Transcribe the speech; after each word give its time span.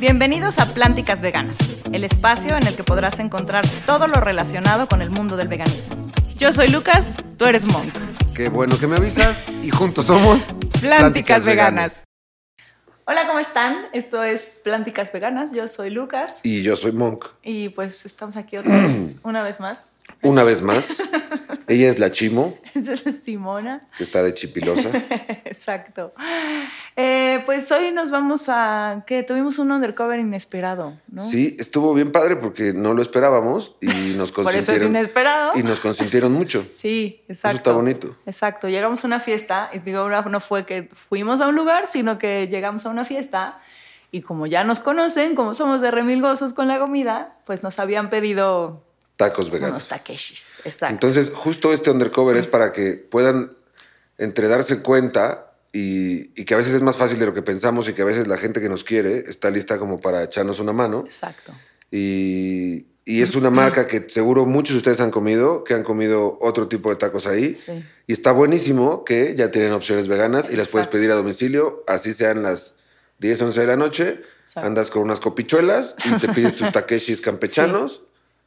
Bienvenidos 0.00 0.58
a 0.58 0.66
Plánticas 0.66 1.20
Veganas, 1.22 1.58
el 1.92 2.04
espacio 2.04 2.56
en 2.56 2.66
el 2.68 2.76
que 2.76 2.84
podrás 2.84 3.18
encontrar 3.18 3.66
todo 3.84 4.06
lo 4.06 4.20
relacionado 4.20 4.86
con 4.88 5.02
el 5.02 5.10
mundo 5.10 5.36
del 5.36 5.48
veganismo. 5.48 5.96
Yo 6.36 6.52
soy 6.52 6.68
Lucas, 6.68 7.16
tú 7.36 7.46
eres 7.46 7.64
Monk. 7.64 7.92
Qué 8.32 8.48
bueno 8.48 8.78
que 8.78 8.86
me 8.86 8.96
avisas 8.96 9.44
y 9.60 9.70
juntos 9.70 10.06
somos 10.06 10.42
Plánticas, 10.80 11.44
Veganas. 11.44 12.07
Hola, 13.10 13.26
¿cómo 13.26 13.38
están? 13.38 13.86
Esto 13.94 14.22
es 14.22 14.50
Plánticas 14.62 15.10
Veganas. 15.10 15.52
Yo 15.52 15.66
soy 15.66 15.88
Lucas. 15.88 16.40
Y 16.42 16.62
yo 16.62 16.76
soy 16.76 16.92
Monk. 16.92 17.24
Y 17.42 17.70
pues 17.70 18.04
estamos 18.04 18.36
aquí 18.36 18.58
otra 18.58 18.82
vez, 18.82 19.16
una 19.22 19.42
vez 19.42 19.60
más. 19.60 19.94
Una 20.20 20.44
vez 20.44 20.60
más. 20.60 20.98
Ella 21.68 21.90
es 21.90 21.98
la 21.98 22.10
Chimo. 22.10 22.58
Esa 22.74 22.94
es 23.10 23.22
Simona. 23.22 23.80
Que 23.96 24.04
está 24.04 24.22
de 24.22 24.32
chipilosa. 24.32 24.90
Exacto. 25.44 26.14
Eh, 26.96 27.42
pues 27.44 27.70
hoy 27.70 27.92
nos 27.92 28.10
vamos 28.10 28.46
a. 28.48 29.04
que 29.06 29.22
Tuvimos 29.22 29.58
un 29.58 29.70
undercover 29.70 30.18
inesperado, 30.18 30.98
¿no? 31.08 31.26
Sí, 31.26 31.56
estuvo 31.58 31.92
bien 31.92 32.10
padre 32.10 32.36
porque 32.36 32.72
no 32.72 32.94
lo 32.94 33.02
esperábamos 33.02 33.76
y 33.82 34.14
nos 34.16 34.32
consintieron. 34.32 34.44
Por 34.44 34.54
eso 34.54 34.72
es 34.72 34.82
inesperado. 34.82 35.58
Y 35.58 35.62
nos 35.62 35.80
consintieron 35.80 36.32
mucho. 36.32 36.64
Sí, 36.72 37.22
exacto. 37.28 37.48
Eso 37.48 37.56
está 37.58 37.72
bonito. 37.72 38.16
Exacto. 38.24 38.68
Llegamos 38.68 39.04
a 39.04 39.06
una 39.06 39.20
fiesta 39.20 39.68
y 39.72 39.80
digo, 39.80 40.08
no 40.08 40.40
fue 40.40 40.64
que 40.64 40.88
fuimos 40.94 41.42
a 41.42 41.48
un 41.48 41.54
lugar, 41.54 41.86
sino 41.86 42.18
que 42.18 42.48
llegamos 42.48 42.86
a 42.86 42.88
una 42.88 42.97
fiesta 43.04 43.58
y 44.10 44.22
como 44.22 44.46
ya 44.46 44.64
nos 44.64 44.80
conocen, 44.80 45.34
como 45.34 45.54
somos 45.54 45.80
de 45.82 45.90
remilgosos 45.90 46.54
con 46.54 46.68
la 46.68 46.78
comida, 46.78 47.36
pues 47.44 47.62
nos 47.62 47.78
habían 47.78 48.08
pedido 48.08 48.82
tacos 49.16 49.50
veganos. 49.50 49.72
Unos 49.72 49.88
takeshis, 49.88 50.60
exacto. 50.64 50.94
Entonces, 50.94 51.32
justo 51.34 51.72
este 51.72 51.90
undercover 51.90 52.36
es 52.36 52.46
para 52.46 52.72
que 52.72 52.92
puedan 52.92 53.52
entre 54.16 54.48
darse 54.48 54.80
cuenta 54.80 55.52
y, 55.72 56.44
que 56.44 56.54
a 56.54 56.56
veces 56.56 56.72
es 56.74 56.80
más 56.80 56.96
fácil 56.96 57.18
de 57.18 57.26
lo 57.26 57.34
que 57.34 57.42
pensamos 57.42 57.88
y 57.88 57.92
que 57.92 58.02
a 58.02 58.06
veces 58.06 58.26
la 58.26 58.38
gente 58.38 58.60
que 58.60 58.68
nos 58.68 58.84
quiere 58.84 59.24
está 59.28 59.50
lista 59.50 59.78
como 59.78 60.00
para 60.00 60.22
echarnos 60.22 60.58
una 60.60 60.72
mano. 60.72 61.04
Exacto. 61.06 61.52
Y, 61.90 62.86
es 63.04 63.34
una 63.36 63.48
marca 63.48 63.86
que 63.86 64.08
seguro 64.10 64.44
muchos 64.44 64.74
de 64.74 64.78
ustedes 64.78 65.00
han 65.00 65.10
comido, 65.10 65.64
que 65.64 65.72
han 65.72 65.82
comido 65.82 66.38
otro 66.42 66.68
tipo 66.68 66.90
de 66.90 66.96
tacos 66.96 67.26
ahí. 67.26 67.54
Sí. 67.54 67.82
Y 68.06 68.12
está 68.12 68.32
buenísimo 68.32 69.02
que 69.02 69.34
ya 69.34 69.50
tienen 69.50 69.72
opciones 69.72 70.08
veganas 70.08 70.50
y 70.50 70.56
las 70.56 70.68
puedes 70.68 70.88
pedir 70.88 71.10
a 71.10 71.14
domicilio, 71.14 71.84
así 71.86 72.12
sean 72.12 72.42
las 72.42 72.77
10, 73.18 73.42
11 73.42 73.60
de 73.60 73.66
la 73.66 73.76
noche. 73.76 74.22
Andas 74.56 74.90
con 74.90 75.02
unas 75.02 75.20
copichuelas 75.20 75.94
y 76.04 76.12
te 76.18 76.28
pides 76.28 76.56
tus 76.56 76.72
takeshis 76.72 77.20
campechanos. 77.20 78.02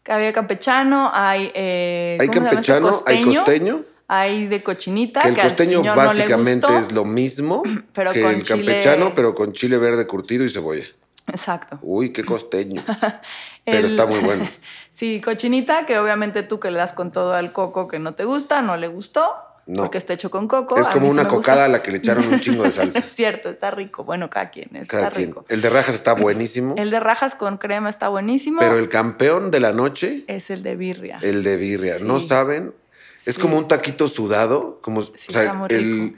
Hay 0.08 0.34
campechano, 0.34 1.12
hay... 1.14 1.52
Eh, 1.54 2.18
hay 2.20 2.28
campechano, 2.30 2.92
hay 3.06 3.24
costeño. 3.24 3.86
Hay 4.08 4.48
de 4.48 4.64
cochinita. 4.64 5.22
Que 5.22 5.30
el 5.30 5.38
costeño 5.38 5.84
básicamente 5.84 6.68
es 6.80 6.92
lo 6.92 7.06
mismo 7.06 7.64
pero 7.94 8.12
que 8.12 8.28
el 8.28 8.44
campechano, 8.46 9.14
pero 9.16 9.36
con 9.36 9.54
chile 9.54 9.78
verde 9.78 10.08
curtido 10.08 10.44
y 10.44 10.50
cebolla. 10.50 10.86
Exacto. 11.28 11.80
Uy, 11.82 12.12
qué 12.12 12.26
costeño. 12.26 12.84
pero 13.66 13.88
está 13.88 14.06
muy 14.06 14.20
bueno. 14.20 14.48
sí, 14.92 15.22
cochinita, 15.22 15.86
que 15.86 15.98
obviamente 15.98 16.44
tú 16.44 16.60
que 16.60 16.72
le 16.72 16.78
das 16.78 16.94
con 16.94 17.12
todo 17.12 17.34
al 17.34 17.54
coco 17.54 17.88
que 17.88 18.00
no 18.00 18.14
te 18.14 18.26
gusta, 18.26 18.62
no 18.62 18.76
le 18.76 18.88
gustó. 18.88 19.32
No. 19.68 19.84
Porque 19.84 19.98
está 19.98 20.14
hecho 20.14 20.32
con 20.32 20.48
coco. 20.48 20.78
Es 20.78 20.88
como 20.88 21.08
una 21.08 21.28
cocada 21.28 21.66
a 21.66 21.68
la 21.68 21.84
que 21.84 21.92
le 21.92 21.98
echaron 21.98 22.28
un 22.28 22.40
chingo 22.40 22.64
de 22.64 22.72
salsa. 22.72 23.00
es 23.06 23.12
cierto, 23.12 23.50
está 23.50 23.72
rico. 23.72 24.04
Bueno, 24.04 24.30
cada 24.30 24.50
quien, 24.50 24.76
está 24.76 25.10
rico. 25.10 25.46
El 25.50 25.62
de 25.62 25.70
rajas 25.70 25.96
está 25.96 26.14
buenísimo. 26.14 26.76
El 26.78 26.90
de 26.90 27.00
rajas 27.00 27.36
con 27.36 27.58
crema 27.58 27.90
está 27.90 28.10
buenísimo. 28.10 28.60
Pero 28.60 28.78
el 28.78 28.90
campeón 28.90 29.52
de 29.52 29.60
la 29.60 29.72
noche 29.72 30.24
es 30.28 30.50
el 30.50 30.64
de 30.64 30.76
birria. 30.76 31.20
El 31.22 31.44
de 31.44 31.58
birria. 31.58 31.96
No 32.02 32.20
saben. 32.20 32.74
Es 33.26 33.38
como 33.38 33.58
un 33.58 33.68
taquito 33.68 34.08
sudado, 34.08 34.80
como 34.82 35.02
o 35.02 35.12
sea, 35.16 35.68
el, 35.70 36.16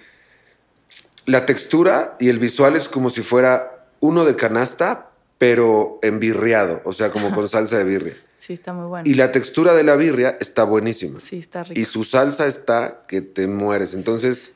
la 1.26 1.46
textura 1.46 2.16
y 2.20 2.30
el 2.30 2.40
visual 2.40 2.78
es 2.78 2.88
como 2.88 3.10
si 3.10 3.22
fuera 3.22 3.88
uno 4.00 4.24
de 4.24 4.38
canasta, 4.38 5.10
pero 5.38 6.00
embirriado, 6.02 6.82
o 6.86 6.94
sea, 6.94 7.12
como 7.12 7.36
con 7.36 7.50
salsa 7.50 7.78
de 7.78 7.84
birria. 7.84 8.23
Sí, 8.36 8.54
está 8.54 8.74
muy 8.74 8.88
bueno. 8.88 9.10
Y 9.10 9.14
la 9.14 9.32
textura 9.32 9.74
de 9.74 9.84
la 9.84 9.96
birria 9.96 10.38
está 10.40 10.64
buenísima. 10.64 11.20
Sí, 11.20 11.38
está 11.38 11.64
rico. 11.64 11.80
Y 11.80 11.86
su 11.86 12.04
salsa 12.04 12.48
está 12.48 13.06
que 13.08 13.22
te 13.22 13.48
mueres. 13.48 13.94
Entonces, 13.94 14.54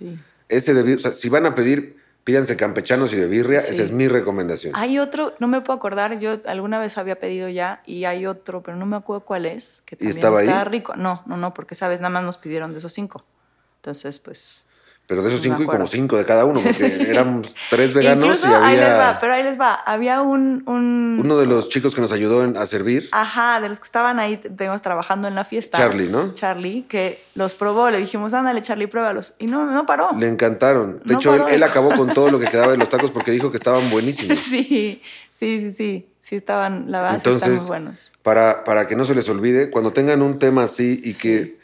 ese 0.49 0.73
de 0.73 0.95
o 0.95 0.99
sea, 0.99 1.13
si 1.13 1.29
van 1.29 1.45
a 1.45 1.55
pedir, 1.55 1.97
pídanse 2.23 2.57
campechanos 2.57 3.13
y 3.13 3.15
de 3.15 3.27
birria, 3.27 3.59
esa 3.59 3.81
es 3.81 3.91
mi 3.91 4.07
recomendación. 4.07 4.73
Hay 4.75 4.99
otro, 4.99 5.33
no 5.39 5.47
me 5.47 5.61
puedo 5.61 5.77
acordar, 5.77 6.19
yo 6.19 6.41
alguna 6.45 6.79
vez 6.79 6.97
había 6.97 7.19
pedido 7.19 7.47
ya 7.47 7.81
y 7.85 8.03
hay 8.03 8.25
otro, 8.25 8.61
pero 8.61 8.75
no 8.75 8.85
me 8.85 8.97
acuerdo 8.97 9.23
cuál 9.23 9.45
es, 9.45 9.81
que 9.85 9.95
también 9.95 10.17
estaba 10.17 10.41
está 10.41 10.65
rico. 10.65 10.95
No, 10.95 11.23
no, 11.25 11.37
no, 11.37 11.53
porque 11.53 11.73
sabes, 11.73 12.01
nada 12.01 12.09
más 12.09 12.23
nos 12.23 12.37
pidieron 12.37 12.73
de 12.73 12.79
esos 12.79 12.91
cinco. 12.91 13.23
Entonces, 13.77 14.19
pues 14.19 14.65
pero 15.07 15.23
de 15.23 15.29
esos 15.29 15.41
cinco 15.41 15.63
y 15.63 15.65
como 15.65 15.87
cinco 15.87 16.17
de 16.17 16.25
cada 16.25 16.43
uno, 16.43 16.59
porque 16.59 17.07
éramos 17.09 17.55
tres 17.69 17.93
veganos 17.93 18.43
y 18.43 18.45
había... 18.45 18.67
Ahí 18.67 18.75
les 18.75 18.89
va, 18.89 19.17
pero 19.17 19.33
ahí 19.33 19.43
les 19.43 19.59
va. 19.59 19.73
Había 19.73 20.21
un, 20.21 20.63
Uno 20.67 21.37
de 21.37 21.45
los 21.45 21.69
chicos 21.69 21.95
que 21.95 22.01
nos 22.01 22.11
ayudó 22.11 22.41
a 22.59 22.67
servir. 22.67 23.07
Ajá, 23.13 23.61
de 23.61 23.69
los 23.69 23.79
que 23.79 23.85
estaban 23.85 24.19
ahí, 24.19 24.35
tenemos 24.35 24.81
trabajando 24.81 25.29
en 25.29 25.35
la 25.35 25.45
fiesta. 25.45 25.77
Charlie, 25.77 26.09
¿no? 26.09 26.33
Charlie, 26.33 26.83
que 26.89 27.21
los 27.35 27.53
probó. 27.53 27.89
Le 27.89 27.99
dijimos, 27.99 28.33
ándale, 28.33 28.59
Charlie, 28.59 28.87
pruébalos. 28.87 29.33
Y 29.39 29.47
no, 29.47 29.65
no 29.71 29.85
paró. 29.85 30.09
Le 30.11 30.27
encantaron. 30.27 30.99
De 31.05 31.13
hecho, 31.13 31.47
él, 31.47 31.63
acabó 31.63 31.95
con 31.95 32.13
todo 32.13 32.29
lo 32.29 32.37
que 32.37 32.47
quedaba 32.47 32.73
de 32.73 32.77
los 32.77 32.89
tacos 32.89 33.09
porque 33.09 33.31
dijo 33.31 33.49
que 33.49 33.57
estaban 33.57 33.89
buenísimos. 33.89 34.37
Sí, 34.47 35.01
sí, 35.29 35.59
sí, 35.61 35.71
sí. 35.71 36.07
Sí 36.19 36.35
estaban, 36.35 36.91
la 36.91 37.01
verdad, 37.01 37.15
Entonces, 37.17 37.43
están 37.43 37.59
muy 37.59 37.67
buenos. 37.67 38.11
Para, 38.21 38.65
para 38.65 38.85
que 38.85 38.97
no 38.97 39.05
se 39.05 39.15
les 39.15 39.29
olvide, 39.29 39.71
cuando 39.71 39.93
tengan 39.93 40.21
un 40.21 40.39
tema 40.39 40.63
así 40.63 40.99
y 41.01 41.13
que 41.13 41.56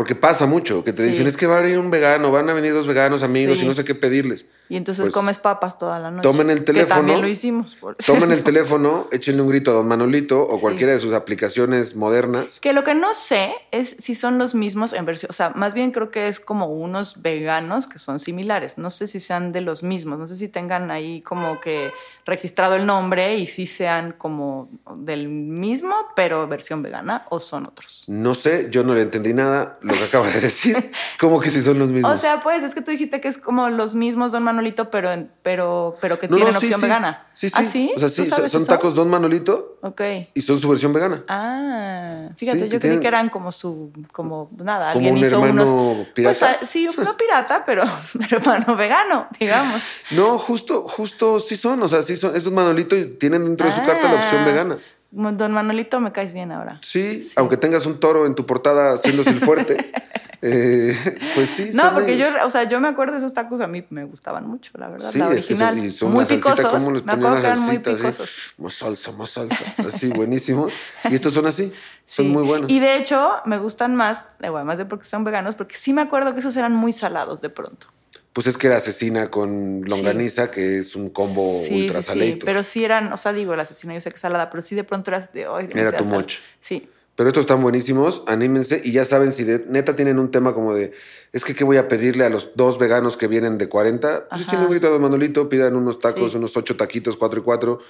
porque 0.00 0.14
pasa 0.14 0.46
mucho, 0.46 0.82
que 0.82 0.94
te 0.94 1.02
dicen, 1.02 1.26
es 1.26 1.36
que 1.36 1.46
va 1.46 1.58
a 1.58 1.60
venir 1.60 1.78
un 1.78 1.90
vegano, 1.90 2.32
van 2.32 2.48
a 2.48 2.54
venir 2.54 2.72
dos 2.72 2.86
veganos 2.86 3.22
amigos 3.22 3.62
y 3.62 3.66
no 3.66 3.74
sé 3.74 3.84
qué 3.84 3.94
pedirles. 3.94 4.46
Y 4.70 4.76
entonces 4.76 5.02
pues, 5.02 5.12
comes 5.12 5.38
papas 5.38 5.78
toda 5.78 5.98
la 5.98 6.12
noche. 6.12 6.22
Tomen 6.22 6.48
el 6.48 6.64
teléfono. 6.64 6.88
Que 6.88 6.94
también 6.94 7.20
lo 7.20 7.26
hicimos. 7.26 7.76
tomen 8.06 8.30
el 8.30 8.44
teléfono, 8.44 9.08
échenle 9.10 9.42
un 9.42 9.48
grito 9.48 9.72
a 9.72 9.74
don 9.74 9.88
Manolito 9.88 10.40
o 10.40 10.60
cualquiera 10.60 10.92
de 10.92 11.00
sus 11.00 11.12
aplicaciones 11.12 11.96
modernas. 11.96 12.60
Que 12.60 12.72
lo 12.72 12.84
que 12.84 12.94
no 12.94 13.12
sé 13.12 13.52
es 13.72 13.96
si 13.98 14.14
son 14.14 14.38
los 14.38 14.54
mismos 14.54 14.92
en 14.92 15.06
versión. 15.06 15.28
O 15.28 15.32
sea, 15.32 15.50
más 15.56 15.74
bien 15.74 15.90
creo 15.90 16.12
que 16.12 16.28
es 16.28 16.38
como 16.38 16.66
unos 16.66 17.20
veganos 17.20 17.88
que 17.88 17.98
son 17.98 18.20
similares. 18.20 18.78
No 18.78 18.90
sé 18.90 19.08
si 19.08 19.18
sean 19.18 19.50
de 19.50 19.60
los 19.60 19.82
mismos. 19.82 20.20
No 20.20 20.28
sé 20.28 20.36
si 20.36 20.46
tengan 20.46 20.92
ahí 20.92 21.20
como 21.20 21.58
que 21.58 21.92
registrado 22.24 22.76
el 22.76 22.86
nombre 22.86 23.34
y 23.34 23.48
si 23.48 23.66
sean 23.66 24.14
como 24.16 24.68
del 24.98 25.28
mismo, 25.28 25.96
pero 26.14 26.46
versión 26.46 26.80
vegana 26.80 27.26
o 27.30 27.40
son 27.40 27.66
otros. 27.66 28.04
No 28.06 28.36
sé, 28.36 28.68
yo 28.70 28.84
no 28.84 28.94
le 28.94 29.02
entendí 29.02 29.34
nada 29.34 29.80
lo 29.80 29.94
que 29.94 30.04
acaba 30.04 30.28
de 30.28 30.40
decir. 30.40 30.92
¿Cómo 31.18 31.40
que 31.40 31.50
si 31.50 31.60
son 31.60 31.80
los 31.80 31.88
mismos? 31.88 32.12
O 32.12 32.16
sea, 32.16 32.40
pues 32.40 32.62
es 32.62 32.72
que 32.72 32.82
tú 32.82 32.92
dijiste 32.92 33.20
que 33.20 33.26
es 33.26 33.36
como 33.36 33.68
los 33.68 33.96
mismos 33.96 34.30
don 34.30 34.44
Manolito 34.44 34.59
pero, 34.90 35.10
pero, 35.42 35.96
pero 36.00 36.18
que 36.18 36.28
tienen 36.28 36.54
opción 36.54 36.80
vegana. 36.80 37.26
Sí, 37.34 37.48
sí. 37.48 37.54
¿Ah, 37.56 37.64
sí? 37.64 37.92
O 37.96 37.98
sea, 37.98 38.08
sí, 38.08 38.26
son 38.48 38.66
tacos 38.66 38.94
Don 38.94 39.08
Manolito. 39.08 39.78
Ok. 39.82 40.00
Y 40.34 40.42
son 40.42 40.58
su 40.58 40.68
versión 40.68 40.92
vegana. 40.92 41.24
Ah, 41.28 42.28
fíjate, 42.36 42.68
yo 42.68 42.80
creí 42.80 43.00
que 43.00 43.08
eran 43.08 43.28
como 43.28 43.52
su, 43.52 43.92
como 44.12 44.50
nada, 44.56 44.90
alguien 44.90 45.14
un 45.14 45.18
hizo 45.18 45.36
hermano 45.44 45.72
unos. 45.72 46.08
pirata. 46.08 46.56
Pues, 46.58 46.70
sí, 46.70 46.88
no 46.98 47.16
pirata, 47.16 47.64
pero, 47.64 47.84
hermano 48.30 48.76
vegano, 48.76 49.28
digamos. 49.38 49.80
No, 50.10 50.38
justo, 50.38 50.82
justo 50.88 51.40
sí 51.40 51.56
son. 51.56 51.82
O 51.82 51.88
sea, 51.88 52.02
sí 52.02 52.16
son. 52.16 52.34
Estos 52.34 52.52
Manolito 52.52 52.96
tienen 53.18 53.44
dentro 53.44 53.66
de 53.66 53.72
su 53.72 53.82
carta 53.82 54.10
la 54.10 54.16
opción 54.16 54.42
ah. 54.42 54.44
vegana. 54.44 54.78
Don 55.10 55.52
Manolito, 55.52 56.00
me 56.00 56.12
caes 56.12 56.32
bien 56.32 56.52
ahora. 56.52 56.78
Sí, 56.82 57.28
aunque 57.36 57.56
tengas 57.56 57.86
un 57.86 57.98
toro 57.98 58.26
en 58.26 58.34
tu 58.34 58.46
portada 58.46 58.94
haciéndose 58.94 59.30
el 59.30 59.40
fuerte. 59.40 59.76
Eh, 60.42 60.96
pues 61.34 61.50
sí. 61.50 61.70
No, 61.74 61.92
porque 61.92 62.16
yo, 62.16 62.26
o 62.44 62.50
sea, 62.50 62.64
yo 62.64 62.80
me 62.80 62.88
acuerdo 62.88 63.12
de 63.12 63.18
esos 63.18 63.34
tacos, 63.34 63.60
a 63.60 63.66
mí 63.66 63.84
me 63.90 64.04
gustaban 64.04 64.46
mucho, 64.46 64.72
la 64.78 64.88
verdad. 64.88 65.12
la 65.14 65.28
original. 65.28 65.78
Es 65.78 65.84
que 65.84 65.98
son, 65.98 66.12
muy 66.12 66.24
picosos. 66.24 67.04
me 67.04 67.12
acuerdo 67.12 67.40
que 67.40 67.46
eran 67.46 67.60
muy 67.60 67.78
picosos. 67.78 68.54
más 68.58 68.74
salsa, 68.74 69.12
más 69.12 69.30
salsa. 69.30 69.64
Así, 69.78 70.08
buenísimos. 70.08 70.72
Y 71.04 71.14
estos 71.14 71.34
son 71.34 71.46
así. 71.46 71.72
Son 72.06 72.28
muy 72.28 72.42
buenos. 72.42 72.70
Y 72.70 72.80
de 72.80 72.96
hecho, 72.96 73.34
me 73.44 73.58
gustan 73.58 73.94
más, 73.94 74.28
además 74.42 74.78
de 74.78 74.86
porque 74.86 75.04
son 75.04 75.24
veganos, 75.24 75.54
porque 75.54 75.76
sí 75.76 75.92
me 75.92 76.02
acuerdo 76.02 76.32
que 76.32 76.40
esos 76.40 76.56
eran 76.56 76.72
muy 76.72 76.92
salados 76.92 77.40
de 77.40 77.50
pronto. 77.50 77.86
Pues 78.32 78.46
es 78.46 78.56
que 78.56 78.68
era 78.68 78.76
asesina 78.76 79.30
con 79.30 79.82
longaniza, 79.82 80.50
que 80.50 80.78
es 80.78 80.94
un 80.94 81.10
combo 81.10 81.62
ultra 81.68 82.00
sí, 82.02 82.12
Sí, 82.12 82.38
pero 82.44 82.62
sí 82.62 82.84
eran, 82.84 83.12
o 83.12 83.16
sea, 83.16 83.32
digo, 83.32 83.56
la 83.56 83.64
asesina 83.64 83.92
yo 83.92 84.00
sé 84.00 84.10
que 84.10 84.14
es 84.14 84.20
salada, 84.20 84.50
pero 84.50 84.62
sí 84.62 84.76
de 84.76 84.84
pronto 84.84 85.10
eras 85.10 85.32
de 85.32 85.48
hoy. 85.48 85.68
Era 85.74 85.96
tu 85.96 86.04
mocho. 86.04 86.38
Sí. 86.60 86.88
Pero 87.20 87.28
estos 87.28 87.42
están 87.42 87.60
buenísimos, 87.60 88.22
anímense 88.26 88.80
y 88.82 88.92
ya 88.92 89.04
saben 89.04 89.34
si 89.34 89.44
de, 89.44 89.66
neta 89.68 89.94
tienen 89.94 90.18
un 90.18 90.30
tema 90.30 90.54
como 90.54 90.72
de, 90.72 90.94
es 91.34 91.44
que 91.44 91.54
qué 91.54 91.64
voy 91.64 91.76
a 91.76 91.86
pedirle 91.86 92.24
a 92.24 92.30
los 92.30 92.52
dos 92.54 92.78
veganos 92.78 93.18
que 93.18 93.26
vienen 93.26 93.58
de 93.58 93.68
40, 93.68 94.28
pues 94.30 94.40
echen 94.40 94.60
un 94.60 94.70
grito 94.70 94.90
de 94.90 94.98
Manolito, 94.98 95.46
pidan 95.50 95.76
unos 95.76 95.98
tacos, 95.98 96.34
unos 96.34 96.56
ocho 96.56 96.78
taquitos, 96.78 97.18
cuatro 97.18 97.40
y 97.40 97.42
cuatro. 97.42 97.80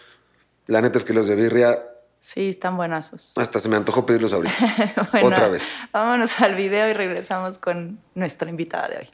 La 0.66 0.80
neta 0.80 0.98
es 0.98 1.04
que 1.04 1.14
los 1.14 1.28
de 1.28 1.36
birria... 1.36 1.80
Sí, 2.18 2.48
están 2.48 2.76
buenazos. 2.76 3.34
Hasta 3.36 3.60
se 3.60 3.68
me 3.68 3.76
antojó 3.76 4.04
pedirlos 4.04 4.32
ahorita. 4.32 5.06
Otra 5.22 5.46
vez. 5.46 5.62
Vámonos 5.92 6.40
al 6.40 6.56
video 6.56 6.88
y 6.88 6.92
regresamos 6.92 7.58
con 7.58 8.00
nuestra 8.16 8.50
invitada 8.50 8.88
de 8.88 8.96
hoy. 8.96 9.10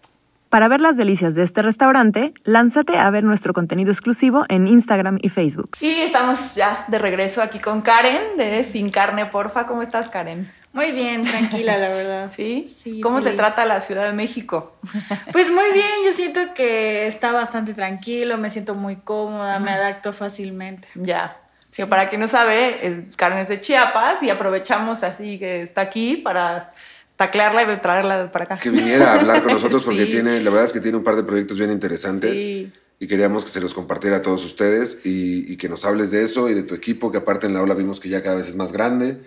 Para 0.56 0.68
ver 0.68 0.80
las 0.80 0.96
delicias 0.96 1.34
de 1.34 1.42
este 1.42 1.60
restaurante, 1.60 2.32
lánzate 2.44 2.96
a 2.96 3.10
ver 3.10 3.24
nuestro 3.24 3.52
contenido 3.52 3.90
exclusivo 3.90 4.46
en 4.48 4.66
Instagram 4.66 5.18
y 5.20 5.28
Facebook. 5.28 5.76
Y 5.82 5.90
estamos 6.00 6.54
ya 6.54 6.86
de 6.88 6.98
regreso 6.98 7.42
aquí 7.42 7.58
con 7.58 7.82
Karen 7.82 8.38
de 8.38 8.64
Sin 8.64 8.88
Carne 8.88 9.26
Porfa. 9.26 9.66
¿Cómo 9.66 9.82
estás, 9.82 10.08
Karen? 10.08 10.50
Muy 10.72 10.92
bien, 10.92 11.26
tranquila, 11.26 11.76
la 11.76 11.90
verdad. 11.90 12.30
¿Sí? 12.34 12.72
sí 12.74 13.02
¿Cómo 13.02 13.20
te 13.20 13.32
trata 13.32 13.66
la 13.66 13.82
Ciudad 13.82 14.06
de 14.06 14.14
México? 14.14 14.78
Pues 15.30 15.50
muy 15.50 15.70
bien, 15.74 16.06
yo 16.06 16.14
siento 16.14 16.40
que 16.54 17.06
está 17.06 17.32
bastante 17.32 17.74
tranquilo, 17.74 18.38
me 18.38 18.48
siento 18.48 18.74
muy 18.74 18.96
cómoda, 18.96 19.58
me 19.58 19.72
adapto 19.72 20.14
fácilmente. 20.14 20.88
Ya. 20.94 21.36
Sí, 21.68 21.84
para 21.84 22.08
quien 22.08 22.22
no 22.22 22.28
sabe, 22.28 23.04
Karen 23.18 23.40
es 23.40 23.48
de 23.48 23.60
Chiapas 23.60 24.22
y 24.22 24.30
aprovechamos 24.30 25.02
así 25.02 25.38
que 25.38 25.60
está 25.60 25.82
aquí 25.82 26.16
para 26.16 26.72
taclearla 27.16 27.62
y 27.62 27.76
traerla 27.78 28.30
para 28.30 28.44
acá. 28.44 28.56
Que 28.56 28.70
viniera 28.70 29.12
a 29.12 29.20
hablar 29.20 29.42
con 29.42 29.52
nosotros 29.52 29.82
porque 29.84 30.06
tiene, 30.06 30.40
la 30.40 30.50
verdad 30.50 30.66
es 30.66 30.72
que 30.72 30.80
tiene 30.80 30.98
un 30.98 31.04
par 31.04 31.16
de 31.16 31.24
proyectos 31.24 31.58
bien 31.58 31.72
interesantes. 31.72 32.32
Sí. 32.32 32.72
Y 32.98 33.08
queríamos 33.08 33.44
que 33.44 33.50
se 33.50 33.60
los 33.60 33.74
compartiera 33.74 34.16
a 34.16 34.22
todos 34.22 34.42
ustedes 34.46 35.02
y, 35.04 35.54
que 35.58 35.68
nos 35.68 35.84
hables 35.84 36.10
de 36.10 36.24
eso 36.24 36.48
y 36.48 36.54
de 36.54 36.62
tu 36.62 36.74
equipo, 36.74 37.12
que 37.12 37.18
aparte 37.18 37.46
en 37.46 37.52
la 37.52 37.60
ola 37.60 37.74
vimos 37.74 38.00
que 38.00 38.08
ya 38.08 38.22
cada 38.22 38.36
vez 38.36 38.48
es 38.48 38.56
más 38.56 38.72
grande, 38.72 39.22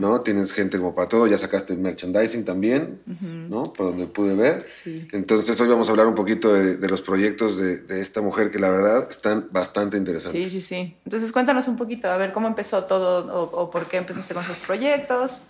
¿no? 0.00 0.22
Tienes 0.22 0.50
gente 0.52 0.78
como 0.78 0.94
para 0.94 1.10
todo, 1.10 1.26
ya 1.26 1.36
sacaste 1.36 1.76
merchandising 1.76 2.46
también, 2.46 3.02
¿no? 3.50 3.64
Por 3.64 3.88
donde 3.88 4.06
pude 4.06 4.34
ver. 4.34 4.66
Entonces 5.12 5.60
hoy 5.60 5.68
vamos 5.68 5.88
a 5.88 5.90
hablar 5.90 6.06
un 6.06 6.14
poquito 6.14 6.54
de, 6.54 6.88
los 6.88 7.02
proyectos 7.02 7.58
de, 7.58 8.00
esta 8.00 8.22
mujer 8.22 8.50
que 8.50 8.58
la 8.58 8.70
verdad 8.70 9.06
están 9.10 9.46
bastante 9.50 9.98
interesantes. 9.98 10.50
Sí, 10.50 10.60
sí, 10.60 10.66
sí. 10.66 10.96
Entonces 11.04 11.32
cuéntanos 11.32 11.68
un 11.68 11.76
poquito, 11.76 12.08
a 12.08 12.16
ver 12.16 12.32
cómo 12.32 12.48
empezó 12.48 12.84
todo 12.84 13.30
o, 13.30 13.42
o 13.42 13.70
por 13.70 13.88
qué 13.88 13.98
empezaste 13.98 14.32
con 14.32 14.42
esos 14.42 14.56
proyectos. 14.60 15.42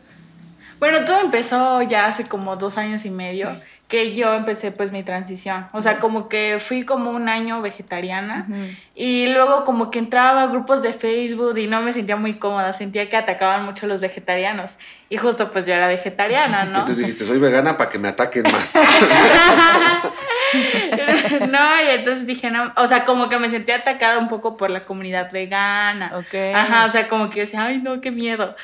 Bueno, 0.82 1.04
todo 1.04 1.20
empezó 1.20 1.80
ya 1.82 2.06
hace 2.06 2.26
como 2.26 2.56
dos 2.56 2.76
años 2.76 3.04
y 3.04 3.10
medio 3.10 3.56
que 3.86 4.16
yo 4.16 4.34
empecé 4.34 4.72
pues 4.72 4.90
mi 4.90 5.04
transición. 5.04 5.68
O 5.72 5.80
sea, 5.80 6.00
como 6.00 6.28
que 6.28 6.58
fui 6.58 6.82
como 6.82 7.12
un 7.12 7.28
año 7.28 7.62
vegetariana 7.62 8.48
y 8.92 9.28
luego 9.28 9.64
como 9.64 9.92
que 9.92 10.00
entraba 10.00 10.42
a 10.42 10.48
grupos 10.48 10.82
de 10.82 10.92
Facebook 10.92 11.56
y 11.56 11.68
no 11.68 11.82
me 11.82 11.92
sentía 11.92 12.16
muy 12.16 12.34
cómoda, 12.40 12.72
sentía 12.72 13.08
que 13.08 13.16
atacaban 13.16 13.64
mucho 13.64 13.86
a 13.86 13.88
los 13.90 14.00
vegetarianos. 14.00 14.76
Y 15.12 15.18
justo 15.18 15.52
pues 15.52 15.66
yo 15.66 15.74
era 15.74 15.88
vegetariana, 15.88 16.64
¿no? 16.64 16.78
Entonces 16.78 16.96
dijiste, 16.96 17.26
soy 17.26 17.38
vegana 17.38 17.76
para 17.76 17.90
que 17.90 17.98
me 17.98 18.08
ataquen 18.08 18.44
más. 18.44 18.74
no, 21.50 21.82
y 21.82 21.90
entonces 21.90 22.26
dije, 22.26 22.50
no, 22.50 22.72
o 22.76 22.86
sea, 22.86 23.04
como 23.04 23.28
que 23.28 23.38
me 23.38 23.50
sentí 23.50 23.72
atacada 23.72 24.16
un 24.16 24.30
poco 24.30 24.56
por 24.56 24.70
la 24.70 24.86
comunidad 24.86 25.30
vegana. 25.30 26.12
Ok. 26.16 26.54
Ajá, 26.54 26.86
o 26.86 26.88
sea, 26.88 27.08
como 27.08 27.28
que 27.28 27.40
decía, 27.40 27.62
ay, 27.62 27.82
no, 27.82 28.00
qué 28.00 28.10
miedo. 28.10 28.56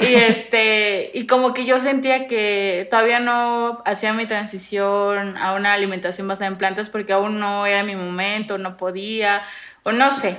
y 0.00 0.14
este, 0.14 1.12
y 1.14 1.28
como 1.28 1.54
que 1.54 1.66
yo 1.66 1.78
sentía 1.78 2.26
que 2.26 2.88
todavía 2.90 3.20
no 3.20 3.80
hacía 3.84 4.12
mi 4.12 4.26
transición 4.26 5.38
a 5.38 5.52
una 5.52 5.72
alimentación 5.72 6.26
basada 6.26 6.48
en 6.48 6.58
plantas 6.58 6.88
porque 6.88 7.12
aún 7.12 7.38
no 7.38 7.64
era 7.64 7.84
mi 7.84 7.94
momento, 7.94 8.58
no 8.58 8.76
podía, 8.76 9.44
o 9.84 9.92
no 9.92 10.16
sé. 10.16 10.36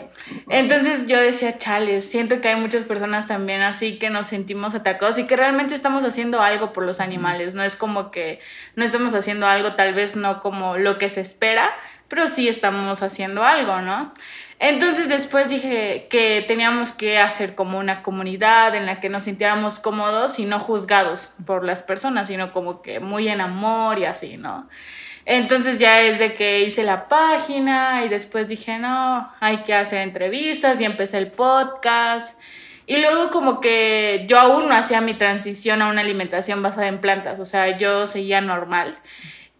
Entonces 0.49 1.07
yo 1.07 1.19
decía, 1.19 1.57
chales, 1.57 2.09
siento 2.09 2.39
que 2.39 2.49
hay 2.49 2.55
muchas 2.55 2.85
personas 2.85 3.27
también 3.27 3.61
así 3.61 3.99
que 3.99 4.09
nos 4.09 4.27
sentimos 4.27 4.73
atacados 4.73 5.17
y 5.17 5.25
que 5.25 5.35
realmente 5.35 5.75
estamos 5.75 6.03
haciendo 6.05 6.41
algo 6.41 6.71
por 6.71 6.85
los 6.85 6.99
animales. 6.99 7.53
No 7.53 7.63
es 7.63 7.75
como 7.75 8.11
que 8.11 8.39
no 8.75 8.85
estamos 8.85 9.13
haciendo 9.13 9.47
algo, 9.47 9.73
tal 9.73 9.93
vez 9.93 10.15
no 10.15 10.41
como 10.41 10.77
lo 10.77 10.97
que 10.97 11.09
se 11.09 11.21
espera, 11.21 11.71
pero 12.07 12.27
sí 12.27 12.47
estamos 12.47 13.01
haciendo 13.01 13.43
algo, 13.43 13.81
¿no? 13.81 14.13
Entonces 14.59 15.09
después 15.09 15.49
dije 15.49 16.07
que 16.09 16.45
teníamos 16.47 16.93
que 16.93 17.19
hacer 17.19 17.53
como 17.53 17.79
una 17.79 18.01
comunidad 18.01 18.75
en 18.75 18.85
la 18.85 19.01
que 19.01 19.09
nos 19.09 19.25
sintiéramos 19.25 19.79
cómodos 19.79 20.39
y 20.39 20.45
no 20.45 20.57
juzgados 20.57 21.33
por 21.45 21.65
las 21.65 21.83
personas, 21.83 22.27
sino 22.27 22.53
como 22.53 22.81
que 22.81 23.01
muy 23.01 23.27
en 23.27 23.41
amor 23.41 23.99
y 23.99 24.05
así, 24.05 24.37
¿no? 24.37 24.69
Entonces 25.25 25.79
ya 25.79 26.01
es 26.01 26.19
de 26.19 26.33
que 26.33 26.61
hice 26.61 26.83
la 26.83 27.07
página 27.07 28.03
y 28.05 28.09
después 28.09 28.47
dije, 28.47 28.77
no, 28.77 29.29
hay 29.39 29.57
que 29.57 29.73
hacer 29.73 30.01
entrevistas 30.01 30.79
y 30.81 30.85
empecé 30.85 31.17
el 31.17 31.31
podcast. 31.31 32.37
Y 32.85 32.97
luego 32.97 33.31
como 33.31 33.61
que 33.61 34.25
yo 34.27 34.39
aún 34.39 34.67
no 34.67 34.75
hacía 34.75 34.99
mi 34.99 35.13
transición 35.13 35.81
a 35.81 35.89
una 35.89 36.01
alimentación 36.01 36.61
basada 36.61 36.87
en 36.87 36.99
plantas, 36.99 37.39
o 37.39 37.45
sea, 37.45 37.77
yo 37.77 38.07
seguía 38.07 38.41
normal. 38.41 38.97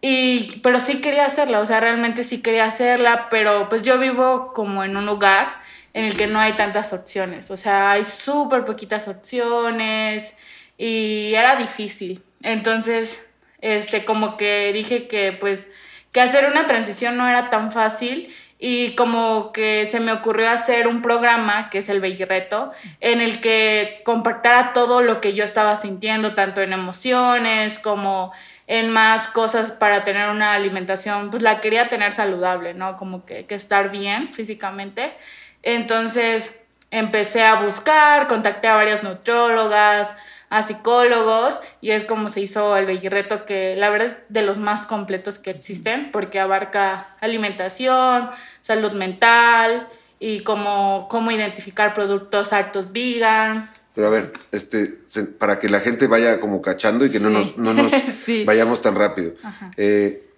Y, 0.02 0.60
pero 0.62 0.80
sí 0.80 1.00
quería 1.00 1.24
hacerla, 1.24 1.60
o 1.60 1.66
sea, 1.66 1.80
realmente 1.80 2.24
sí 2.24 2.42
quería 2.42 2.66
hacerla, 2.66 3.28
pero 3.30 3.70
pues 3.70 3.82
yo 3.82 3.98
vivo 3.98 4.52
como 4.52 4.84
en 4.84 4.98
un 4.98 5.06
lugar 5.06 5.62
en 5.94 6.04
el 6.04 6.16
que 6.16 6.26
no 6.26 6.38
hay 6.38 6.52
tantas 6.54 6.92
opciones, 6.92 7.50
o 7.50 7.56
sea, 7.56 7.92
hay 7.92 8.04
súper 8.04 8.66
poquitas 8.66 9.08
opciones 9.08 10.34
y 10.76 11.32
era 11.34 11.56
difícil. 11.56 12.22
Entonces, 12.42 13.26
este, 13.64 14.04
como 14.04 14.36
que 14.36 14.74
dije 14.74 15.08
que 15.08 15.32
pues 15.32 15.68
que 16.12 16.20
hacer 16.20 16.46
una 16.50 16.66
transición 16.66 17.16
no 17.16 17.26
era 17.26 17.48
tan 17.48 17.72
fácil 17.72 18.30
y 18.58 18.94
como 18.94 19.52
que 19.52 19.86
se 19.86 20.00
me 20.00 20.12
ocurrió 20.12 20.50
hacer 20.50 20.86
un 20.86 21.00
programa 21.00 21.70
que 21.70 21.78
es 21.78 21.88
el 21.88 22.02
Reto 22.02 22.72
en 23.00 23.22
el 23.22 23.40
que 23.40 24.02
compactara 24.04 24.74
todo 24.74 25.00
lo 25.00 25.22
que 25.22 25.32
yo 25.32 25.44
estaba 25.44 25.76
sintiendo, 25.76 26.34
tanto 26.34 26.60
en 26.60 26.74
emociones 26.74 27.78
como 27.78 28.32
en 28.66 28.90
más 28.90 29.28
cosas 29.28 29.72
para 29.72 30.04
tener 30.04 30.28
una 30.28 30.52
alimentación, 30.52 31.30
pues 31.30 31.42
la 31.42 31.62
quería 31.62 31.88
tener 31.88 32.12
saludable, 32.12 32.74
¿no? 32.74 32.98
Como 32.98 33.24
que, 33.24 33.46
que 33.46 33.54
estar 33.54 33.90
bien 33.90 34.32
físicamente. 34.34 35.14
Entonces 35.62 36.60
empecé 36.90 37.42
a 37.42 37.62
buscar, 37.62 38.28
contacté 38.28 38.68
a 38.68 38.74
varias 38.74 39.02
nutriólogas, 39.02 40.14
a 40.50 40.62
psicólogos 40.62 41.58
y 41.80 41.90
es 41.90 42.04
como 42.04 42.28
se 42.28 42.40
hizo 42.40 42.76
el 42.76 43.00
Reto 43.10 43.44
que 43.46 43.76
la 43.76 43.90
verdad 43.90 44.08
es 44.08 44.18
de 44.28 44.42
los 44.42 44.58
más 44.58 44.86
completos 44.86 45.38
que 45.38 45.50
existen 45.50 46.10
porque 46.12 46.40
abarca 46.40 47.16
alimentación, 47.20 48.30
salud 48.62 48.92
mental 48.94 49.88
y 50.20 50.40
cómo, 50.40 51.08
cómo 51.10 51.30
identificar 51.30 51.94
productos 51.94 52.52
hartos 52.52 52.92
vegan, 52.92 53.70
pero 53.94 54.08
a 54.08 54.10
ver, 54.10 54.32
este, 54.50 54.98
para 55.38 55.60
que 55.60 55.68
la 55.68 55.80
gente 55.80 56.08
vaya 56.08 56.40
como 56.40 56.60
cachando 56.60 57.06
y 57.06 57.10
que 57.10 57.20
no 57.20 57.30
nos, 57.30 57.56
no 57.56 57.72
nos 57.72 57.92
vayamos 58.44 58.82
tan 58.82 58.96
rápido. 58.96 59.34
Eh, 59.76 60.28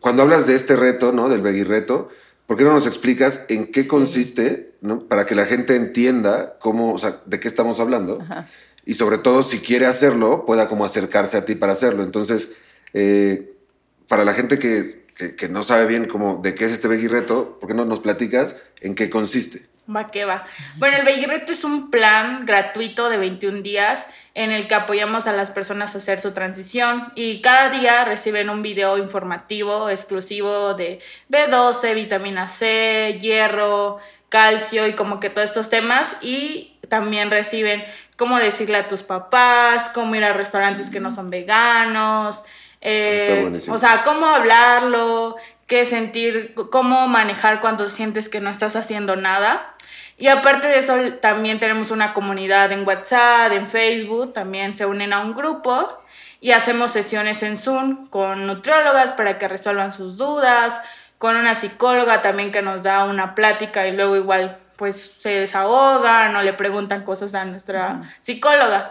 cuando 0.00 0.22
hablas 0.22 0.46
de 0.48 0.56
este 0.56 0.76
reto, 0.76 1.12
¿no? 1.12 1.28
Del 1.28 1.42
reto, 1.66 2.08
¿por 2.46 2.56
qué 2.56 2.64
no 2.64 2.72
nos 2.72 2.86
explicas 2.86 3.44
en 3.48 3.70
qué 3.70 3.86
consiste, 3.86 4.74
¿no? 4.80 5.04
Para 5.04 5.24
que 5.24 5.36
la 5.36 5.46
gente 5.46 5.76
entienda 5.76 6.56
cómo, 6.58 6.92
o 6.92 6.98
sea, 6.98 7.20
de 7.26 7.38
qué 7.38 7.46
estamos 7.46 7.78
hablando. 7.78 8.24
Y 8.86 8.94
sobre 8.94 9.18
todo, 9.18 9.42
si 9.42 9.58
quiere 9.58 9.84
hacerlo, 9.84 10.46
pueda 10.46 10.68
como 10.68 10.86
acercarse 10.86 11.36
a 11.36 11.44
ti 11.44 11.56
para 11.56 11.72
hacerlo. 11.72 12.02
Entonces, 12.02 12.52
eh, 12.94 13.52
para 14.08 14.24
la 14.24 14.32
gente 14.32 14.58
que, 14.58 15.04
que, 15.36 15.48
no 15.48 15.64
sabe 15.64 15.86
bien 15.86 16.06
cómo, 16.06 16.38
de 16.42 16.54
qué 16.54 16.64
es 16.64 16.72
este 16.72 16.88
veggie 16.88 17.08
reto, 17.08 17.58
¿por 17.58 17.68
qué 17.68 17.74
no 17.74 17.84
nos 17.84 17.98
platicas 17.98 18.56
en 18.80 18.94
qué 18.94 19.10
consiste? 19.10 19.66
Va 19.94 20.08
que 20.10 20.24
va. 20.24 20.44
Bueno, 20.78 20.96
el 20.98 21.24
Reto 21.28 21.52
es 21.52 21.62
un 21.62 21.90
plan 21.90 22.44
gratuito 22.44 23.08
de 23.08 23.18
21 23.18 23.62
días 23.62 24.06
en 24.34 24.50
el 24.50 24.66
que 24.66 24.74
apoyamos 24.74 25.28
a 25.28 25.32
las 25.32 25.52
personas 25.52 25.94
a 25.94 25.98
hacer 25.98 26.20
su 26.20 26.32
transición 26.32 27.12
y 27.14 27.40
cada 27.40 27.70
día 27.70 28.04
reciben 28.04 28.50
un 28.50 28.62
video 28.62 28.98
informativo 28.98 29.88
exclusivo 29.88 30.74
de 30.74 30.98
B12, 31.30 31.94
vitamina 31.94 32.48
C, 32.48 33.16
hierro, 33.20 33.98
calcio 34.28 34.88
y 34.88 34.94
como 34.94 35.20
que 35.20 35.30
todos 35.30 35.48
estos 35.48 35.70
temas 35.70 36.16
y 36.20 36.75
también 36.88 37.30
reciben 37.30 37.84
cómo 38.16 38.38
decirle 38.38 38.78
a 38.78 38.88
tus 38.88 39.02
papás, 39.02 39.90
cómo 39.90 40.14
ir 40.14 40.24
a 40.24 40.32
restaurantes 40.32 40.90
que 40.90 41.00
no 41.00 41.10
son 41.10 41.30
veganos, 41.30 42.44
eh, 42.80 43.52
o 43.68 43.78
sea, 43.78 44.04
cómo 44.04 44.26
hablarlo, 44.26 45.36
qué 45.66 45.84
sentir, 45.84 46.54
cómo 46.70 47.08
manejar 47.08 47.60
cuando 47.60 47.88
sientes 47.88 48.28
que 48.28 48.40
no 48.40 48.50
estás 48.50 48.76
haciendo 48.76 49.16
nada. 49.16 49.74
Y 50.18 50.28
aparte 50.28 50.68
de 50.68 50.78
eso, 50.78 50.96
también 51.20 51.60
tenemos 51.60 51.90
una 51.90 52.14
comunidad 52.14 52.72
en 52.72 52.86
WhatsApp, 52.86 53.52
en 53.52 53.66
Facebook, 53.66 54.32
también 54.32 54.74
se 54.74 54.86
unen 54.86 55.12
a 55.12 55.20
un 55.20 55.34
grupo 55.34 56.00
y 56.40 56.52
hacemos 56.52 56.92
sesiones 56.92 57.42
en 57.42 57.58
Zoom 57.58 58.06
con 58.06 58.46
nutriólogas 58.46 59.12
para 59.12 59.38
que 59.38 59.48
resuelvan 59.48 59.92
sus 59.92 60.16
dudas, 60.16 60.80
con 61.18 61.36
una 61.36 61.54
psicóloga 61.54 62.22
también 62.22 62.52
que 62.52 62.62
nos 62.62 62.82
da 62.82 63.04
una 63.04 63.34
plática 63.34 63.86
y 63.86 63.92
luego 63.92 64.16
igual 64.16 64.58
pues 64.76 65.16
se 65.20 65.30
desahogan 65.40 66.34
o 66.36 66.42
le 66.42 66.52
preguntan 66.52 67.02
cosas 67.02 67.34
a 67.34 67.44
nuestra 67.44 68.14
psicóloga. 68.20 68.90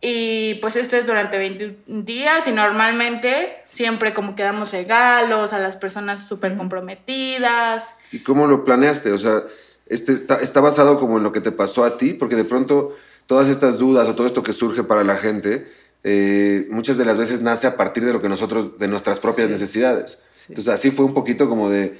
Y 0.00 0.54
pues 0.56 0.76
esto 0.76 0.96
es 0.96 1.06
durante 1.06 1.38
20 1.38 1.78
días 1.86 2.46
y 2.46 2.52
normalmente 2.52 3.62
siempre 3.64 4.12
como 4.12 4.36
que 4.36 4.42
damos 4.42 4.72
regalos 4.72 5.52
a 5.52 5.58
las 5.58 5.76
personas 5.76 6.26
súper 6.26 6.56
comprometidas. 6.56 7.94
¿Y 8.12 8.20
cómo 8.20 8.46
lo 8.46 8.62
planeaste? 8.62 9.12
O 9.12 9.18
sea, 9.18 9.42
este 9.86 10.12
está, 10.12 10.60
basado 10.60 11.00
como 11.00 11.16
en 11.16 11.22
lo 11.22 11.32
que 11.32 11.40
te 11.40 11.50
pasó 11.50 11.84
a 11.84 11.96
ti, 11.96 12.12
porque 12.12 12.36
de 12.36 12.44
pronto 12.44 12.94
todas 13.26 13.48
estas 13.48 13.78
dudas 13.78 14.08
o 14.08 14.14
todo 14.14 14.26
esto 14.26 14.42
que 14.42 14.52
surge 14.52 14.82
para 14.82 15.02
la 15.02 15.16
gente, 15.16 15.72
eh, 16.04 16.66
muchas 16.70 16.98
de 16.98 17.04
las 17.04 17.16
veces 17.16 17.40
nace 17.40 17.66
a 17.66 17.76
partir 17.76 18.04
de 18.04 18.12
lo 18.12 18.20
que 18.20 18.28
nosotros, 18.28 18.78
de 18.78 18.88
nuestras 18.88 19.18
propias 19.18 19.48
necesidades. 19.48 20.18
Entonces 20.48 20.72
así 20.72 20.90
fue 20.90 21.06
un 21.06 21.14
poquito 21.14 21.48
como 21.48 21.70
de, 21.70 21.98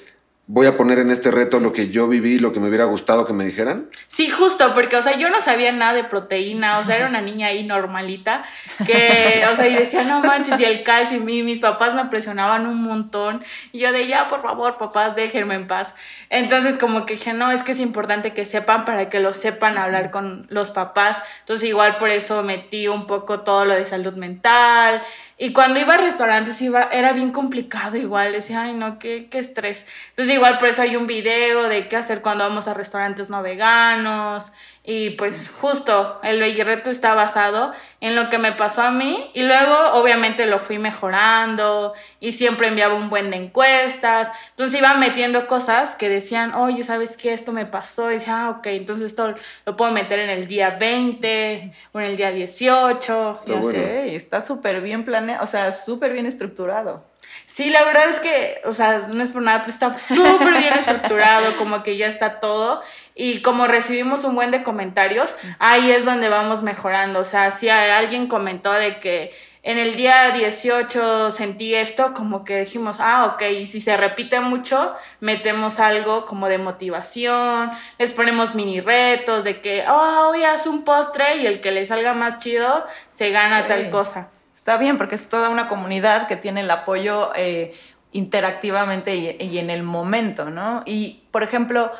voy 0.49 0.67
a 0.67 0.77
poner 0.77 1.01
en 1.01 1.11
este 1.11 1.33
reto 1.33 1.59
lo 1.59 1.73
que 1.73 1.89
yo 1.89 2.07
viví, 2.07 2.39
lo 2.39 2.53
que 2.53 2.61
me 2.61 2.69
hubiera 2.69 2.85
gustado 2.85 3.27
que 3.27 3.33
me 3.33 3.45
dijeran? 3.45 3.91
Sí, 4.07 4.31
justo, 4.31 4.75
porque, 4.75 4.97
o 4.97 5.03
sea, 5.03 5.17
yo 5.17 5.29
no 5.29 5.41
sabía 5.41 5.73
nada 5.73 5.95
de 5.95 6.05
proteína, 6.05 6.79
o 6.79 6.85
sea, 6.85 6.97
era 6.97 7.09
una 7.09 7.21
niña 7.21 7.49
ahí 7.49 7.65
normalita, 7.65 8.45
que, 8.87 9.45
o 9.53 9.57
sea, 9.57 9.67
y 9.67 9.75
decía, 9.75 10.05
no 10.05 10.21
manches, 10.21 10.61
y 10.61 10.65
el 10.65 10.85
calcio, 10.85 11.19
y 11.19 11.43
mis 11.43 11.59
papás 11.59 11.95
me 11.95 12.05
presionaban 12.05 12.67
un 12.67 12.81
montón, 12.83 13.43
y 13.73 13.81
yo 13.81 13.93
de, 13.93 14.07
ya, 14.07 14.29
por 14.29 14.43
favor, 14.43 14.79
papás, 14.79 15.17
déjenme 15.17 15.57
en 15.57 15.67
paz. 15.67 15.95
Entonces, 16.31 16.79
como 16.79 17.07
que 17.07 17.15
dije, 17.15 17.33
no, 17.33 17.51
es 17.51 17.65
que 17.65 17.73
es 17.73 17.81
importante 17.81 18.33
que 18.33 18.45
sepan 18.45 18.85
para 18.85 19.11
que 19.11 19.19
lo 19.19 19.35
sepan 19.35 19.79
hablar 19.79 20.13
con 20.13 20.47
los 20.49 20.71
papás, 20.71 21.23
entonces 21.41 21.69
igual 21.69 21.97
por 21.97 22.11
eso 22.11 22.45
metí 22.45 22.87
un 22.87 23.09
poco 23.09 23.41
todo 23.41 23.65
lo 23.65 23.75
de 23.75 23.85
salud 23.85 24.15
mental, 24.15 25.03
y 25.39 25.53
cuando 25.53 25.79
iba 25.79 25.95
a 25.95 25.99
restaurantes 25.99 26.63
iba, 26.63 26.85
era 26.85 27.13
bien 27.13 27.31
complicado 27.31 27.99
igual, 27.99 28.33
decía, 28.33 28.63
ay 28.63 28.73
no, 28.73 28.99
qué, 28.99 29.29
qué 29.31 29.39
estrés. 29.39 29.85
Entonces 30.11 30.35
igual 30.35 30.59
por 30.59 30.69
eso 30.69 30.81
hay 30.81 30.97
un 30.97 31.07
video 31.07 31.69
de 31.69 31.89
qué 31.89 31.97
hacer 31.97 32.23
cuando 32.23 32.45
vamos 32.45 32.69
a 32.69 32.75
restaurantes 32.75 33.29
no 33.29 33.43
veganos, 33.43 34.53
y 34.89 35.11
pues 35.11 35.51
justo 35.51 36.21
el 36.23 36.41
reto 36.65 36.91
está 36.91 37.13
basado 37.15 37.73
en 38.01 38.15
lo 38.15 38.31
que 38.31 38.39
me 38.39 38.53
pasó 38.53 38.83
a 38.83 38.93
mí 38.93 39.31
y 39.35 39.43
luego 39.43 39.75
obviamente 39.95 40.47
lo 40.47 40.61
fui 40.61 40.79
mejorando 40.79 41.93
y 42.21 42.31
siempre 42.31 42.69
enviaba 42.69 42.95
un 42.95 43.11
buen 43.11 43.31
de 43.33 43.37
encuestas. 43.37 44.31
Entonces 44.51 44.79
iba 44.79 44.95
metiendo 44.95 45.49
cosas 45.49 45.97
que 45.97 46.09
decían, 46.09 46.55
oye, 46.55 46.85
¿sabes 46.85 47.17
qué? 47.17 47.33
Esto 47.33 47.51
me 47.51 47.67
pasó. 47.67 48.13
Y 48.13 48.15
decía, 48.15 48.47
ah, 48.47 48.51
ok, 48.51 48.67
entonces 48.69 49.07
esto 49.07 49.35
lo 49.65 49.77
puedo 49.77 49.91
meter 49.91 50.21
en 50.21 50.31
el 50.31 50.47
día 50.47 50.71
20 50.71 51.73
o 51.91 51.99
en 51.99 52.07
el 52.07 52.17
día 52.17 52.31
18. 52.31 53.41
Está, 53.45 53.55
bueno. 53.57 53.79
está 53.79 54.41
súper 54.41 54.81
bien 54.83 55.05
planeado, 55.05 55.43
o 55.43 55.49
sea, 55.49 55.73
súper 55.73 56.13
bien 56.13 56.27
estructurado. 56.27 57.03
Sí, 57.47 57.71
la 57.71 57.85
verdad 57.85 58.09
es 58.09 58.19
que, 58.19 58.61
o 58.65 58.73
sea, 58.73 59.09
no 59.13 59.23
es 59.23 59.31
por 59.31 59.41
nada, 59.41 59.61
pero 59.61 59.71
está 59.71 59.99
súper 59.99 60.59
bien 60.59 60.75
estructurado, 60.79 61.57
como 61.57 61.85
que 61.85 61.97
ya 61.97 62.09
está 62.09 62.41
todo. 62.41 62.83
Y 63.15 63.41
como 63.41 63.69
recibimos 63.69 64.25
un 64.25 64.35
buen 64.35 64.51
de 64.51 64.65
comentarios, 64.65 65.35
ahí 65.61 65.91
es 65.91 66.05
donde 66.05 66.29
vamos 66.29 66.63
mejorando. 66.63 67.21
O 67.21 67.25
sea, 67.25 67.53
si 67.53 67.71
alguien 67.71 68.27
comentó 68.27 68.73
de 68.73 68.99
que 68.99 69.33
en 69.63 69.79
el 69.79 69.97
día 69.97 70.33
18 70.33 71.31
sentí 71.31 71.75
esto, 71.75 72.15
como 72.15 72.45
que 72.45 72.61
dijimos, 72.61 72.99
ah, 73.01 73.33
ok, 73.35 73.43
y 73.61 73.67
si 73.67 73.81
se 73.81 73.97
repite 73.97 74.41
mucho, 74.41 74.95
metemos 75.21 75.79
algo 75.79 76.27
como 76.27 76.49
de 76.49 76.59
motivación, 76.59 77.71
les 77.99 78.13
ponemos 78.13 78.55
mini 78.55 78.81
retos 78.81 79.45
de 79.45 79.61
que, 79.61 79.85
oh, 79.89 80.29
hoy 80.31 80.43
haz 80.45 80.67
un 80.67 80.85
postre 80.85 81.37
y 81.39 81.47
el 81.47 81.61
que 81.61 81.71
le 81.71 81.87
salga 81.87 82.13
más 82.13 82.39
chido 82.39 82.87
se 83.15 83.31
gana 83.31 83.67
tal 83.67 83.89
cosa 83.91 84.31
está 84.57 84.79
bien 84.79 84.97
porque 84.97 85.15
es 85.15 85.29
toda 85.29 85.51
una 85.51 85.69
comunidad 85.69 86.27
que 86.27 86.37
tiene 86.37 86.63
el 86.63 86.71
apoyo 86.71 87.31
eh, 87.37 87.75
interactivamente 88.13 89.15
y, 89.15 89.59
en 89.59 89.69
el 89.69 89.83
momento, 89.83 90.51
¿no? 90.51 90.83
Y, 90.87 91.25
por 91.31 91.43
ejemplo, 91.43 91.93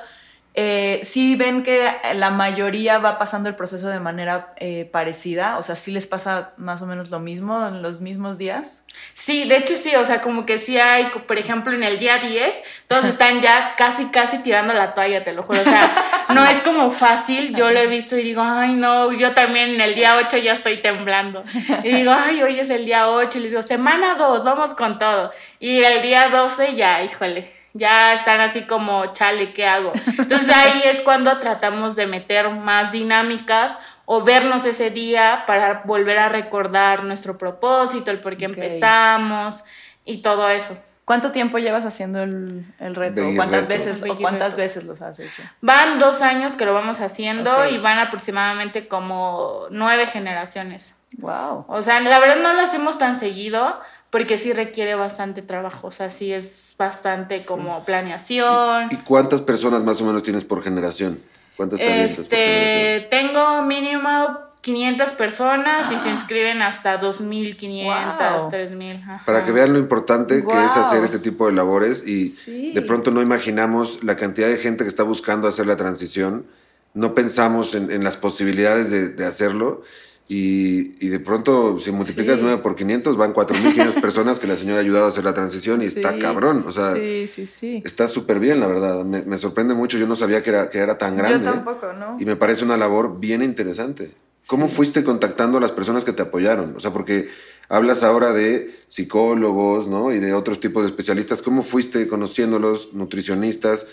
eh, 0.59 1.01
sí 1.03 1.37
ven 1.37 1.63
que 1.63 1.87
la 2.15 2.31
mayoría 2.31 2.99
va 2.99 3.19
pasando 3.19 3.51
el 3.51 3.55
proceso 3.55 3.89
de 3.89 4.01
manera 4.01 4.55
eh, 4.57 4.89
parecida, 4.91 5.59
o 5.59 5.63
sea, 5.63 5.77
sí 5.77 5.93
les 5.93 6.07
pasa 6.07 6.53
más 6.57 6.81
o 6.81 6.87
menos 6.87 7.11
lo 7.11 7.21
mismo 7.21 7.69
en 7.69 7.83
los 7.83 8.01
mismos 8.01 8.39
días. 8.39 8.83
Sí, 9.13 9.47
de 9.47 9.59
hecho 9.59 9.75
sí, 9.77 9.95
o 9.97 10.05
sea, 10.07 10.23
como 10.23 10.47
que 10.47 10.57
sí 10.57 10.79
hay, 10.79 11.11
por 11.27 11.39
ejemplo, 11.39 11.75
en 11.75 11.83
el 11.83 11.99
día 11.99 12.17
10, 12.17 12.59
todos 12.87 13.05
están 13.05 13.43
ya 13.43 13.75
casi, 13.77 14.07
casi 14.07 14.39
tirando 14.39 14.73
la 14.73 14.95
toalla, 14.95 15.23
te 15.23 15.35
lo 15.35 15.43
juro, 15.43 15.61
o 15.61 15.65
sea, 15.65 15.91
no 16.35 16.47
es 16.47 16.63
como 16.63 16.91
fácil, 16.91 17.55
yo 17.55 17.71
lo 17.71 17.79
he 17.79 17.87
visto 17.87 18.17
y 18.17 18.23
digo, 18.23 18.41
ay, 18.43 18.73
no, 18.73 19.13
yo 19.13 19.33
también 19.33 19.75
en 19.75 19.83
el 19.83 19.95
día 19.95 20.17
8 20.17 20.39
ya 20.39 20.55
estoy 20.55 20.79
temblando, 20.79 21.45
y 21.85 21.91
digo, 21.91 22.13
ay, 22.17 22.43
hoy 22.43 22.59
es 22.59 22.71
el 22.71 22.87
día 22.87 23.11
8, 23.11 23.37
y 23.37 23.43
les 23.43 23.51
digo, 23.51 23.61
semana 23.61 24.15
2, 24.15 24.43
vamos 24.43 24.73
con 24.73 24.99
todo, 24.99 25.33
y 25.61 25.83
el 25.83 26.01
día 26.01 26.31
12 26.31 26.77
ya, 26.77 27.03
híjole, 27.03 27.56
ya 27.79 28.15
están 28.15 28.41
así 28.41 28.63
como, 28.63 29.13
chale, 29.13 29.53
¿qué 29.53 29.67
hago? 29.67 29.93
Entonces 30.19 30.49
ahí 30.55 30.83
es 30.85 31.03
cuando 31.03 31.39
tratamos 31.39 31.97
de 31.97 32.07
meter 32.07 32.51
más 32.51 32.93
dinámicas 32.93 33.77
o 34.05 34.23
vernos 34.23 34.65
ese 34.65 34.91
día 34.91 35.45
para 35.47 35.83
volver 35.85 36.19
a 36.19 36.29
recordar 36.29 37.05
nuestro 37.05 37.39
propósito, 37.39 38.11
el 38.11 38.21
por 38.21 38.37
qué 38.37 38.47
empezamos 38.47 39.65
y 40.05 40.19
todo 40.19 40.49
eso. 40.49 40.77
¿Cuánto 41.07 41.31
tiempo 41.31 41.59
llevas 41.59 41.85
haciendo 41.85 42.21
el, 42.21 42.65
reto? 42.81 43.23
¿Cuántas 43.37 43.69
veces 43.69 44.03
o 44.03 44.17
cuántas 44.17 44.57
veces 44.57 44.83
los 44.83 45.01
has 45.03 45.21
hecho? 45.21 45.41
Van 45.61 46.01
dos 46.01 46.21
años 46.21 46.57
que 46.57 46.67
lo 46.67 46.75
vamos 46.75 47.01
haciendo 47.01 47.65
y 47.69 47.79
van 47.79 48.01
aproximadamente 48.01 48.89
como 48.89 49.67
nueve 49.71 50.07
generaciones. 50.07 50.97
Wow. 51.19 51.65
O 51.69 51.83
sea, 51.83 52.01
la 52.01 52.19
verdad 52.19 52.39
no 52.43 52.55
lo 52.55 52.61
hacemos 52.61 52.99
tan 52.99 53.17
seguido, 53.17 53.81
porque 54.11 54.39
sí 54.39 54.53
requiere 54.53 54.95
bastante 54.95 55.43
trabajo, 55.43 55.89
o 55.89 55.93
sea, 55.93 56.11
sí 56.11 56.33
es 56.33 56.75
bastante 56.79 57.45
como 57.45 57.85
planeación. 57.85 58.89
¿Y, 58.91 58.97
cuántas 58.97 59.41
personas 59.43 59.83
más 59.83 60.01
o 60.01 60.05
menos 60.05 60.23
tienes 60.23 60.45
por 60.45 60.63
generación? 60.63 61.19
¿Cuántas 61.57 61.81
este, 61.81 63.07
Tengo 63.11 63.63
mínimo 63.63 64.39
500 64.61 65.11
personas 65.11 65.91
y 65.93 65.99
se 65.99 66.11
inscriben 66.11 66.61
hasta 66.61 67.01
2.500, 67.01 68.51
3.000. 68.51 69.25
Para 69.25 69.45
que 69.45 69.53
vean 69.53 69.73
lo 69.73 69.79
importante 69.79 70.45
que 70.45 70.65
es 70.65 70.77
hacer 70.77 71.05
este 71.05 71.19
tipo 71.19 71.47
de 71.47 71.53
labores 71.53 72.07
y 72.07 72.73
de 72.73 72.83
pronto 72.83 73.11
no 73.11 73.23
imaginamos 73.23 74.03
la 74.03 74.17
cantidad 74.17 74.49
de 74.49 74.57
gente 74.57 74.85
que 74.85 74.91
está 74.91 75.03
buscando 75.03 75.49
hacer 75.49 75.67
la 75.67 75.77
transición, 75.77 76.47
no 76.95 77.15
pensamos 77.15 77.75
en, 77.75 78.03
las 78.03 78.17
posibilidades 78.17 78.91
de, 78.91 79.11
de 79.11 79.25
hacerlo 79.25 79.83
y, 80.29 81.09
de 81.09 81.21
pronto, 81.21 81.79
si 81.79 81.93
multiplicas 81.93 82.41
9 82.43 82.61
por 82.61 82.75
500, 82.75 83.17
van 83.17 83.33
4.500 83.33 84.01
personas 84.01 84.41
que 84.41 84.49
la 84.49 84.57
señora 84.57 84.79
ha 84.79 84.81
ayudado 84.81 85.05
a 85.05 85.09
hacer 85.09 85.23
la 85.23 85.35
transición 85.35 85.83
y 85.83 85.85
está 85.85 86.19
cabrón. 86.19 86.65
O 86.67 86.73
sea, 86.73 86.97
está 86.97 88.09
súper 88.09 88.41
bien, 88.41 88.59
la 88.59 88.67
verdad. 88.67 89.05
Me, 89.05 89.39
sorprende 89.39 89.75
mucho. 89.75 89.99
Yo 89.99 90.09
no 90.09 90.17
sabía 90.17 90.43
que 90.43 90.51
era, 90.51 90.69
que 90.69 90.79
era 90.79 90.99
tan 90.99 91.17
grande. 91.17 91.47
Yo 91.47 91.53
tampoco, 91.53 91.93
¿no? 91.93 92.17
Y 92.19 92.25
me 92.25 92.35
parece 92.35 92.65
una 92.65 92.77
labor 92.77 93.21
bien 93.21 93.43
interesante. 93.43 94.11
¿Cómo 94.49 94.69
fuiste 94.69 95.05
contactando 95.05 95.59
a 95.59 95.61
las 95.61 95.73
personas 95.73 96.03
que 96.05 96.13
te 96.13 96.23
apoyaron? 96.23 96.75
O 96.77 96.81
sea, 96.81 96.93
porque 96.93 97.29
hablas 97.69 98.03
ahora 98.03 98.33
de 98.33 98.77
psicólogos, 98.89 99.87
¿no? 99.87 100.13
Y 100.13 100.19
de 100.19 100.35
otros 100.35 100.59
tipos 100.59 100.83
de 100.83 100.89
especialistas. 100.89 101.41
¿Cómo 101.41 101.63
fuiste 101.63 102.09
conociéndolos, 102.09 102.95
nutricionistas? 102.95 103.87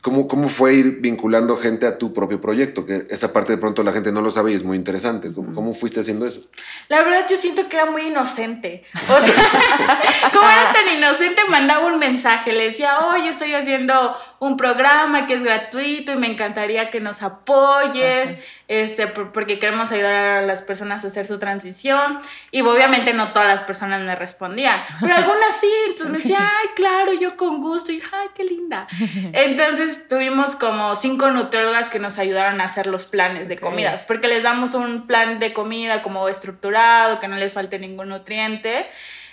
¿Cómo, 0.00 0.28
¿Cómo 0.28 0.48
fue 0.48 0.74
ir 0.74 1.00
vinculando 1.00 1.56
gente 1.56 1.84
a 1.84 1.98
tu 1.98 2.14
propio 2.14 2.40
proyecto? 2.40 2.86
Que 2.86 3.04
esa 3.10 3.32
parte 3.32 3.52
de 3.52 3.58
pronto 3.58 3.82
la 3.82 3.90
gente 3.90 4.12
no 4.12 4.20
lo 4.20 4.30
sabe 4.30 4.52
y 4.52 4.54
es 4.54 4.62
muy 4.62 4.76
interesante. 4.76 5.32
¿Cómo, 5.32 5.52
¿Cómo, 5.52 5.74
fuiste 5.74 6.00
haciendo 6.00 6.24
eso? 6.24 6.40
La 6.88 7.02
verdad 7.02 7.26
yo 7.28 7.36
siento 7.36 7.68
que 7.68 7.76
era 7.76 7.90
muy 7.90 8.02
inocente. 8.02 8.84
O 8.94 9.20
sea, 9.20 10.30
como 10.32 10.48
era 10.48 10.72
tan 10.72 10.96
inocente, 10.96 11.42
mandaba 11.50 11.86
un 11.86 11.98
mensaje, 11.98 12.52
le 12.52 12.64
decía, 12.66 13.08
oye, 13.08 13.28
estoy 13.28 13.54
haciendo 13.54 14.16
un 14.40 14.56
programa 14.56 15.26
que 15.26 15.34
es 15.34 15.42
gratuito 15.42 16.12
y 16.12 16.16
me 16.16 16.28
encantaría 16.28 16.90
que 16.90 17.00
nos 17.00 17.22
apoyes, 17.22 18.36
este, 18.68 19.08
porque 19.08 19.58
queremos 19.58 19.90
ayudar 19.90 20.14
a 20.14 20.42
las 20.42 20.62
personas 20.62 21.04
a 21.04 21.08
hacer 21.08 21.26
su 21.26 21.38
transición. 21.38 22.20
Y 22.50 22.60
obviamente 22.62 23.14
no 23.14 23.32
todas 23.32 23.48
las 23.48 23.62
personas 23.62 24.02
me 24.02 24.14
respondían, 24.14 24.80
pero 25.00 25.14
algunas 25.16 25.56
sí. 25.60 25.70
Entonces 25.88 26.12
me 26.12 26.18
decía, 26.18 26.38
ay, 26.40 26.68
claro, 26.76 27.12
yo 27.14 27.36
con 27.36 27.60
gusto. 27.60 27.90
Y 27.90 28.00
ay, 28.12 28.28
qué 28.34 28.44
linda. 28.44 28.86
Entonces 29.32 30.06
tuvimos 30.08 30.54
como 30.54 30.94
cinco 30.94 31.30
nutriólogas 31.30 31.90
que 31.90 31.98
nos 31.98 32.18
ayudaron 32.18 32.60
a 32.60 32.64
hacer 32.64 32.86
los 32.86 33.06
planes 33.06 33.48
de 33.48 33.58
comidas, 33.58 34.02
porque 34.02 34.28
les 34.28 34.44
damos 34.44 34.74
un 34.74 35.06
plan 35.06 35.40
de 35.40 35.52
comida 35.52 36.02
como 36.02 36.28
estructurado, 36.28 37.18
que 37.18 37.26
no 37.26 37.36
les 37.36 37.54
falte 37.54 37.78
ningún 37.78 38.10
nutriente. 38.10 38.86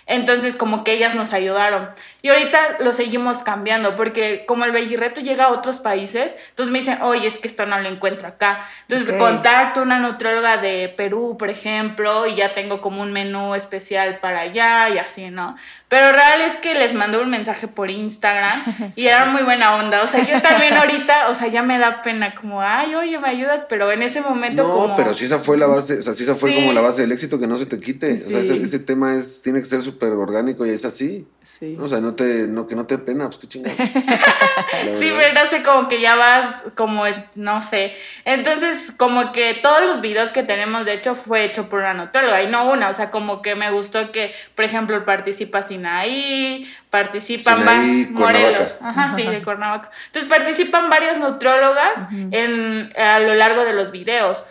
Entonces, 0.07 0.55
como 0.55 0.83
que 0.83 0.93
ellas 0.93 1.15
nos 1.15 1.33
ayudaron. 1.33 1.89
Y 2.25 2.29
ahorita 2.29 2.77
lo 2.79 2.91
seguimos 2.91 3.43
cambiando, 3.43 3.95
porque 3.95 4.45
como 4.47 4.65
el 4.65 4.71
Bellirreto 4.71 5.21
llega 5.21 5.43
a 5.43 5.49
otros 5.49 5.77
países, 5.77 6.35
entonces 6.49 6.73
me 6.73 6.79
dicen, 6.79 6.99
oye, 7.03 7.27
es 7.27 7.37
que 7.37 7.47
esto 7.47 7.67
no 7.67 7.79
lo 7.79 7.87
encuentro 7.87 8.27
acá. 8.27 8.67
Entonces, 8.89 9.15
contacto 9.19 9.83
una 9.83 9.99
nutrióloga 9.99 10.57
de 10.57 10.91
Perú, 10.97 11.35
por 11.37 11.51
ejemplo, 11.51 12.25
y 12.25 12.33
ya 12.33 12.55
tengo 12.55 12.81
como 12.81 13.03
un 13.03 13.13
menú 13.13 13.53
especial 13.53 14.17
para 14.21 14.39
allá 14.39 14.89
y 14.89 14.97
así, 14.97 15.29
¿no? 15.29 15.55
Pero 15.87 16.11
real 16.11 16.41
es 16.41 16.57
que 16.57 16.73
les 16.73 16.95
mandé 16.95 17.19
un 17.19 17.29
mensaje 17.29 17.67
por 17.67 17.91
Instagram 17.91 18.59
y 18.95 19.05
era 19.05 19.25
muy 19.25 19.43
buena 19.43 19.75
onda. 19.75 20.01
O 20.01 20.07
sea, 20.07 20.25
yo 20.25 20.41
también 20.41 20.73
ahorita, 20.77 21.29
o 21.29 21.35
sea, 21.35 21.47
ya 21.47 21.61
me 21.61 21.77
da 21.77 22.01
pena 22.01 22.33
como, 22.33 22.59
ay, 22.59 22.95
oye, 22.95 23.19
me 23.19 23.29
ayudas, 23.29 23.67
pero 23.69 23.91
en 23.91 24.01
ese 24.01 24.21
momento 24.21 24.63
no, 24.63 24.95
pero 24.95 25.13
si 25.13 25.25
esa 25.25 25.37
fue 25.37 25.57
la 25.57 25.67
base, 25.67 25.99
o 25.99 26.01
sea, 26.01 26.15
si 26.15 26.23
esa 26.23 26.33
fue 26.33 26.55
como 26.55 26.73
la 26.73 26.81
base 26.81 27.01
del 27.01 27.11
éxito, 27.11 27.39
que 27.39 27.45
no 27.45 27.57
se 27.57 27.67
te 27.67 27.79
quite. 27.79 28.13
O 28.13 28.29
sea, 28.29 28.39
ese, 28.39 28.79
tema 28.79 29.13
es, 29.13 29.43
tiene 29.43 29.59
que 29.59 29.67
ser 29.67 29.83
súper 29.83 30.09
orgánico 30.09 30.65
y 30.65 30.71
es 30.71 30.85
así. 30.85 31.27
Sí. 31.43 31.77
O 31.79 31.87
sea, 31.87 32.01
no 32.01 32.14
te, 32.15 32.47
no, 32.47 32.67
que 32.67 32.75
no 32.75 32.85
te 32.85 32.97
pena, 32.97 33.25
pues 33.25 33.37
qué 33.37 33.47
chingada. 33.47 33.75
sí, 34.97 35.13
pero 35.17 35.33
no 35.33 35.49
sé, 35.49 35.63
como 35.63 35.87
que 35.87 36.01
ya 36.01 36.15
vas, 36.15 36.63
como 36.75 37.05
es, 37.05 37.21
no 37.35 37.61
sé. 37.61 37.95
Entonces, 38.25 38.91
como 38.91 39.31
que 39.31 39.53
todos 39.53 39.83
los 39.83 40.01
videos 40.01 40.31
que 40.31 40.43
tenemos, 40.43 40.85
de 40.85 40.93
hecho, 40.93 41.15
fue 41.15 41.45
hecho 41.45 41.69
por 41.69 41.79
una 41.79 41.93
nutróloga 41.93 42.41
y 42.41 42.47
no 42.47 42.65
una. 42.69 42.89
O 42.89 42.93
sea, 42.93 43.11
como 43.11 43.41
que 43.41 43.55
me 43.55 43.71
gustó 43.71 44.11
que, 44.11 44.33
por 44.55 44.65
ejemplo, 44.65 45.03
participa 45.05 45.61
Sinaí, 45.61 46.71
participan 46.89 47.65
varios 47.65 48.09
Morelos. 48.11 48.75
Ajá, 48.81 49.11
sí, 49.15 49.23
de 49.23 49.43
Cuernavaca. 49.43 49.91
Entonces, 50.07 50.29
participan 50.29 50.89
varias 50.89 51.19
nutrólogas 51.19 52.07
en, 52.31 52.91
a 52.97 53.19
lo 53.19 53.35
largo 53.35 53.65
de 53.65 53.73
los 53.73 53.91
videos. 53.91 54.43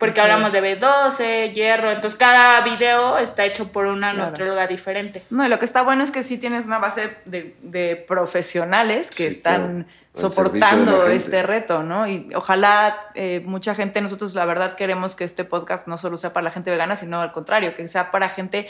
Porque 0.00 0.22
hablamos 0.22 0.52
de 0.52 0.62
B12, 0.62 1.52
hierro, 1.52 1.90
entonces 1.90 2.18
cada 2.18 2.62
video 2.62 3.18
está 3.18 3.44
hecho 3.44 3.70
por 3.70 3.84
una 3.84 4.14
nutrióloga 4.14 4.66
diferente. 4.66 5.22
No, 5.28 5.44
y 5.44 5.50
lo 5.50 5.58
que 5.58 5.66
está 5.66 5.82
bueno 5.82 6.02
es 6.02 6.10
que 6.10 6.22
sí 6.22 6.38
tienes 6.38 6.64
una 6.64 6.78
base 6.78 7.18
de, 7.26 8.04
profesionales 8.08 9.10
que 9.10 9.26
están 9.26 9.86
soportando 10.14 11.06
este 11.06 11.42
reto, 11.42 11.82
¿no? 11.82 12.08
Y 12.08 12.30
ojalá 12.34 13.10
eh, 13.14 13.42
mucha 13.44 13.74
gente, 13.74 14.00
nosotros 14.00 14.34
la 14.34 14.46
verdad 14.46 14.72
queremos 14.72 15.14
que 15.14 15.24
este 15.24 15.44
podcast 15.44 15.86
no 15.86 15.98
solo 15.98 16.16
sea 16.16 16.32
para 16.32 16.44
la 16.44 16.50
gente 16.50 16.70
vegana, 16.70 16.96
sino 16.96 17.20
al 17.20 17.30
contrario, 17.30 17.74
que 17.74 17.86
sea 17.86 18.10
para 18.10 18.30
gente 18.30 18.68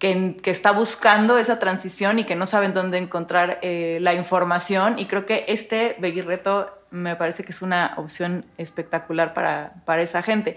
que, 0.00 0.36
está 0.46 0.72
buscando 0.72 1.38
esa 1.38 1.60
transición 1.60 2.18
y 2.18 2.24
que 2.24 2.34
no 2.34 2.46
saben 2.46 2.74
dónde 2.74 2.98
encontrar 2.98 3.60
eh, 3.62 3.98
la 4.00 4.14
información. 4.14 4.98
Y 4.98 5.06
creo 5.06 5.26
que 5.26 5.44
este 5.46 5.94
Veggie 6.00 6.24
Reto 6.24 6.81
me 6.92 7.16
parece 7.16 7.42
que 7.42 7.50
es 7.50 7.62
una 7.62 7.94
opción 7.96 8.46
espectacular 8.58 9.34
para, 9.34 9.72
para 9.84 10.02
esa 10.02 10.22
gente. 10.22 10.56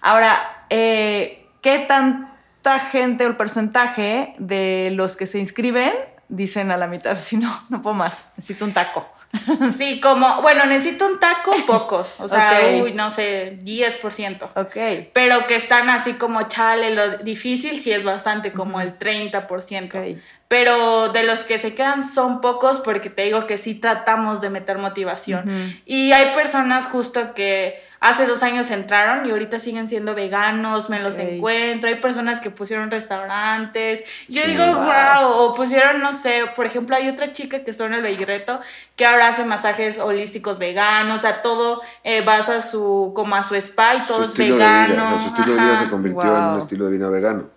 Ahora, 0.00 0.64
eh, 0.70 1.46
¿qué 1.60 1.80
tanta 1.80 2.78
gente 2.78 3.24
o 3.24 3.28
el 3.28 3.36
porcentaje 3.36 4.34
de 4.38 4.90
los 4.92 5.16
que 5.16 5.26
se 5.26 5.38
inscriben 5.38 5.92
dicen 6.28 6.70
a 6.70 6.76
la 6.76 6.86
mitad, 6.86 7.18
si 7.20 7.36
no, 7.36 7.52
no 7.68 7.82
puedo 7.82 7.94
más, 7.94 8.30
necesito 8.36 8.64
un 8.64 8.72
taco? 8.72 9.06
Sí, 9.76 10.00
como, 10.00 10.42
bueno, 10.42 10.64
necesito 10.66 11.06
un 11.06 11.18
taco, 11.18 11.52
pocos. 11.66 12.14
O 12.18 12.28
sea, 12.28 12.60
uy, 12.80 12.92
no 12.92 13.10
sé, 13.10 13.58
10%. 13.64 14.48
Ok. 14.54 15.08
Pero 15.12 15.46
que 15.46 15.56
están 15.56 15.90
así 15.90 16.14
como 16.14 16.48
chale, 16.48 16.94
lo 16.94 17.18
difícil 17.18 17.80
sí 17.80 17.92
es 17.92 18.04
bastante, 18.04 18.52
como 18.52 18.80
el 18.80 18.98
30%. 18.98 20.18
Pero 20.48 21.08
de 21.08 21.24
los 21.24 21.40
que 21.40 21.58
se 21.58 21.74
quedan 21.74 22.06
son 22.06 22.40
pocos 22.40 22.78
porque 22.78 23.10
te 23.10 23.22
digo 23.22 23.46
que 23.46 23.58
sí 23.58 23.74
tratamos 23.74 24.40
de 24.40 24.50
meter 24.50 24.78
motivación. 24.78 25.80
Y 25.84 26.12
hay 26.12 26.34
personas 26.34 26.86
justo 26.86 27.34
que 27.34 27.82
hace 28.04 28.26
dos 28.26 28.42
años 28.42 28.70
entraron 28.70 29.24
y 29.24 29.30
ahorita 29.30 29.58
siguen 29.58 29.88
siendo 29.88 30.14
veganos, 30.14 30.90
me 30.90 31.00
los 31.00 31.16
encuentro. 31.16 31.88
Hay 31.88 31.94
personas 31.94 32.38
que 32.38 32.50
pusieron 32.50 32.90
restaurantes. 32.90 34.04
Yo 34.28 34.42
digo, 34.46 34.62
wow. 34.62 35.30
o 35.30 35.54
pusieron, 35.54 36.02
no 36.02 36.12
sé, 36.12 36.42
por 36.54 36.66
ejemplo, 36.66 36.94
hay 36.94 37.08
otra 37.08 37.32
chica 37.32 37.64
que 37.64 37.70
está 37.70 37.86
en 37.86 37.94
el 37.94 38.02
Beguirreto 38.02 38.60
que 38.94 39.06
ahora 39.06 39.28
hace 39.28 39.46
masajes 39.46 39.98
holísticos 39.98 40.58
veganos, 40.58 41.14
o 41.14 41.18
sea, 41.18 41.40
todo 41.40 41.80
eh, 42.04 42.20
vas 42.20 42.50
a 42.50 42.60
su, 42.60 43.12
como 43.16 43.36
a 43.36 43.42
su 43.42 43.54
spa 43.54 43.94
y 43.94 44.04
todo 44.04 44.24
es 44.24 44.36
vegano. 44.36 45.18
su 45.18 45.28
estilo 45.28 45.54
de 45.54 45.62
vida 45.62 45.78
se 45.78 45.88
convirtió 45.88 46.36
en 46.36 46.42
un 46.42 46.58
estilo 46.58 46.84
de 46.84 46.98
vida 46.98 47.08
vegano. 47.08 47.48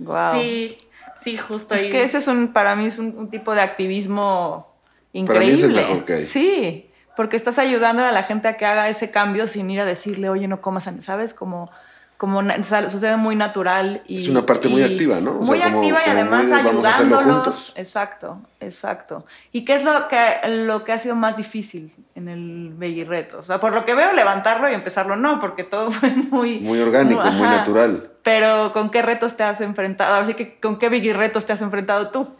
Wow. 0.00 0.34
Sí, 0.34 0.76
sí, 1.16 1.38
justo 1.38 1.74
es 1.74 1.80
ahí. 1.80 1.86
Es 1.86 1.92
que 1.92 2.02
ese 2.02 2.18
es 2.18 2.28
un, 2.28 2.52
para 2.52 2.76
mí 2.76 2.84
es 2.84 2.98
un, 2.98 3.30
tipo 3.30 3.54
de 3.54 3.62
activismo 3.62 4.70
increíble. 5.14 5.82
Para 5.82 5.94
mí 5.94 6.04
es 6.08 6.28
Sí 6.28 6.90
porque 7.16 7.36
estás 7.36 7.58
ayudando 7.58 8.04
a 8.04 8.12
la 8.12 8.22
gente 8.22 8.48
a 8.48 8.56
que 8.56 8.66
haga 8.66 8.88
ese 8.88 9.10
cambio 9.10 9.46
sin 9.46 9.70
ir 9.70 9.80
a 9.80 9.84
decirle, 9.84 10.28
oye, 10.28 10.48
no 10.48 10.60
comas, 10.60 10.88
¿sabes? 11.00 11.34
Como, 11.34 11.70
como 12.16 12.42
sucede 12.88 13.16
muy 13.16 13.36
natural. 13.36 14.02
Y, 14.06 14.22
es 14.22 14.28
una 14.28 14.46
parte 14.46 14.68
muy 14.68 14.82
activa, 14.82 15.20
¿no? 15.20 15.34
muy 15.34 15.60
activa 15.62 16.00
y 16.06 16.10
además 16.10 16.50
ayudándolos. 16.50 17.72
Exacto, 17.76 18.38
exacto. 18.60 19.26
¿Y 19.52 19.64
qué 19.64 19.74
es 19.74 19.84
lo 19.84 20.08
que, 20.08 20.48
lo 20.48 20.84
que 20.84 20.92
ha 20.92 20.98
sido 20.98 21.16
más 21.16 21.36
difícil 21.36 21.90
en 22.14 22.28
el 22.28 22.72
Baby 22.74 23.04
Reto? 23.04 23.38
O 23.38 23.42
sea, 23.42 23.60
por 23.60 23.72
lo 23.72 23.84
que 23.84 23.94
veo, 23.94 24.12
levantarlo 24.12 24.68
y 24.70 24.74
empezarlo 24.74 25.16
no, 25.16 25.38
porque 25.40 25.64
todo 25.64 25.90
fue 25.92 26.10
muy... 26.10 26.60
Muy 26.60 26.80
orgánico, 26.80 27.22
muy, 27.22 27.48
natural. 27.48 28.10
Pero 28.22 28.72
¿con 28.72 28.90
qué 28.90 29.02
retos 29.02 29.36
te 29.36 29.44
has 29.44 29.60
enfrentado? 29.60 30.14
Así 30.14 30.34
que, 30.34 30.58
¿con 30.58 30.78
qué 30.78 30.88
Baby 30.88 31.12
Retos 31.12 31.44
te 31.44 31.52
has 31.52 31.60
enfrentado 31.60 32.10
tú? 32.10 32.34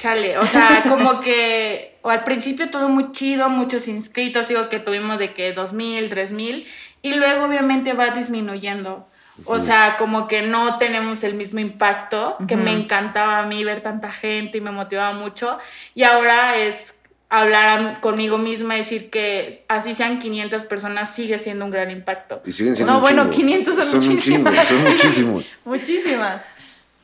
Chale, 0.00 0.38
o 0.38 0.46
sea, 0.46 0.84
como 0.88 1.20
que 1.20 1.98
o 2.02 2.08
al 2.08 2.24
principio 2.24 2.70
todo 2.70 2.88
muy 2.88 3.12
chido, 3.12 3.50
muchos 3.50 3.86
inscritos, 3.86 4.48
digo 4.48 4.70
que 4.70 4.78
tuvimos 4.78 5.18
de 5.18 5.34
que 5.34 5.54
2.000, 5.54 6.08
3.000, 6.08 6.64
y 7.02 7.14
luego 7.14 7.44
obviamente 7.44 7.92
va 7.92 8.08
disminuyendo. 8.10 9.06
O 9.44 9.58
sea, 9.58 9.96
como 9.98 10.28
que 10.28 10.42
no 10.42 10.76
tenemos 10.76 11.24
el 11.24 11.34
mismo 11.34 11.60
impacto, 11.60 12.36
que 12.46 12.56
me 12.56 12.72
encantaba 12.72 13.38
a 13.38 13.42
mí 13.44 13.64
ver 13.64 13.80
tanta 13.80 14.10
gente 14.10 14.58
y 14.58 14.60
me 14.60 14.70
motivaba 14.70 15.12
mucho, 15.12 15.58
y 15.94 16.02
ahora 16.02 16.56
es 16.56 17.00
hablar 17.30 18.00
conmigo 18.00 18.38
misma, 18.38 18.74
decir 18.74 19.08
que 19.08 19.64
así 19.68 19.94
sean 19.94 20.18
500 20.18 20.64
personas, 20.64 21.14
sigue 21.14 21.38
siendo 21.38 21.64
un 21.64 21.70
gran 21.70 21.90
impacto. 21.90 22.42
Y 22.44 22.52
siguen 22.52 22.74
siendo 22.74 22.94
No, 22.94 23.00
bueno, 23.00 23.30
500 23.30 23.74
son, 23.74 23.94
muchísimas. 23.94 24.66
son 24.66 24.82
muchísimos. 24.90 25.56
muchísimas. 25.64 26.44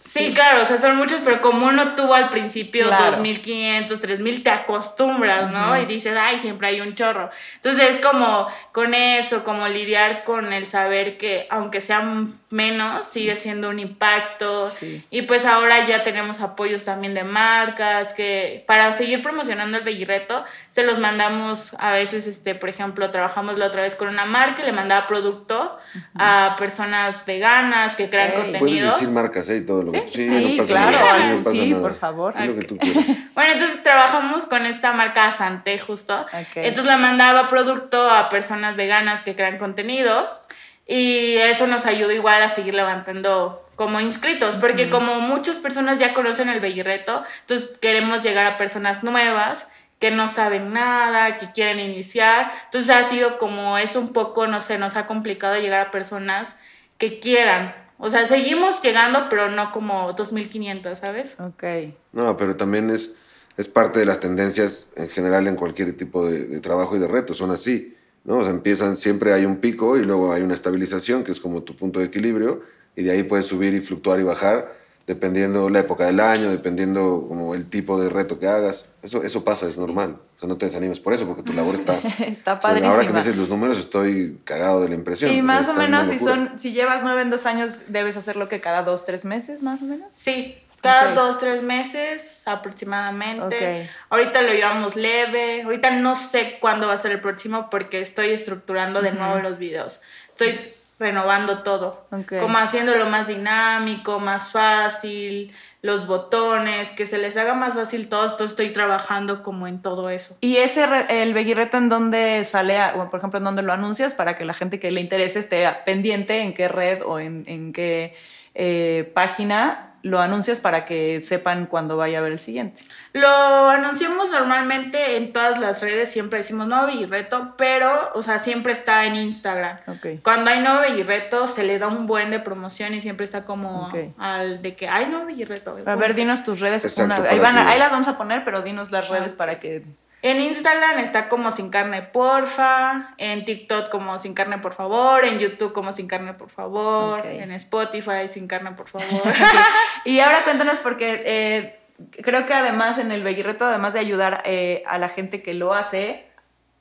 Sí, 0.07 0.33
claro, 0.33 0.63
o 0.63 0.65
sea, 0.65 0.79
son 0.79 0.97
muchos, 0.97 1.21
pero 1.25 1.43
como 1.43 1.67
uno 1.67 1.95
tuvo 1.97 2.15
al 2.15 2.31
principio 2.31 2.87
claro. 2.87 3.17
2.500, 3.17 3.89
3.000, 3.89 4.43
te 4.43 4.51
acostumbras, 4.51 5.51
¿no? 5.51 5.81
Y 5.81 5.87
dices, 5.87 6.17
ay, 6.19 6.39
siempre 6.39 6.69
hay 6.69 6.81
un 6.81 6.95
chorro. 6.95 7.31
Entonces 7.57 7.95
es 7.95 8.01
como 8.01 8.47
con 8.73 8.95
eso, 8.95 9.43
como 9.43 9.67
lidiar 9.69 10.25
con 10.25 10.53
el 10.53 10.67
saber 10.67 11.19
que 11.19 11.47
aunque 11.51 11.81
sean 11.81 12.39
menos, 12.51 13.07
sigue 13.09 13.35
siendo 13.37 13.69
un 13.69 13.79
impacto. 13.79 14.73
Y 15.11 15.23
pues 15.23 15.45
ahora 15.45 15.85
ya 15.87 16.05
tenemos 16.05 16.41
apoyos 16.41 16.85
también 16.85 17.15
de 17.15 17.25
marcas, 17.25 18.15
que 18.15 18.65
para 18.67 18.93
seguir 18.93 19.23
promocionando 19.23 19.77
el 19.77 19.85
Bellirreto, 19.85 20.45
se 20.71 20.85
los 20.85 20.99
mandamos 20.99 21.75
a 21.79 21.91
veces, 21.91 22.27
este, 22.27 22.55
por 22.55 22.69
ejemplo, 22.69 23.11
trabajamos 23.11 23.59
la 23.59 23.67
otra 23.67 23.83
vez 23.83 23.97
con 23.97 24.09
una 24.09 24.25
marca 24.25 24.63
y 24.63 24.67
le 24.67 24.73
mandaba 24.73 25.07
producto 25.07 25.79
a 26.15 26.55
personas 26.59 27.27
veganas 27.27 27.97
que 27.97 28.09
crean 28.09 28.33
contenido. 28.33 28.61
Puedes 28.61 28.85
decir 28.85 29.09
marcas, 29.09 29.49
¿eh? 29.49 29.57
Y 29.57 29.67
todo 29.67 29.83
lo 29.83 29.96
Sí, 30.13 30.61
claro. 30.67 31.43
sí, 31.45 31.75
por 31.75 31.95
favor. 31.95 32.35
bueno, 33.35 33.53
entonces 33.53 33.83
trabajamos 33.83 34.47
con 34.47 34.67
esta 34.67 34.93
marca 34.93 35.31
Santé 35.31 35.79
justo. 35.79 36.27
Entonces 36.55 36.93
le 36.93 36.99
mandaba 36.99 37.49
producto 37.49 38.11
a 38.11 38.29
personas 38.29 38.77
veganas 38.77 39.23
que 39.23 39.35
crean 39.35 39.59
contenido 39.59 40.41
y 40.87 41.37
eso 41.37 41.67
nos 41.67 41.87
ayuda 41.87 42.15
igual 42.15 42.43
a 42.43 42.49
seguir 42.49 42.75
levantando 42.75 43.63
como 43.75 44.01
inscritos, 44.01 44.57
porque 44.57 44.89
como 44.89 45.21
muchas 45.21 45.59
personas 45.59 45.99
ya 45.99 46.15
conocen 46.15 46.49
el 46.49 46.61
Bellirreto, 46.61 47.25
entonces 47.41 47.77
queremos 47.79 48.23
llegar 48.23 48.47
a 48.47 48.57
personas 48.57 49.05
nuevas 49.05 49.67
que 49.99 50.11
no 50.11 50.29
saben 50.29 50.73
nada, 50.73 51.39
que 51.39 51.51
quieren 51.53 51.81
iniciar. 51.81 52.53
Entonces 52.67 52.91
ha 52.91 53.05
sido 53.05 53.39
como 53.39 53.79
es 53.79 53.97
un 53.97 54.13
poco, 54.13 54.47
no 54.47 54.61
sé, 54.61 54.79
nos 54.79 54.97
ha 54.97 55.07
complicado 55.07 55.59
llegar 55.59 55.87
a 55.87 55.91
personas 55.91 56.55
que 56.99 57.19
quieran 57.19 57.75
o 57.99 58.11
sea, 58.11 58.27
seguimos 58.27 58.83
llegando, 58.83 59.29
pero 59.31 59.51
no 59.51 59.73
como 59.73 60.13
2500, 60.13 60.99
¿sabes? 60.99 61.37
Ok. 61.41 61.65
No, 62.13 62.37
pero 62.37 62.57
también 62.57 62.91
es, 62.91 63.13
es 63.57 63.69
parte 63.69 63.99
de 63.99 64.07
las 64.07 64.21
tendencias 64.21 64.91
en 64.97 65.09
general 65.09 65.47
en 65.47 65.57
cualquier 65.57 65.97
tipo 65.97 66.27
de, 66.27 66.61
trabajo 66.61 66.97
y 66.97 66.99
de 66.99 67.09
reto. 67.09 67.35
Son 67.35 67.51
así, 67.51 67.97
¿no? 68.25 68.39
O 68.39 68.43
sea, 68.43 68.51
empiezan, 68.51 68.97
siempre 68.97 69.33
hay 69.33 69.47
un 69.47 69.57
pico 69.57 69.97
y 69.97 70.05
luego 70.05 70.33
hay 70.33 70.43
una 70.43 70.55
estabilización, 70.55 71.25
que 71.25 71.33
es 71.33 71.41
como 71.41 71.63
tu 71.63 71.75
punto 71.75 72.01
de 72.01 72.07
equilibrio, 72.07 72.63
y 72.95 73.03
de 73.03 73.13
ahí 73.13 73.23
puedes 73.23 73.47
subir 73.47 73.75
y 73.75 73.81
fluctuar 73.81 74.21
y 74.21 74.25
bajar 74.25 74.87
dependiendo 75.07 75.71
la 75.71 75.81
época 75.81 76.07
del 76.07 76.21
año, 76.21 76.51
dependiendo 76.51 77.25
como 77.29 77.55
el 77.55 77.67
tipo 77.67 78.01
de 78.01 78.09
reto 78.09 78.39
que 78.39 78.49
hagas. 78.49 78.87
Eso, 79.07 79.23
eso 79.23 79.45
pasa, 79.45 79.69
es 79.69 79.79
normal. 79.79 80.19
O 80.37 80.41
sea, 80.41 80.49
no 80.49 80.59
te 80.59 80.67
desanimes 80.67 80.99
por 80.99 81.13
eso, 81.13 81.27
porque 81.27 81.45
tu 81.45 81.53
labor 81.53 81.77
está... 81.77 81.95
está 82.27 82.59
padrísima. 82.59 82.93
ahora 82.93 83.07
que 83.07 83.13
me 83.13 83.21
dices 83.21 83.37
los 83.37 83.49
números 83.49 83.79
estoy 83.79 84.41
cagado 84.43 84.83
de 84.83 84.89
la 84.89 84.97
impresión. 84.97 85.31
Y 85.31 85.43
más 85.43 85.69
o 85.69 85.75
menos, 85.75 86.09
si, 86.09 86.19
son, 86.19 86.59
si 86.59 86.73
llevas 86.73 87.05
nueve 87.05 87.23
en 87.23 87.31
dos 87.31 87.47
años, 87.47 87.85
debes 87.87 88.17
hacerlo 88.17 88.49
que 88.49 88.61
cada 88.61 88.83
dos, 88.83 89.05
tres 89.05 89.25
meses, 89.25 89.63
más 89.63 89.81
o 89.81 89.85
menos. 89.85 90.09
Sí, 90.11 90.59
cada 90.81 91.15
dos, 91.15 91.39
tres 91.39 91.63
meses 91.63 92.47
aproximadamente. 92.49 93.89
Ahorita 94.11 94.43
lo 94.43 94.53
llevamos 94.53 94.97
leve. 94.97 95.63
Ahorita 95.63 95.91
no 95.91 96.17
sé 96.17 96.59
cuándo 96.61 96.89
va 96.89 96.95
a 96.95 96.99
ser 96.99 97.13
el 97.13 97.21
próximo 97.21 97.71
porque 97.71 98.01
estoy 98.01 98.31
estructurando 98.31 99.03
de 99.03 99.13
nuevo 99.13 99.39
los 99.39 99.59
videos. 99.59 100.01
Estoy 100.29 100.59
renovando 100.99 101.63
todo, 101.63 102.07
como 102.41 102.57
haciéndolo 102.57 103.07
más 103.07 103.29
dinámico, 103.29 104.19
más 104.19 104.51
fácil, 104.51 105.53
los 105.83 106.07
botones, 106.07 106.91
que 106.91 107.05
se 107.05 107.19
les 107.19 107.37
haga 107.37 107.55
más 107.55 107.75
fácil 107.75 108.09
todo, 108.09 108.25
entonces 108.25 108.51
estoy 108.51 108.71
trabajando 108.71 109.43
como 109.43 109.67
en 109.67 109.83
todo 109.83 110.09
eso. 110.09 110.39
¿Y 110.41 110.57
ese, 110.57 110.87
el 111.09 111.35
Beguirreto 111.35 111.77
en 111.77 111.89
dónde 111.89 112.45
sale, 112.45 112.79
o 112.95 113.11
por 113.11 113.19
ejemplo, 113.19 113.39
en 113.39 113.45
dónde 113.45 113.63
lo 113.63 113.73
anuncias 113.73 114.15
para 114.15 114.37
que 114.37 114.45
la 114.45 114.55
gente 114.55 114.81
que 114.81 114.91
le 114.91 115.03
interese 115.03 115.39
esté 115.39 115.69
pendiente 115.85 116.41
en 116.41 116.55
qué 116.55 116.69
red 116.69 117.03
o 117.05 117.21
en, 117.21 117.45
en 117.47 117.73
qué 117.73 118.15
eh, 118.55 119.11
página 119.15 119.96
lo 120.07 120.21
anuncias 120.21 120.61
para 120.61 120.85
que 120.85 121.21
sepan 121.21 121.67
cuándo 121.67 121.97
vaya 121.97 122.19
a 122.19 122.21
ver 122.21 122.33
el 122.33 122.39
siguiente? 122.39 122.83
Lo 123.13 123.29
anunciamos 123.69 124.31
normalmente 124.31 125.17
en 125.17 125.33
todas 125.33 125.59
las 125.59 125.81
redes, 125.81 126.11
siempre 126.11 126.39
decimos 126.39 126.69
nuevo 126.69 126.87
reto, 127.09 127.55
pero, 127.59 127.91
o 128.15 128.23
sea, 128.23 128.39
siempre 128.39 128.73
está 128.73 129.05
en 129.07 129.17
Instagram. 129.17 129.77
Cuando 130.23 130.51
hay 130.51 130.61
nuevo 130.61 130.83
reto, 131.05 131.49
se 131.49 131.65
le 131.65 131.81
da 131.81 131.89
un 131.89 132.07
buen 132.07 132.31
de 132.31 132.39
promoción 132.39 132.95
y 132.95 133.01
siempre 133.01 133.25
está 133.25 133.45
como 133.45 133.91
al 134.19 134.63
de 134.63 134.77
que 134.77 134.89
hay 134.89 135.07
nuevo 135.07 135.27
reto. 135.45 135.77
A 135.85 135.97
ver, 135.97 136.15
dinos 136.15 136.45
tus 136.45 136.61
redes. 136.61 136.97
ahí, 136.99 137.39
van 137.41 137.59
ahí 137.59 137.79
las 137.79 137.91
vamos 137.91 138.07
a 138.07 138.17
poner, 138.17 138.45
pero 138.45 138.63
dinos 138.63 138.93
las 138.93 139.09
redes 139.09 139.35
para 139.35 139.59
que 139.59 139.83
en 140.31 140.41
Instagram 140.41 140.99
está 140.99 141.29
como 141.29 141.53
sin 141.53 141.71
carne 141.71 142.03
porfa, 142.03 143.15
en 143.17 143.45
TikTok 143.45 143.91
como 143.91 144.19
sin 144.19 144.35
carne 144.35 144.59
por 144.59 144.73
favor, 144.73 145.25
en 145.25 145.39
YouTube 145.39 145.73
como 145.73 145.93
sin 145.93 146.09
carne 146.09 146.35
por 146.35 146.51
favor, 146.51 147.25
en 147.25 147.53
Spotify 147.53 148.29
sin 148.29 148.49
carne 148.49 148.73
por 148.73 148.89
favor. 148.89 149.23
y 150.05 150.19
ahora 150.19 150.43
cuéntanos 150.43 150.79
porque 150.79 151.23
eh, 151.25 151.79
creo 152.11 152.45
que 152.45 152.55
además 152.55 152.99
en 152.99 153.13
el 153.13 153.23
Beguirreto, 153.23 153.67
además 153.67 153.95
de 153.95 154.01
ayudar 154.01 154.43
eh, 154.47 154.83
a 154.87 154.99
la 154.99 155.09
gente 155.09 155.43
que 155.43 155.55
lo 155.55 155.75
hace, 155.75 156.27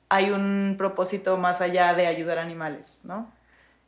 hay 0.08 0.30
un 0.30 0.74
propósito 0.76 1.36
más 1.36 1.60
allá 1.60 1.94
de 1.94 2.08
ayudar 2.08 2.40
a 2.40 2.42
animales, 2.42 3.02
¿no? 3.04 3.30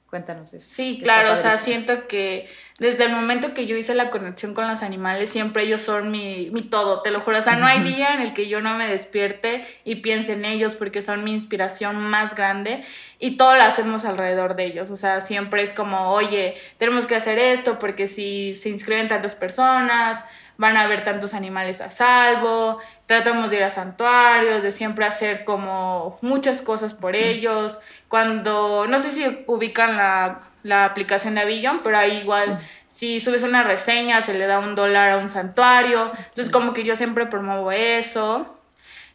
Cuéntanos 0.09 0.55
eso. 0.55 0.67
Sí, 0.75 1.01
claro, 1.03 1.35
o 1.35 1.37
sea, 1.37 1.59
siento 1.59 2.09
que 2.09 2.49
desde 2.79 3.05
el 3.05 3.13
momento 3.13 3.53
que 3.53 3.67
yo 3.67 3.77
hice 3.77 3.95
la 3.95 4.09
conexión 4.09 4.55
con 4.55 4.67
los 4.67 4.83
animales, 4.83 5.29
siempre 5.29 5.65
ellos 5.65 5.83
son 5.83 6.11
mi, 6.11 6.49
mi 6.51 6.63
todo, 6.63 7.03
te 7.03 7.11
lo 7.11 7.21
juro. 7.21 7.39
O 7.39 7.43
sea, 7.43 7.57
no 7.57 7.67
hay 7.67 7.83
día 7.83 8.15
en 8.15 8.23
el 8.23 8.33
que 8.33 8.49
yo 8.49 8.63
no 8.63 8.75
me 8.75 8.89
despierte 8.89 9.67
y 9.85 9.97
piense 9.97 10.33
en 10.33 10.47
ellos 10.47 10.77
porque 10.77 11.03
son 11.03 11.25
mi 11.25 11.33
inspiración 11.35 11.97
más 11.97 12.35
grande 12.35 12.83
y 13.19 13.37
todo 13.37 13.55
lo 13.57 13.65
hacemos 13.65 14.07
alrededor 14.07 14.57
de 14.57 14.65
ellos. 14.65 14.91
O 14.91 14.97
sea, 14.97 15.21
siempre 15.21 15.63
es 15.63 15.75
como, 15.75 16.11
oye, 16.13 16.55
tenemos 16.79 17.07
que 17.07 17.15
hacer 17.15 17.39
esto 17.39 17.79
porque 17.79 18.09
si 18.09 18.55
se 18.55 18.71
inscriben 18.71 19.09
tantas 19.09 19.35
personas, 19.35 20.25
van 20.59 20.77
a 20.77 20.83
haber 20.83 21.05
tantos 21.05 21.35
animales 21.35 21.81
a 21.81 21.91
salvo, 21.91 22.79
tratamos 23.07 23.49
de 23.51 23.57
ir 23.57 23.63
a 23.63 23.71
santuarios, 23.71 24.63
de 24.63 24.73
siempre 24.73 25.07
hacer 25.07 25.45
como 25.45 26.19
muchas 26.21 26.63
cosas 26.63 26.95
por 26.95 27.15
ellos. 27.15 27.79
Cuando, 28.09 28.87
no 28.89 28.99
sé 28.99 29.11
si 29.11 29.45
ubican 29.47 29.97
la, 29.97 30.41
la 30.63 30.85
aplicación 30.85 31.35
de 31.35 31.43
Avillon, 31.43 31.81
pero 31.83 31.99
ahí 31.99 32.19
igual, 32.19 32.59
si 32.89 33.21
subes 33.21 33.43
una 33.43 33.63
reseña, 33.63 34.23
se 34.23 34.35
le 34.35 34.47
da 34.47 34.59
un 34.59 34.75
dólar 34.75 35.11
a 35.11 35.17
un 35.19 35.29
santuario. 35.29 36.11
Entonces, 36.17 36.51
como 36.51 36.73
que 36.73 36.85
yo 36.85 36.97
siempre 36.97 37.27
promuevo 37.27 37.71
eso. 37.71 38.55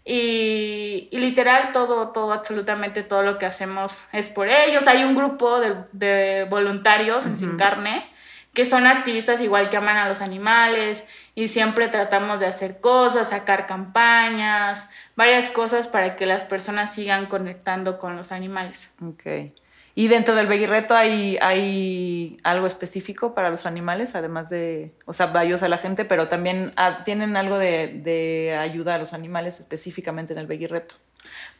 Y, 0.06 1.08
y, 1.12 1.18
literal 1.18 1.72
todo, 1.72 2.10
todo, 2.10 2.34
absolutamente 2.34 3.04
todo 3.04 3.24
lo 3.24 3.40
que 3.40 3.46
hacemos 3.46 4.08
es 4.12 4.30
por 4.30 4.50
ellos. 4.50 4.86
Hay 4.88 5.04
un 5.04 5.16
grupo 5.16 5.60
de, 5.60 5.76
de 5.94 6.46
voluntarios 6.50 7.26
en 7.26 7.38
Sin 7.38 7.58
Carne 7.58 8.13
que 8.54 8.66
son 8.66 8.86
activistas 8.86 9.42
igual 9.42 9.70
que 9.70 9.78
aman 9.78 9.98
a 9.98 10.08
los 10.08 10.22
animales 10.22 11.06
y 11.36 11.48
siempre 11.48 11.88
tratamos 11.88 12.40
de 12.40 12.46
hacer 12.46 12.80
cosas, 12.80 13.30
sacar 13.30 13.66
campañas, 13.66 14.90
varias 15.16 15.50
cosas 15.50 15.88
para 15.88 16.16
que 16.16 16.26
las 16.26 16.46
personas 16.46 16.94
sigan 16.94 17.26
conectando 17.26 17.98
con 17.98 18.16
los 18.16 18.32
animales. 18.32 18.92
Ok. 19.02 19.54
¿Y 19.96 20.08
dentro 20.08 20.34
del 20.34 20.48
Beguirreto 20.48 20.96
hay, 20.96 21.38
hay 21.40 22.38
algo 22.44 22.66
específico 22.66 23.36
para 23.36 23.52
los 23.52 23.68
animales, 23.68 24.16
además 24.16 24.50
de, 24.50 24.92
o 25.06 25.14
sea, 25.14 25.28
vallos 25.28 25.62
a 25.62 25.70
la 25.70 25.78
gente, 25.78 26.04
pero 26.04 26.28
también 26.28 26.72
ah, 26.78 27.04
tienen 27.04 27.38
algo 27.38 27.60
de, 27.60 27.88
de, 27.88 28.58
ayuda 28.58 28.96
a 28.96 28.98
los 28.98 29.14
animales 29.14 29.60
específicamente 29.60 30.34
en 30.34 30.40
el 30.40 30.48
Beguirreto? 30.48 30.96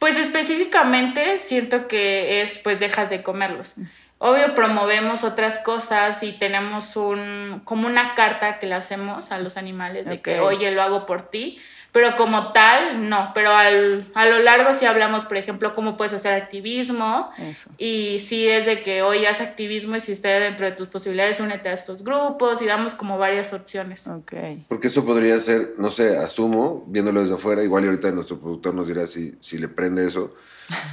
Pues 0.00 0.18
específicamente 0.18 1.38
siento 1.38 1.86
que 1.86 2.42
es, 2.42 2.58
pues 2.58 2.80
dejas 2.80 3.08
de 3.08 3.22
comerlos. 3.22 3.74
Obvio 4.18 4.54
promovemos 4.54 5.24
otras 5.24 5.58
cosas 5.58 6.22
y 6.22 6.32
tenemos 6.32 6.96
un 6.96 7.60
como 7.64 7.86
una 7.86 8.14
carta 8.14 8.58
que 8.58 8.66
le 8.66 8.74
hacemos 8.74 9.32
a 9.32 9.38
los 9.38 9.56
animales 9.56 10.06
de 10.06 10.20
que 10.20 10.40
oye 10.40 10.70
lo 10.70 10.82
hago 10.82 11.04
por 11.04 11.22
ti, 11.22 11.60
pero 11.94 12.16
como 12.16 12.50
tal 12.50 13.08
no, 13.08 13.30
pero 13.36 13.54
al, 13.54 14.04
a 14.14 14.26
lo 14.26 14.40
largo 14.40 14.74
sí 14.74 14.84
hablamos 14.84 15.24
por 15.24 15.36
ejemplo 15.36 15.72
cómo 15.72 15.96
puedes 15.96 16.12
hacer 16.12 16.32
activismo 16.32 17.30
y 17.78 18.18
sí 18.18 18.48
es 18.48 18.66
de 18.66 18.80
que 18.80 19.02
hoy 19.02 19.24
haz 19.26 19.40
activismo 19.40 19.94
y 19.94 20.00
si 20.00 20.10
esté 20.10 20.28
dentro 20.40 20.66
de 20.66 20.72
tus 20.72 20.88
posibilidades 20.88 21.38
únete 21.38 21.68
a 21.68 21.72
estos 21.72 22.02
grupos 22.02 22.60
y 22.62 22.66
damos 22.66 22.96
como 22.96 23.16
varias 23.16 23.52
opciones. 23.52 24.08
Okay. 24.08 24.66
Porque 24.68 24.88
eso 24.88 25.04
podría 25.04 25.40
ser, 25.40 25.74
no 25.78 25.92
sé, 25.92 26.16
asumo, 26.16 26.84
viéndolo 26.88 27.20
desde 27.20 27.36
afuera, 27.36 27.62
igual 27.62 27.84
y 27.84 27.86
ahorita 27.86 28.10
nuestro 28.10 28.40
productor 28.40 28.74
nos 28.74 28.88
dirá 28.88 29.06
si, 29.06 29.36
si 29.40 29.58
le 29.58 29.68
prende 29.68 30.04
eso 30.04 30.34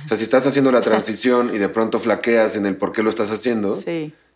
o 0.06 0.08
sea, 0.08 0.18
si 0.18 0.24
estás 0.24 0.46
haciendo 0.46 0.72
la 0.72 0.82
transición 0.84 1.54
y 1.54 1.58
de 1.58 1.70
pronto 1.70 2.00
flaqueas 2.00 2.56
en 2.56 2.68
el 2.68 2.76
por 2.76 2.92
qué 2.92 3.02
lo 3.02 3.10
estás 3.10 3.32
haciendo, 3.32 3.76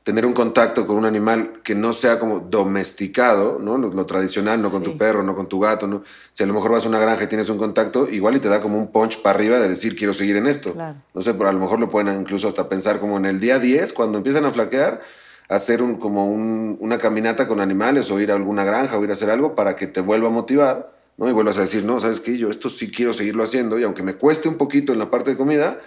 tener 0.06 0.24
un 0.28 0.34
contacto 0.34 0.86
con 0.86 0.98
un 0.98 1.06
animal 1.06 1.62
que 1.64 1.74
no 1.74 1.92
sea 1.92 2.20
como 2.20 2.40
domesticado, 2.40 3.58
¿no? 3.60 3.76
Lo, 3.80 4.06
tradicional, 4.06 4.62
no 4.62 4.70
con 4.70 4.84
tu 4.84 4.96
perro, 5.00 5.24
no 5.24 5.36
con 5.36 5.50
tu 5.50 5.60
gato, 5.60 5.88
¿no? 5.88 6.04
Si 6.32 6.44
a 6.44 6.46
lo 6.46 6.54
mejor 6.54 6.72
vas 6.72 6.86
a 6.86 6.90
una 6.90 7.00
granja 7.00 7.24
y 7.24 7.28
tienes 7.28 7.50
un 7.50 7.58
contacto, 7.58 8.08
igual 8.08 8.36
y 8.36 8.40
te 8.40 8.48
da 8.48 8.62
como 8.62 8.78
un 8.78 8.92
punch 8.92 9.24
para 9.24 9.40
arriba 9.40 9.58
de 9.58 9.68
decir 9.68 9.96
quiero 9.96 10.14
seguir 10.14 10.36
en 10.36 10.46
esto. 10.46 10.76
No 11.16 11.22
sé, 11.24 11.34
pero 11.34 11.50
a 11.50 11.54
lo 11.54 11.60
mejor 11.60 11.80
lo 11.80 11.90
pueden 11.90 12.22
incluso 12.22 12.48
hasta 12.48 12.70
pensar 12.70 13.00
como 13.00 13.18
en 13.18 13.26
el 13.26 13.40
día 13.40 13.58
10, 13.58 13.94
cuando 13.94 14.20
empiezan 14.20 14.46
a 14.46 14.52
flaquear, 14.52 15.02
hacer 15.50 15.82
un, 15.82 15.96
como 15.96 16.32
una 16.32 17.00
caminata 17.00 17.48
con 17.48 17.60
animales 17.60 18.12
o 18.12 18.20
ir 18.20 18.32
a 18.32 18.36
alguna 18.36 18.64
granja 18.64 19.00
o 19.00 19.04
ir 19.04 19.10
a 19.10 19.14
hacer 19.14 19.32
algo 19.32 19.56
para 19.56 19.76
que 19.76 19.88
te 19.88 20.02
vuelva 20.02 20.28
a 20.28 20.32
motivar 20.32 20.94
¿no? 21.18 21.28
Y 21.30 21.32
vuelvas 21.32 21.58
a 21.58 21.62
decir, 21.62 21.84
no, 21.84 22.00
¿sabes 22.00 22.20
qué? 22.20 22.38
Yo 22.38 22.52
esto 22.52 22.70
sí 22.70 22.92
quiero 22.92 23.14
seguirlo 23.14 23.44
haciendo 23.44 23.80
y 23.80 23.84
aunque 23.84 24.04
me 24.04 24.16
cueste 24.16 24.50
un 24.50 24.58
poquito 24.58 24.94
en 24.94 25.00
la 25.00 25.10
parte 25.10 25.32
de 25.32 25.38
comida, 25.38 25.80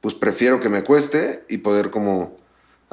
pues 0.00 0.14
prefiero 0.14 0.60
que 0.60 0.68
me 0.68 0.84
cueste 0.84 1.44
y 1.48 1.58
poder 1.58 1.90
como 1.90 2.36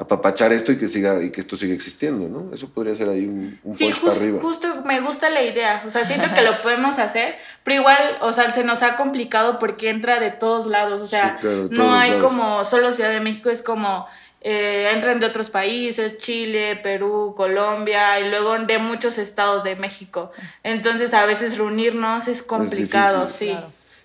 apapachar 0.02 0.52
esto 0.52 0.72
y 0.72 0.78
que 0.78 0.88
siga 0.88 1.22
y 1.22 1.30
que 1.30 1.40
esto 1.40 1.56
siga 1.56 1.74
existiendo, 1.74 2.28
¿no? 2.28 2.54
Eso 2.54 2.68
podría 2.68 2.96
ser 2.96 3.08
ahí 3.08 3.26
un, 3.26 3.58
un 3.62 3.76
sí, 3.76 3.92
para 4.00 4.16
arriba. 4.16 4.40
justo 4.42 4.82
me 4.84 5.00
gusta 5.00 5.30
la 5.30 5.42
idea, 5.42 5.82
o 5.86 5.90
sea, 5.90 6.04
siento 6.04 6.34
que 6.34 6.42
lo 6.48 6.60
podemos 6.60 6.98
hacer, 6.98 7.36
pero 7.62 7.80
igual, 7.80 8.18
o 8.20 8.32
sea, 8.32 8.50
se 8.50 8.64
nos 8.64 8.82
ha 8.82 8.96
complicado 8.96 9.58
porque 9.58 9.90
entra 9.90 10.18
de 10.18 10.30
todos 10.30 10.66
lados, 10.66 11.00
o 11.00 11.06
sea, 11.06 11.38
no 11.70 11.94
hay 11.94 12.18
como 12.18 12.64
solo 12.64 12.92
Ciudad 12.92 13.10
de 13.10 13.20
México, 13.20 13.48
es 13.48 13.62
como 13.62 14.06
eh, 14.40 14.90
entran 14.92 15.20
de 15.20 15.26
otros 15.26 15.50
países, 15.50 16.16
Chile, 16.16 16.80
Perú, 16.82 17.34
Colombia 17.36 18.18
y 18.18 18.28
luego 18.28 18.58
de 18.58 18.78
muchos 18.78 19.18
estados 19.18 19.62
de 19.62 19.76
México. 19.76 20.32
Entonces 20.64 21.14
a 21.14 21.24
veces 21.26 21.56
reunirnos 21.56 22.26
es 22.26 22.42
complicado, 22.42 23.28
sí. 23.28 23.56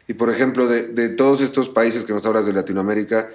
Y 0.08 0.14
por 0.14 0.30
ejemplo, 0.30 0.68
de, 0.68 0.88
de, 0.88 1.10
todos 1.10 1.42
estos 1.42 1.68
países 1.68 2.06
que 2.06 2.14
nos 2.14 2.26
hablas 2.26 2.46
de 2.46 2.54
Latinoamérica, 2.54 3.30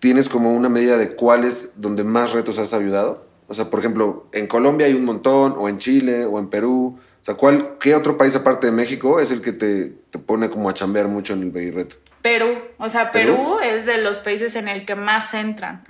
¿tienes 0.00 0.28
como 0.28 0.54
una 0.54 0.68
medida 0.68 0.96
de 0.96 1.14
cuáles 1.14 1.72
donde 1.76 2.04
más 2.04 2.32
retos 2.32 2.58
has 2.58 2.72
ayudado? 2.72 3.26
O 3.48 3.54
sea, 3.54 3.70
por 3.70 3.80
ejemplo, 3.80 4.26
en 4.32 4.46
Colombia 4.46 4.86
hay 4.86 4.94
un 4.94 5.04
montón, 5.04 5.54
o 5.56 5.68
en 5.68 5.78
Chile, 5.78 6.24
o 6.24 6.38
en 6.38 6.48
Perú. 6.48 6.98
O 7.22 7.24
sea, 7.24 7.34
¿cuál, 7.34 7.76
¿qué 7.80 7.94
otro 7.94 8.16
país 8.16 8.34
aparte 8.34 8.66
de 8.66 8.72
México 8.72 9.20
es 9.20 9.30
el 9.30 9.40
que 9.40 9.52
te, 9.52 9.90
te 10.10 10.18
pone 10.18 10.50
como 10.50 10.68
a 10.68 10.74
chambear 10.74 11.08
mucho 11.08 11.32
en 11.32 11.42
el 11.42 11.74
reto? 11.74 11.96
Perú, 12.22 12.58
o 12.78 12.90
sea, 12.90 13.12
Perú, 13.12 13.60
es 13.62 13.86
de 13.86 13.98
los 13.98 14.18
países 14.18 14.56
en 14.56 14.66
el 14.66 14.84
que 14.84 14.96
más 14.96 15.32
entran. 15.32 15.84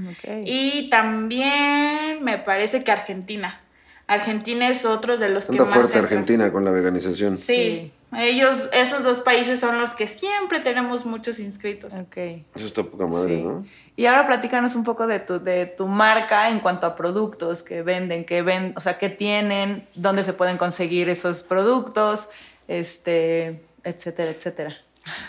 Y 0.45 0.90
también 0.90 2.23
me 2.23 2.37
parece 2.37 2.85
que 2.85 2.92
Argentina. 2.92 3.62
Argentina 4.07 4.69
es 4.69 4.85
otro 4.85 5.16
de 5.16 5.31
los 5.31 5.47
que 5.47 5.59
más 5.59 5.73
fuerte 5.73 5.99
Argentina 5.99 6.53
con 6.53 6.64
la 6.64 6.73
veganización. 6.73 7.38
Sí, 7.38 7.90
ellos, 8.16 8.69
esos 8.73 9.03
dos 9.03 9.21
países 9.21 9.59
son 9.61 9.79
los 9.79 9.95
que 9.95 10.09
siempre 10.09 10.61
tenemos 10.61 11.07
muchos 11.07 11.38
inscritos. 11.38 11.95
Okay. 11.95 12.45
Eso 12.55 12.66
está 12.66 12.83
poca 12.83 13.07
madre, 13.07 13.42
¿no? 13.42 13.64
Y 13.96 14.04
ahora 14.06 14.26
platícanos 14.26 14.74
un 14.74 14.85
poco 14.85 15.06
de 15.06 15.20
tu, 15.20 15.40
de 15.40 15.64
tu 15.64 15.88
marca 15.88 16.50
en 16.50 16.61
cuanto 16.61 16.87
a 16.87 16.94
productos 16.94 17.62
que 17.62 17.80
venden, 17.82 18.26
que 18.26 18.42
ven, 18.42 18.74
o 18.76 18.80
sea, 18.82 18.98
qué 18.98 19.09
tienen, 19.09 19.87
dónde 19.94 20.22
se 20.22 20.35
pueden 20.35 20.59
conseguir 20.59 21.09
esos 21.09 21.42
productos, 21.42 22.28
este, 22.68 23.64
etcétera, 23.85 24.30
etcétera. 24.30 24.76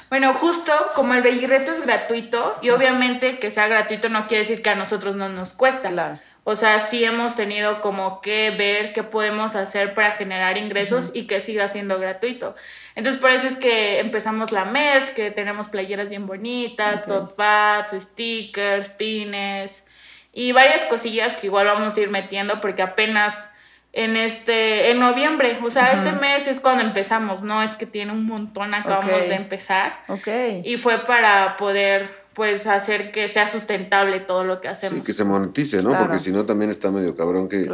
Bueno, 0.10 0.34
justo 0.34 0.74
como 0.96 1.14
el 1.14 1.24
Reto 1.24 1.72
es 1.72 1.86
gratuito, 1.86 2.58
y 2.62 2.72
obviamente 2.72 3.40
que 3.40 3.52
sea 3.52 3.68
gratuito 3.68 4.10
no 4.10 4.28
quiere 4.28 4.44
decir 4.44 4.62
que 4.62 4.72
a 4.72 4.76
nosotros 4.76 5.16
no 5.16 5.30
nos 5.30 5.54
cuesta. 5.54 5.90
Claro. 5.90 6.20
O 6.50 6.56
sea, 6.56 6.80
sí 6.80 7.04
hemos 7.04 7.36
tenido 7.36 7.82
como 7.82 8.22
que 8.22 8.52
ver 8.52 8.94
qué 8.94 9.04
podemos 9.04 9.54
hacer 9.58 9.94
para 9.94 10.12
generar 10.12 10.58
ingresos 10.58 11.12
y 11.14 11.24
que 11.24 11.42
siga 11.42 11.68
siendo 11.68 12.00
gratuito. 12.00 12.56
Entonces, 12.96 13.20
por 13.20 13.32
eso 13.32 13.48
es 13.48 13.58
que 13.58 14.00
empezamos 14.00 14.54
la 14.54 14.64
merch, 14.64 15.10
que 15.10 15.30
tenemos 15.30 15.68
playeras 15.68 16.08
bien 16.08 16.26
bonitas, 16.26 17.02
okay. 17.02 17.18
tote 17.18 18.00
stickers, 18.00 18.88
pines 18.88 19.84
y 20.32 20.54
varias 20.54 20.86
cosillas 20.86 21.36
que 21.36 21.48
igual 21.48 21.68
vamos 21.68 21.98
a 21.98 22.00
ir 22.00 22.10
metiendo 22.10 22.62
porque 22.62 22.82
apenas 22.82 23.52
en 23.92 24.16
este 24.16 24.92
en 24.92 25.02
noviembre, 25.02 25.58
o 25.62 25.70
sea, 25.70 25.92
este 25.92 26.14
mes 26.14 26.48
es 26.48 26.62
cuando 26.62 26.82
empezamos, 26.82 27.42
no 27.42 27.62
es 27.62 27.76
que 27.76 27.86
tiene 27.86 28.14
un 28.14 28.26
montón 28.26 28.74
acabamos 28.74 29.28
de 29.28 29.36
empezar. 29.36 30.02
Ok. 30.08 30.30
Y 30.64 30.78
fue 30.78 31.00
para 31.00 31.58
poder 31.58 32.17
pues 32.38 32.68
hacer 32.68 33.12
que 33.12 33.28
sea 33.30 33.52
sustentable 33.52 34.20
todo 34.20 34.44
lo 34.44 34.62
que 34.62 34.68
hacemos. 34.68 35.00
Sí, 35.00 35.04
que 35.04 35.14
se 35.14 35.24
monetice, 35.24 35.82
¿no? 35.82 35.98
Porque 35.98 36.20
si 36.20 36.32
no 36.32 36.46
también 36.46 36.70
está 36.70 36.92
medio 36.92 37.18
cabrón 37.18 37.50
que 37.50 37.68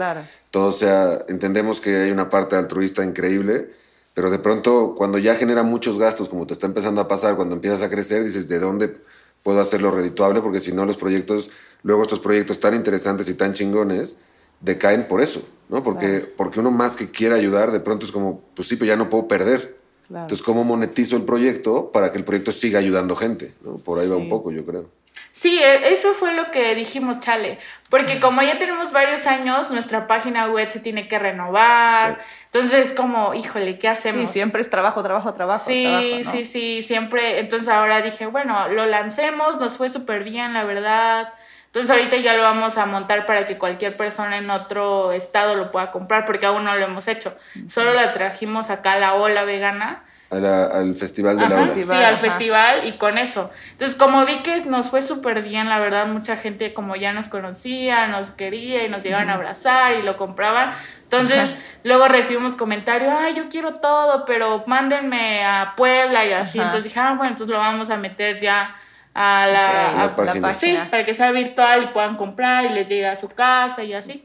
todo 0.51 0.71
sea, 0.71 1.19
entendemos 1.27 1.81
que 1.81 1.97
hay 1.97 2.11
una 2.11 2.29
parte 2.29 2.55
altruista 2.55 3.03
increíble, 3.03 3.71
pero 4.13 4.31
de 4.31 4.39
pronto 4.39 4.95
cuando 4.97 5.17
ya 5.17 5.35
genera 5.35 5.63
muchos 5.63 5.99
gastos, 5.99 6.29
como 6.29 6.47
te 6.47 6.53
está 6.53 6.65
empezando 6.65 7.01
a 7.01 7.09
pasar, 7.09 7.35
cuando 7.35 7.55
empiezas 7.55 7.81
a 7.81 7.89
crecer, 7.89 8.23
dices, 8.23 8.47
¿de 8.47 8.57
dónde 8.59 8.95
puedo 9.43 9.59
hacerlo 9.59 9.91
redituable? 9.91 10.39
Porque 10.39 10.61
si 10.61 10.71
no 10.71 10.85
los 10.85 10.95
proyectos, 10.95 11.49
luego 11.81 12.03
estos 12.03 12.19
proyectos 12.19 12.61
tan 12.61 12.73
interesantes 12.73 13.27
y 13.27 13.33
tan 13.33 13.51
chingones, 13.51 14.15
decaen 14.61 15.09
por 15.09 15.19
eso, 15.19 15.45
¿no? 15.67 15.83
Porque, 15.83 16.21
porque 16.37 16.61
uno 16.61 16.71
más 16.71 16.95
que 16.95 17.11
quiere 17.11 17.35
ayudar, 17.35 17.73
de 17.73 17.81
pronto 17.81 18.05
es 18.05 18.13
como, 18.13 18.41
pues 18.55 18.69
sí, 18.69 18.77
pero 18.77 18.87
ya 18.87 18.95
no 18.95 19.09
puedo 19.09 19.27
perder. 19.27 19.82
Entonces, 20.21 20.41
¿cómo 20.41 20.63
monetizo 20.63 21.17
el 21.17 21.23
proyecto 21.23 21.91
para 21.91 22.11
que 22.11 22.17
el 22.17 22.23
proyecto 22.23 22.51
siga 22.51 22.79
ayudando 22.79 23.15
gente? 23.15 23.53
¿no? 23.61 23.77
Por 23.77 23.99
ahí 23.99 24.07
va 24.07 24.15
un 24.15 24.29
poco, 24.29 24.51
yo 24.51 24.65
creo. 24.65 24.89
Sí, 25.31 25.59
e, 25.59 25.93
eso 25.93 26.13
fue 26.13 26.33
lo 26.35 26.51
que 26.51 26.75
dijimos, 26.75 27.19
chale, 27.19 27.57
porque 27.89 28.19
como 28.19 28.41
ya 28.41 28.59
tenemos 28.59 28.91
varios 28.91 29.25
años, 29.25 29.71
nuestra 29.71 30.05
página 30.05 30.47
web 30.47 30.69
se 30.71 30.79
tiene 30.79 31.07
que 31.07 31.17
renovar, 31.17 32.19
entonces 32.45 32.93
como, 32.93 33.33
híjole, 33.33 33.79
¿qué 33.79 33.87
hacemos? 33.87 34.29
Sí, 34.29 34.33
siempre 34.33 34.61
es 34.61 34.69
trabajo, 34.69 35.01
trabajo, 35.01 35.33
trabajo. 35.33 35.65
Sí, 35.65 36.23
sí, 36.23 36.45
sí, 36.45 36.83
siempre, 36.83 37.39
entonces 37.39 37.67
ahora 37.67 38.01
dije, 38.01 38.27
bueno, 38.27 38.67
lo 38.69 38.85
lancemos, 38.85 39.59
nos 39.59 39.77
fue 39.77 39.89
súper 39.89 40.23
bien, 40.23 40.53
la 40.53 40.63
verdad, 40.63 41.33
entonces 41.73 41.89
ahorita 41.89 42.17
ya 42.17 42.37
lo 42.37 42.43
vamos 42.43 42.77
a 42.77 42.85
montar 42.85 43.25
para 43.25 43.47
que 43.47 43.57
cualquier 43.57 43.97
persona 43.97 44.37
en 44.37 44.47
otro 44.51 45.11
estado 45.11 45.55
lo 45.55 45.71
pueda 45.71 45.89
comprar, 45.89 46.23
porque 46.23 46.45
aún 46.45 46.63
no 46.63 46.75
lo 46.75 46.85
hemos 46.85 47.07
hecho. 47.07 47.35
Solo 47.67 47.95
la 47.95 48.13
trajimos 48.13 48.69
acá 48.69 48.93
a 48.93 48.99
la 48.99 49.15
ola 49.15 49.43
vegana. 49.43 50.03
al 50.29 50.93
festival 50.93 51.39
de 51.39 51.49
la 51.49 51.73
Sí, 51.73 51.91
al 51.91 52.17
festival 52.17 52.85
y 52.85 52.91
con 52.91 53.17
eso. 53.17 53.49
Entonces, 53.71 53.95
como 53.95 54.23
vi 54.23 54.43
que 54.43 54.63
nos 54.65 54.91
fue 54.91 55.01
súper 55.01 55.41
bien, 55.41 55.67
la 55.67 55.79
verdad, 55.79 56.05
mucha 56.05 56.37
gente 56.37 56.75
como 56.75 56.95
ya 56.95 57.11
nos 57.11 57.27
conocía, 57.27 58.05
nos 58.05 58.29
quería 58.29 58.85
y 58.85 58.89
nos 58.89 59.01
llegaban 59.01 59.31
a 59.31 59.33
abrazar 59.33 59.95
y 59.95 60.03
lo 60.03 60.15
compraban. 60.15 60.73
Entonces, 61.01 61.49
luego 61.83 62.07
recibimos 62.07 62.55
comentarios, 62.55 63.11
ay, 63.19 63.33
yo 63.33 63.49
quiero 63.49 63.75
todo, 63.77 64.25
pero 64.25 64.63
mándenme 64.67 65.43
a 65.43 65.73
Puebla 65.75 66.23
y 66.23 66.33
así. 66.33 66.59
Entonces 66.59 66.83
dije, 66.83 66.99
ah, 66.99 67.15
bueno, 67.17 67.31
entonces 67.31 67.51
lo 67.51 67.57
vamos 67.57 67.89
a 67.89 67.97
meter 67.97 68.39
ya 68.39 68.75
a 69.13 69.47
la, 69.47 70.15
página. 70.15 70.55
Sí, 70.55 70.77
para 70.89 71.05
que 71.05 71.13
sea 71.13 71.31
virtual 71.31 71.83
y 71.83 71.87
puedan 71.87 72.15
comprar 72.15 72.65
y 72.65 72.69
les 72.69 72.87
llegue 72.87 73.07
a 73.07 73.15
su 73.15 73.29
casa 73.29 73.83
y 73.83 73.93
así. 73.93 74.23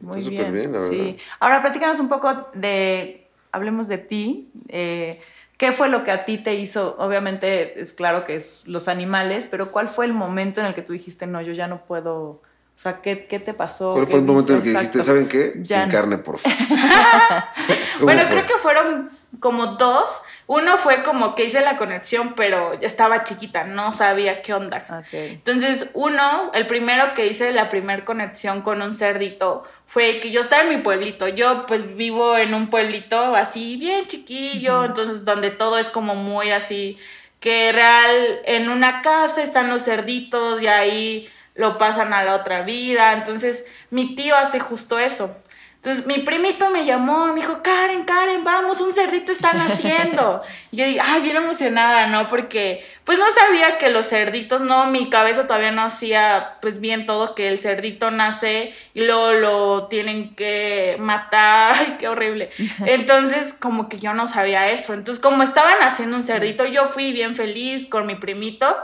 Muy 0.00 0.28
bien. 0.28 0.74
sí. 0.90 1.16
Ahora 1.40 1.60
platícanos 1.60 1.98
un 1.98 2.08
poco 2.08 2.46
de, 2.54 3.26
hablemos 3.50 3.88
de 3.88 3.98
ti. 3.98 4.44
Eh, 4.68 5.20
¿Qué 5.56 5.70
fue 5.70 5.88
lo 5.88 6.02
que 6.02 6.10
a 6.10 6.24
ti 6.24 6.38
te 6.38 6.54
hizo? 6.54 6.96
Obviamente 6.98 7.80
es 7.80 7.92
claro 7.92 8.24
que 8.24 8.34
es 8.34 8.64
los 8.66 8.88
animales, 8.88 9.46
pero 9.48 9.70
¿cuál 9.70 9.88
fue 9.88 10.06
el 10.06 10.12
momento 10.12 10.60
en 10.60 10.66
el 10.66 10.74
que 10.74 10.82
tú 10.82 10.92
dijiste, 10.92 11.26
no, 11.26 11.40
yo 11.40 11.52
ya 11.52 11.68
no 11.68 11.84
puedo? 11.84 12.14
O 12.14 12.40
sea, 12.82 13.00
¿qué, 13.00 13.26
qué 13.26 13.38
te 13.38 13.54
pasó? 13.54 13.92
¿Cuál 13.92 14.08
fue 14.08 14.18
el 14.18 14.24
momento 14.24 14.54
en 14.54 14.58
el 14.58 14.64
que 14.64 14.70
dijiste, 14.70 15.02
¿saben 15.04 15.28
qué? 15.28 15.52
Sin 15.64 15.88
carne, 15.88 16.18
por 16.18 16.38
favor. 16.38 16.58
bueno, 18.00 18.22
creo 18.28 18.46
que 18.46 18.54
fueron 18.54 19.10
como 19.42 19.66
dos. 19.66 20.22
Uno 20.46 20.78
fue 20.78 21.02
como 21.02 21.34
que 21.34 21.44
hice 21.44 21.60
la 21.60 21.76
conexión, 21.76 22.34
pero 22.34 22.72
estaba 22.80 23.24
chiquita, 23.24 23.64
no 23.64 23.92
sabía 23.92 24.40
qué 24.40 24.54
onda. 24.54 25.04
Entonces, 25.12 25.90
uno, 25.94 26.50
el 26.54 26.66
primero 26.66 27.12
que 27.14 27.26
hice 27.26 27.52
la 27.52 27.68
primera 27.68 28.04
conexión 28.04 28.62
con 28.62 28.80
un 28.80 28.94
cerdito 28.94 29.64
fue 29.86 30.20
que 30.20 30.30
yo 30.30 30.40
estaba 30.40 30.62
en 30.62 30.70
mi 30.70 30.76
pueblito. 30.78 31.28
Yo 31.28 31.66
pues 31.66 31.96
vivo 31.96 32.38
en 32.38 32.54
un 32.54 32.70
pueblito 32.70 33.34
así 33.34 33.76
bien 33.76 34.06
chiquillo, 34.06 34.84
entonces 34.84 35.24
donde 35.24 35.50
todo 35.50 35.78
es 35.78 35.90
como 35.90 36.14
muy 36.14 36.50
así, 36.50 36.98
que 37.40 37.72
real 37.72 38.40
en 38.44 38.70
una 38.70 39.02
casa 39.02 39.42
están 39.42 39.68
los 39.68 39.82
cerditos 39.82 40.62
y 40.62 40.68
ahí 40.68 41.28
lo 41.54 41.78
pasan 41.78 42.12
a 42.12 42.22
la 42.22 42.36
otra 42.36 42.62
vida. 42.62 43.12
Entonces, 43.12 43.66
mi 43.90 44.14
tío 44.14 44.36
hace 44.36 44.60
justo 44.60 44.98
eso. 44.98 45.36
Entonces 45.84 46.06
mi 46.06 46.18
primito 46.18 46.70
me 46.70 46.84
llamó 46.84 47.26
y 47.26 47.32
me 47.32 47.40
dijo, 47.40 47.60
Karen, 47.60 48.04
Karen, 48.04 48.44
vamos, 48.44 48.80
un 48.80 48.94
cerdito 48.94 49.32
están 49.32 49.58
haciendo. 49.58 50.40
y 50.70 50.76
yo 50.76 50.84
dije, 50.84 51.00
ay, 51.02 51.22
bien 51.22 51.34
emocionada, 51.34 52.06
¿no? 52.06 52.28
Porque 52.28 52.86
pues 53.02 53.18
no 53.18 53.24
sabía 53.32 53.78
que 53.78 53.90
los 53.90 54.06
cerditos, 54.06 54.60
no, 54.60 54.86
mi 54.86 55.10
cabeza 55.10 55.48
todavía 55.48 55.72
no 55.72 55.82
hacía 55.82 56.58
pues 56.62 56.78
bien 56.78 57.04
todo, 57.04 57.34
que 57.34 57.48
el 57.48 57.58
cerdito 57.58 58.12
nace 58.12 58.72
y 58.94 59.06
luego 59.06 59.32
lo 59.32 59.88
tienen 59.88 60.36
que 60.36 60.94
matar, 61.00 61.74
ay, 61.76 61.96
qué 61.98 62.06
horrible. 62.06 62.50
Entonces 62.86 63.52
como 63.52 63.88
que 63.88 63.98
yo 63.98 64.14
no 64.14 64.28
sabía 64.28 64.70
eso. 64.70 64.94
Entonces 64.94 65.20
como 65.20 65.42
estaban 65.42 65.82
haciendo 65.82 66.14
un 66.14 66.22
cerdito, 66.22 66.64
yo 66.64 66.84
fui 66.84 67.12
bien 67.12 67.34
feliz 67.34 67.88
con 67.88 68.06
mi 68.06 68.14
primito 68.14 68.76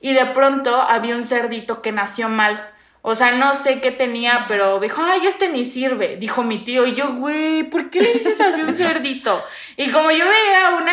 y 0.00 0.12
de 0.12 0.26
pronto 0.26 0.80
había 0.80 1.16
un 1.16 1.24
cerdito 1.24 1.82
que 1.82 1.90
nació 1.90 2.28
mal. 2.28 2.70
O 3.08 3.14
sea, 3.14 3.30
no 3.30 3.54
sé 3.54 3.80
qué 3.80 3.92
tenía, 3.92 4.46
pero 4.48 4.80
dijo, 4.80 5.00
ay, 5.00 5.28
este 5.28 5.48
ni 5.48 5.64
sirve, 5.64 6.16
dijo 6.16 6.42
mi 6.42 6.58
tío. 6.58 6.84
Y 6.86 6.94
yo, 6.94 7.14
güey, 7.14 7.62
¿por 7.62 7.88
qué 7.88 8.00
le 8.00 8.14
dices 8.14 8.40
así 8.40 8.62
un 8.62 8.74
cerdito? 8.74 9.46
Y 9.76 9.90
como 9.92 10.10
yo 10.10 10.24
veía 10.24 10.70
una, 10.76 10.92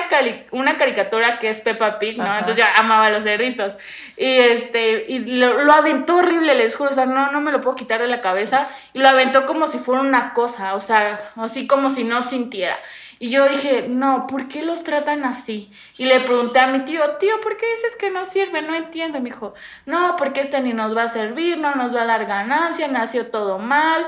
una 0.52 0.78
caricatura 0.78 1.40
que 1.40 1.50
es 1.50 1.62
Peppa 1.62 1.98
Pig, 1.98 2.20
¿no? 2.20 2.32
Entonces 2.32 2.58
yo 2.58 2.66
amaba 2.76 3.10
los 3.10 3.24
cerditos. 3.24 3.78
Y 4.16 4.28
este, 4.28 5.06
y 5.08 5.40
lo, 5.40 5.64
lo, 5.64 5.74
aventó 5.74 6.18
horrible, 6.18 6.54
les 6.54 6.76
juro, 6.76 6.92
o 6.92 6.94
sea, 6.94 7.08
no, 7.08 7.32
no 7.32 7.42
me 7.42 7.52
lo 7.52 7.62
puedo 7.62 7.76
quitar 7.76 8.00
de 8.00 8.08
la 8.08 8.22
cabeza. 8.22 8.70
Y 8.94 9.00
lo 9.00 9.10
aventó 9.10 9.48
como 9.48 9.66
si 9.66 9.80
fuera 9.80 10.02
una 10.02 10.34
cosa, 10.34 10.76
o 10.76 10.82
sea, 10.82 11.32
así 11.36 11.66
como 11.66 11.90
si 11.90 12.04
no 12.04 12.22
sintiera. 12.22 12.78
Y 13.24 13.30
yo 13.30 13.48
dije, 13.48 13.86
no, 13.88 14.28
¿por 14.28 14.50
qué 14.50 14.64
los 14.64 14.84
tratan 14.84 15.24
así? 15.24 15.72
Y 15.98 16.08
le 16.08 16.20
pregunté 16.20 16.60
a 16.60 16.68
mi 16.68 16.80
tío, 16.80 17.02
tío, 17.22 17.40
¿por 17.40 17.56
qué 17.56 17.66
dices 17.76 17.96
que 17.96 18.10
no 18.10 18.26
sirve? 18.26 18.62
No 18.62 18.76
entiendo. 18.76 19.22
me 19.22 19.30
dijo, 19.30 19.54
no, 19.86 20.18
porque 20.18 20.42
este 20.42 20.60
ni 20.60 20.74
nos 20.74 20.94
va 20.94 21.04
a 21.04 21.08
servir, 21.08 21.58
no 21.58 21.74
nos 21.74 21.96
va 21.96 22.02
a 22.02 22.06
dar 22.06 22.26
ganancia, 22.26 22.90
nació 22.90 23.28
todo 23.28 23.60
mal. 23.60 24.06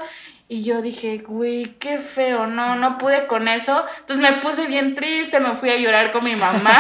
Y 0.50 0.64
yo 0.64 0.82
dije, 0.82 1.20
güey, 1.20 1.78
qué 1.80 2.00
feo, 2.00 2.48
no, 2.48 2.76
no 2.76 2.98
pude 2.98 3.26
con 3.28 3.48
eso. 3.48 3.86
Entonces 4.02 4.18
me 4.18 4.42
puse 4.42 4.68
bien 4.68 4.96
triste, 4.96 5.40
me 5.40 5.56
fui 5.56 5.70
a 5.70 5.78
llorar 5.78 6.12
con 6.12 6.26
mi 6.26 6.36
mamá. 6.36 6.78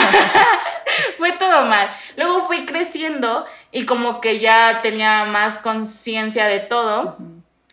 Fue 1.17 1.31
todo 1.31 1.63
mal. 1.67 1.89
Luego 2.17 2.45
fui 2.47 2.65
creciendo 2.65 3.45
y 3.71 3.85
como 3.85 4.19
que 4.19 4.39
ya 4.39 4.81
tenía 4.81 5.23
más 5.23 5.59
conciencia 5.59 6.47
de 6.47 6.59
todo. 6.59 7.15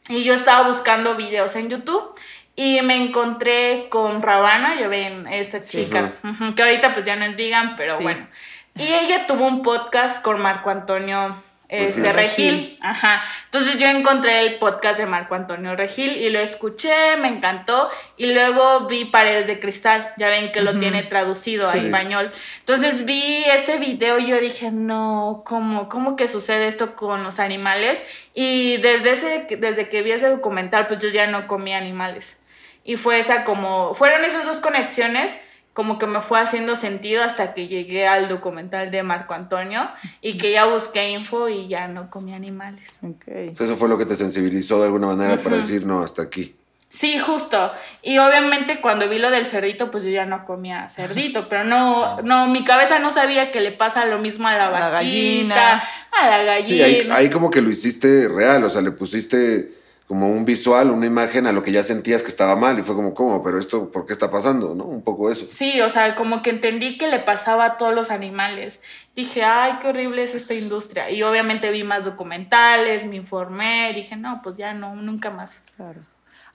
Y 0.09 0.23
yo 0.23 0.35
estaba 0.35 0.69
buscando 0.69 1.17
videos 1.17 1.57
en 1.57 1.69
YouTube 1.69 2.15
y 2.55 2.81
me 2.83 2.97
encontré 2.97 3.87
con 3.89 4.23
Ravana, 4.23 4.79
ya 4.79 4.89
ven, 4.89 5.27
esta 5.27 5.61
chica, 5.61 6.13
que 6.55 6.63
ahorita 6.63 6.93
pues 6.93 7.05
ya 7.05 7.17
no 7.17 7.25
es 7.25 7.37
vegan, 7.37 7.75
pero 7.77 8.01
bueno. 8.01 8.27
Y 8.75 8.85
ella 8.85 9.27
tuvo 9.27 9.47
un 9.47 9.63
podcast 9.63 10.23
con 10.23 10.41
Marco 10.41 10.71
Antonio 10.71 11.37
este, 11.73 12.13
Regil. 12.13 12.79
Ajá. 12.83 13.25
Entonces 13.47 13.79
yo 13.79 13.87
encontré 13.87 14.41
el 14.41 14.59
podcast 14.59 14.99
de 14.99 15.07
Marco 15.07 15.35
Antonio 15.35 15.75
Regil 15.75 16.19
y 16.19 16.29
lo 16.29 16.39
escuché, 16.39 17.17
me 17.19 17.29
encantó. 17.29 17.89
Y 18.19 18.33
luego 18.33 18.87
vi 18.87 19.07
Paredes 19.07 19.47
de 19.47 19.59
Cristal, 19.59 20.13
ya 20.19 20.29
ven 20.29 20.53
que 20.53 20.61
lo 20.61 20.79
tiene 20.79 21.03
traducido 21.03 21.69
a 21.69 21.75
español. 21.75 22.31
Entonces 22.59 23.07
vi 23.07 23.45
ese 23.47 23.79
video 23.79 24.19
y 24.19 24.27
yo 24.27 24.39
dije, 24.39 24.71
no, 24.71 25.43
¿cómo, 25.47 25.89
¿cómo 25.89 26.15
que 26.15 26.29
sucede 26.29 26.67
esto 26.67 26.95
con 26.95 27.25
los 27.25 27.41
animales? 27.41 28.03
Y 28.35 28.77
desde, 28.79 29.13
ese, 29.13 29.47
desde 29.59 29.89
que 29.89 30.03
vi 30.03 30.13
ese 30.13 30.29
documental, 30.29 30.87
pues 30.87 30.99
yo 30.99 31.09
ya 31.09 31.27
no 31.27 31.47
comía 31.47 31.79
animales. 31.79 32.37
Y 32.85 32.97
fue 32.97 33.19
esa 33.19 33.45
como, 33.45 33.95
fueron 33.95 34.25
esas 34.25 34.45
dos 34.45 34.61
conexiones 34.61 35.39
como 35.73 35.99
que 35.99 36.07
me 36.07 36.21
fue 36.21 36.39
haciendo 36.39 36.77
sentido 36.77 37.23
hasta 37.23 37.55
que 37.55 37.67
llegué 37.67 38.07
al 38.07 38.29
documental 38.29 38.91
de 38.91 39.03
Marco 39.03 39.33
Antonio 39.35 39.89
y 40.21 40.37
que 40.37 40.53
ya 40.53 40.67
busqué 40.67 41.11
info 41.11 41.49
y 41.49 41.67
ya 41.69 41.89
no 41.89 42.11
comí 42.11 42.35
animales. 42.35 42.99
Okay. 43.03 43.55
Eso 43.59 43.77
fue 43.77 43.89
lo 43.89 43.97
que 43.97 44.05
te 44.05 44.17
sensibilizó 44.17 44.81
de 44.81 44.87
alguna 44.87 45.07
manera 45.07 45.39
para 45.39 45.57
decir, 45.57 45.87
no, 45.87 46.03
hasta 46.03 46.23
aquí. 46.23 46.55
Sí, 46.91 47.19
justo. 47.19 47.73
Y 48.03 48.19
obviamente 48.19 48.83
cuando 48.83 49.09
vi 49.09 49.19
lo 49.19 49.31
del 49.31 49.47
cerdito, 49.47 49.91
pues 49.91 50.05
yo 50.05 50.11
ya 50.11 50.27
no 50.27 50.45
comía 50.45 50.91
cerdito, 50.91 51.49
pero 51.49 51.65
no, 51.65 52.21
no, 52.21 52.49
mi 52.49 52.65
cabeza 52.65 52.99
no 52.99 53.11
sabía 53.11 53.51
que 53.51 53.63
le 53.63 53.73
pasa 53.73 54.05
lo 54.05 54.19
mismo 54.19 54.49
a 54.49 54.59
la, 54.59 54.71
la 54.71 54.91
gallina, 54.91 55.83
a 56.21 56.29
la 56.29 56.43
gallina. 56.43 56.67
Sí, 56.67 56.83
ahí, 56.83 57.09
ahí 57.11 57.31
como 57.31 57.49
que 57.49 57.63
lo 57.63 57.71
hiciste 57.71 58.29
real, 58.29 58.63
o 58.65 58.69
sea, 58.69 58.83
le 58.83 58.91
pusiste 58.91 59.73
como 60.07 60.29
un 60.29 60.45
visual, 60.45 60.91
una 60.91 61.07
imagen 61.07 61.47
a 61.47 61.53
lo 61.53 61.63
que 61.63 61.73
ya 61.73 61.83
sentías 61.83 62.23
que 62.23 62.29
estaba 62.29 62.57
mal 62.57 62.79
y 62.79 62.83
fue 62.83 62.95
como, 62.95 63.15
¿cómo? 63.15 63.43
Pero 63.43 63.59
esto, 63.59 63.91
¿por 63.91 64.05
qué 64.05 64.13
está 64.13 64.31
pasando? 64.31 64.75
¿No? 64.75 64.85
Un 64.85 65.03
poco 65.03 65.31
eso. 65.31 65.47
Sí, 65.49 65.81
o 65.81 65.89
sea, 65.89 66.15
como 66.15 66.43
que 66.43 66.51
entendí 66.51 66.99
que 66.99 67.09
le 67.09 67.19
pasaba 67.19 67.65
a 67.65 67.77
todos 67.77 67.95
los 67.95 68.11
animales. 68.11 68.81
Dije, 69.15 69.43
ay, 69.43 69.79
qué 69.81 69.89
horrible 69.89 70.23
es 70.23 70.35
esta 70.35 70.55
industria. 70.55 71.11
Y 71.11 71.23
obviamente 71.23 71.71
vi 71.71 71.85
más 71.85 72.05
documentales, 72.05 73.07
me 73.07 73.17
informé, 73.17 73.93
dije, 73.95 74.17
no, 74.17 74.41
pues 74.43 74.57
ya 74.57 74.75
no, 74.75 74.95
nunca 74.97 75.31
más. 75.31 75.63
Claro. 75.77 76.01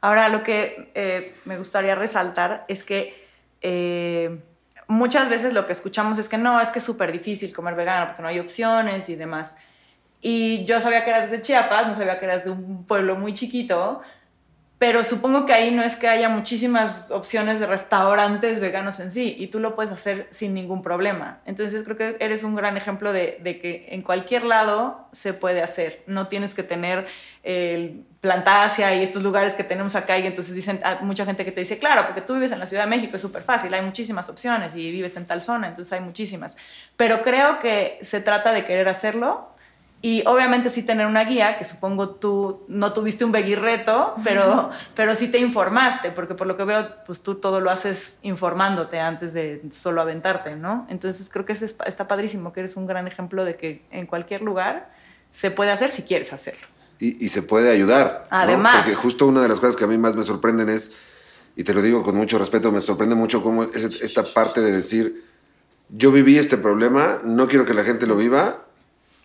Ahora, 0.02 0.30
lo 0.30 0.44
que 0.44 0.92
eh, 0.94 1.34
me 1.46 1.58
gustaría 1.58 1.96
resaltar 1.96 2.66
es 2.68 2.84
que 2.84 3.28
eh, 3.62 4.40
muchas 4.88 5.30
veces 5.30 5.54
lo 5.54 5.66
que 5.66 5.74
escuchamos 5.74 6.20
es 6.20 6.30
que 6.30 6.38
no, 6.38 6.62
es 6.62 6.70
que 6.70 6.80
es 6.80 6.86
súper 6.86 7.12
difícil 7.12 7.54
comer 7.54 7.76
vegano 7.76 8.08
porque 8.08 8.22
no 8.22 8.28
hay 8.28 8.40
opciones 8.40 9.10
y 9.10 9.16
demás. 9.16 9.56
Y 10.22 10.66
yo 10.66 10.82
sabía 10.82 11.04
que 11.04 11.12
eras 11.12 11.32
de 11.32 11.42
Chiapas, 11.42 11.88
no 11.88 11.96
sabía 11.96 12.20
que 12.20 12.26
eras 12.26 12.46
de 12.46 12.52
un 12.52 12.86
pueblo 12.86 13.16
muy 13.16 13.34
chiquito, 13.34 14.02
pero 14.80 15.04
supongo 15.04 15.48
que 15.48 15.54
ahí 15.54 15.72
no 15.72 15.82
es 15.82 15.96
que 15.96 16.08
haya 16.08 16.30
muchísimas 16.30 17.10
opciones 17.10 17.60
de 17.60 17.66
restaurantes 17.66 18.60
veganos 18.60 19.00
en 19.00 19.12
sí, 19.12 19.36
y 19.40 19.48
tú 19.48 19.60
lo 19.60 19.76
puedes 19.76 19.92
hacer 19.92 20.28
sin 20.30 20.54
ningún 20.54 20.84
problema. 20.84 21.40
Entonces 21.46 21.84
creo 21.84 21.98
que 21.98 22.18
eres 22.20 22.44
un 22.44 22.56
gran 22.56 22.78
ejemplo 22.78 23.12
de, 23.12 23.40
que 23.60 23.88
en 23.90 24.02
cualquier 24.02 24.44
lado 24.44 25.08
se 25.12 25.34
puede 25.34 25.64
hacer. 25.64 26.04
No 26.06 26.28
tienes 26.28 26.54
que 26.54 26.62
tener 26.62 27.08
el 27.44 28.04
Plantasia 28.20 28.96
y 28.96 29.04
estos 29.04 29.24
lugares 29.24 29.54
que 29.54 29.64
tenemos 29.64 29.96
acá, 29.96 30.18
y 30.20 30.28
entonces 30.28 30.54
dicen, 30.54 30.80
ah, 30.84 31.00
mucha 31.02 31.26
gente 31.26 31.46
que 31.46 31.52
te 31.52 31.62
dice, 31.62 31.80
claro, 31.80 32.06
porque 32.06 32.22
tú 32.22 32.34
vives 32.34 32.52
en 32.52 32.60
la 32.60 32.66
Ciudad 32.66 32.84
de 32.84 32.90
México, 32.90 33.16
es 33.16 33.22
súper 33.22 33.42
fácil, 33.44 33.74
hay 33.74 33.82
muchísimas 33.82 34.28
opciones, 34.30 34.76
y 34.76 34.92
vives 34.92 35.16
en 35.18 35.26
tal 35.26 35.42
zona, 35.42 35.68
entonces 35.68 35.94
hay 35.94 36.02
muchísimas. 36.02 36.58
Pero 36.98 37.22
creo 37.24 37.60
que 37.60 38.00
se 38.02 38.20
trata 38.20 38.52
de 38.52 38.66
querer 38.66 38.90
hacerlo 38.90 39.56
y 40.02 40.24
obviamente 40.28 40.70
sí 40.70 40.84
tener 40.84 41.08
una 41.08 41.24
guía, 41.24 41.58
que 41.58 41.66
supongo 41.66 42.10
tú 42.10 42.64
no 42.68 42.94
tuviste 42.94 43.26
un 43.26 43.34
reto, 43.34 44.14
pero, 44.24 44.70
pero 44.96 45.16
sí 45.16 45.30
te 45.30 45.40
informaste, 45.40 46.12
porque 46.12 46.36
por 46.36 46.46
lo 46.46 46.56
que 46.56 46.66
veo, 46.66 46.88
pues 47.06 47.22
tú 47.22 47.36
todo 47.36 47.62
lo 47.62 47.72
haces 47.72 48.20
informándote 48.22 49.00
antes 49.00 49.34
de 49.34 49.64
solo 49.72 50.02
aventarte, 50.02 50.56
¿no? 50.56 50.86
Entonces 50.90 51.30
creo 51.30 51.46
que 51.46 51.54
está 51.54 52.08
padrísimo, 52.08 52.54
que 52.54 52.60
eres 52.60 52.76
un 52.76 52.86
gran 52.86 53.08
ejemplo 53.08 53.44
de 53.44 53.56
que 53.56 53.86
en 53.90 54.06
cualquier 54.06 54.44
lugar 54.44 54.92
se 55.32 55.50
puede 55.50 55.72
hacer 55.72 55.90
si 55.90 56.04
quieres 56.04 56.32
hacerlo. 56.32 56.68
Y, 57.00 57.30
se 57.30 57.44
puede 57.44 57.72
ayudar. 57.72 58.28
Además. 58.32 58.78
Porque 58.78 58.96
justo 58.96 59.28
una 59.28 59.42
de 59.42 59.48
las 59.48 59.60
cosas 59.60 59.76
que 59.76 59.84
a 59.84 59.88
mí 59.88 60.00
más 60.00 60.16
me 60.16 60.24
sorprenden 60.24 60.70
es, 60.70 60.96
y 61.56 61.64
te 61.64 61.74
lo 61.74 61.82
digo 61.82 62.02
con 62.04 62.16
mucho 62.16 62.40
respeto, 62.40 62.72
me 62.72 62.82
sorprende 62.82 63.14
mucho 63.14 63.44
cómo 63.44 63.64
es 63.64 64.02
esta 64.02 64.24
parte 64.24 64.62
de 64.62 64.72
decir, 64.72 65.24
yo 65.90 66.12
viví 66.12 66.38
este 66.38 66.58
problema, 66.58 67.20
no 67.24 67.48
quiero 67.48 67.66
que 67.66 67.76
la 67.76 67.84
gente 67.84 68.08
lo 68.08 68.16
viva, 68.16 68.67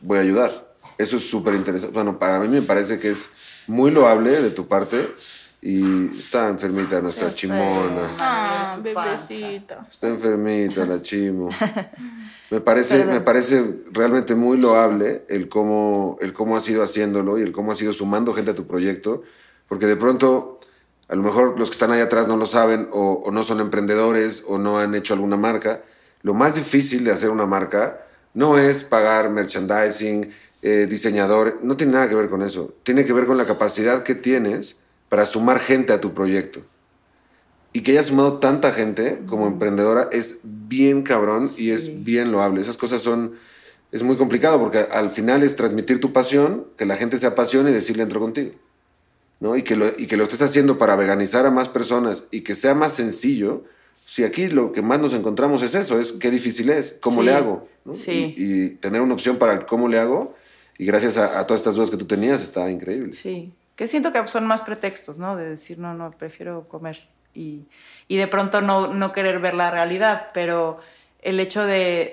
voy 0.03 0.19
a 0.19 0.21
ayudar. 0.21 0.75
Eso 0.99 1.17
es 1.17 1.29
súper 1.29 1.55
interesante. 1.55 1.95
Bueno, 1.95 2.19
para 2.19 2.39
mí 2.41 2.49
me 2.49 2.63
parece 2.63 2.99
que 2.99 3.11
es 3.11 3.29
muy 3.67 3.91
loable 3.91 4.31
de 4.31 4.51
tu 4.51 4.67
parte 4.67 5.09
Y 5.61 6.09
está 6.09 6.49
enfermita 6.49 7.01
nuestra 7.01 7.33
chimona. 7.35 8.09
Ah, 8.19 8.79
bebecita. 8.83 9.87
Está 9.91 10.09
enfermita 10.09 10.85
la 10.85 11.01
chimo. 11.01 11.49
Me 12.53 12.61
parece, 12.61 13.07
me 13.07 13.23
parece 13.23 13.65
realmente 13.93 14.35
muy 14.35 14.59
loable 14.59 15.25
el 15.31 15.49
cómo, 15.49 16.19
el 16.21 16.35
cómo 16.35 16.55
has 16.55 16.69
ido 16.69 16.83
haciéndolo 16.83 17.39
y 17.39 17.43
el 17.43 17.51
cómo 17.51 17.73
has 17.73 17.81
ido 17.81 17.95
sumando 17.95 18.35
gente 18.35 18.51
a 18.51 18.55
tu 18.55 18.67
proyecto, 18.67 19.23
porque 19.69 19.87
de 19.87 19.97
pronto, 19.97 20.61
a 21.09 21.17
lo 21.17 21.23
mejor 21.23 21.59
los 21.59 21.71
que 21.71 21.77
están 21.77 21.93
ahí 21.93 22.03
atrás 22.03 22.29
no 22.29 22.37
lo 22.37 22.45
saben 22.45 22.91
o, 22.93 23.27
no 23.33 23.43
son 23.43 23.61
emprendedores 23.61 24.45
o 24.47 24.59
no 24.59 24.79
han 24.79 24.95
hecho 24.95 25.15
alguna 25.15 25.39
marca. 25.39 25.81
Lo 26.21 26.35
más 26.35 26.55
difícil 26.55 27.05
de 27.05 27.13
hacer 27.13 27.31
una 27.31 27.47
marca 27.47 28.05
no 28.35 28.59
es 28.59 28.85
pagar 28.85 29.31
merchandising, 29.31 30.33
eh, 30.63 30.87
diseñador, 30.89 31.59
no 31.63 31.77
tiene 31.77 31.93
nada 31.93 32.09
que 32.09 32.15
ver 32.15 32.29
con 32.29 32.43
eso. 32.43 32.75
Tiene 32.83 33.05
que 33.05 33.13
ver 33.13 33.27
con 33.27 33.37
la 33.37 33.47
capacidad 33.47 34.03
que 34.03 34.15
tienes 34.15 34.77
para 35.09 35.27
sumar 35.27 35.59
gente 35.59 35.93
a 35.93 36.01
tu 36.01 36.15
proyecto 36.15 36.61
y 37.73 37.81
que 37.83 37.93
haya 37.93 38.03
sumado 38.03 38.39
tanta 38.39 38.73
gente 38.73 39.21
como 39.27 39.47
emprendedora 39.47 40.09
es 40.13 40.41
bien 40.43 41.03
cabrón 41.03 41.51
y 41.57 41.71
es 41.71 42.05
bien 42.05 42.31
loable. 42.31 42.61
Esas 42.61 42.77
cosas 42.77 43.01
son, 43.03 43.35
es 43.91 44.03
muy 44.03 44.17
complicado 44.17 44.61
porque 44.61 44.79
al 44.79 45.11
final 45.11 45.43
es 45.43 45.57
transmitir 45.57 46.01
tu 46.01 46.13
pasión, 46.13 46.67
que 46.77 46.85
la 46.85 46.97
gente 46.97 47.19
se 47.19 47.27
apasione 47.27 47.71
y 47.71 47.75
decirle 47.75 48.03
entro 48.03 48.21
contigo. 48.21 48.53
¿no? 49.41 49.57
Y, 49.57 49.63
que 49.63 49.75
lo, 49.75 49.87
y 49.97 50.07
que 50.07 50.17
lo 50.17 50.25
estés 50.25 50.43
haciendo 50.43 50.79
para 50.79 50.97
veganizar 50.97 51.47
a 51.47 51.51
más 51.51 51.69
personas 51.69 52.25
y 52.31 52.43
que 52.43 52.55
sea 52.55 52.75
más 52.75 52.93
sencillo. 52.93 53.65
Si 54.13 54.25
aquí 54.25 54.49
lo 54.49 54.73
que 54.73 54.83
más 54.83 55.01
nos 55.01 55.15
encontramos 55.15 55.63
es 55.63 55.75
eso, 55.75 55.99
es 55.99 56.13
qué 56.13 56.31
difícil 56.31 56.69
es, 56.69 56.99
cómo 57.01 57.23
le 57.23 57.33
hago. 57.33 57.67
Sí. 57.95 58.35
Y, 58.37 58.69
tener 58.77 59.01
una 59.01 59.15
opción 59.15 59.39
para 59.39 59.65
cómo 59.65 59.89
le 59.89 59.99
hago, 59.99 60.35
y 60.77 60.85
gracias 60.85 61.17
a, 61.17 61.39
a 61.41 61.47
todas 61.47 61.61
estas 61.61 61.77
dudas 61.77 61.91
que 61.91 61.97
tú 61.97 62.05
tenías, 62.05 62.43
está 62.43 62.71
increíble. 62.71 63.15
Sí, 63.15 63.55
que 63.75 63.89
siento 63.89 64.13
que 64.13 64.29
son 64.29 64.47
más 64.47 64.61
pretextos, 64.61 65.17
¿no? 65.17 65.37
De 65.37 65.49
decir, 65.49 65.79
no, 65.79 65.95
no, 65.95 66.11
prefiero 66.11 66.69
comer 66.69 66.99
y, 67.35 67.67
de 68.09 68.27
pronto 68.29 68.61
no, 68.61 69.13
querer 69.13 69.39
ver 69.41 69.55
la 69.55 69.71
realidad, 69.71 70.29
pero 70.35 70.81
el 71.23 71.41
hecho 71.41 71.65
de, 71.65 72.11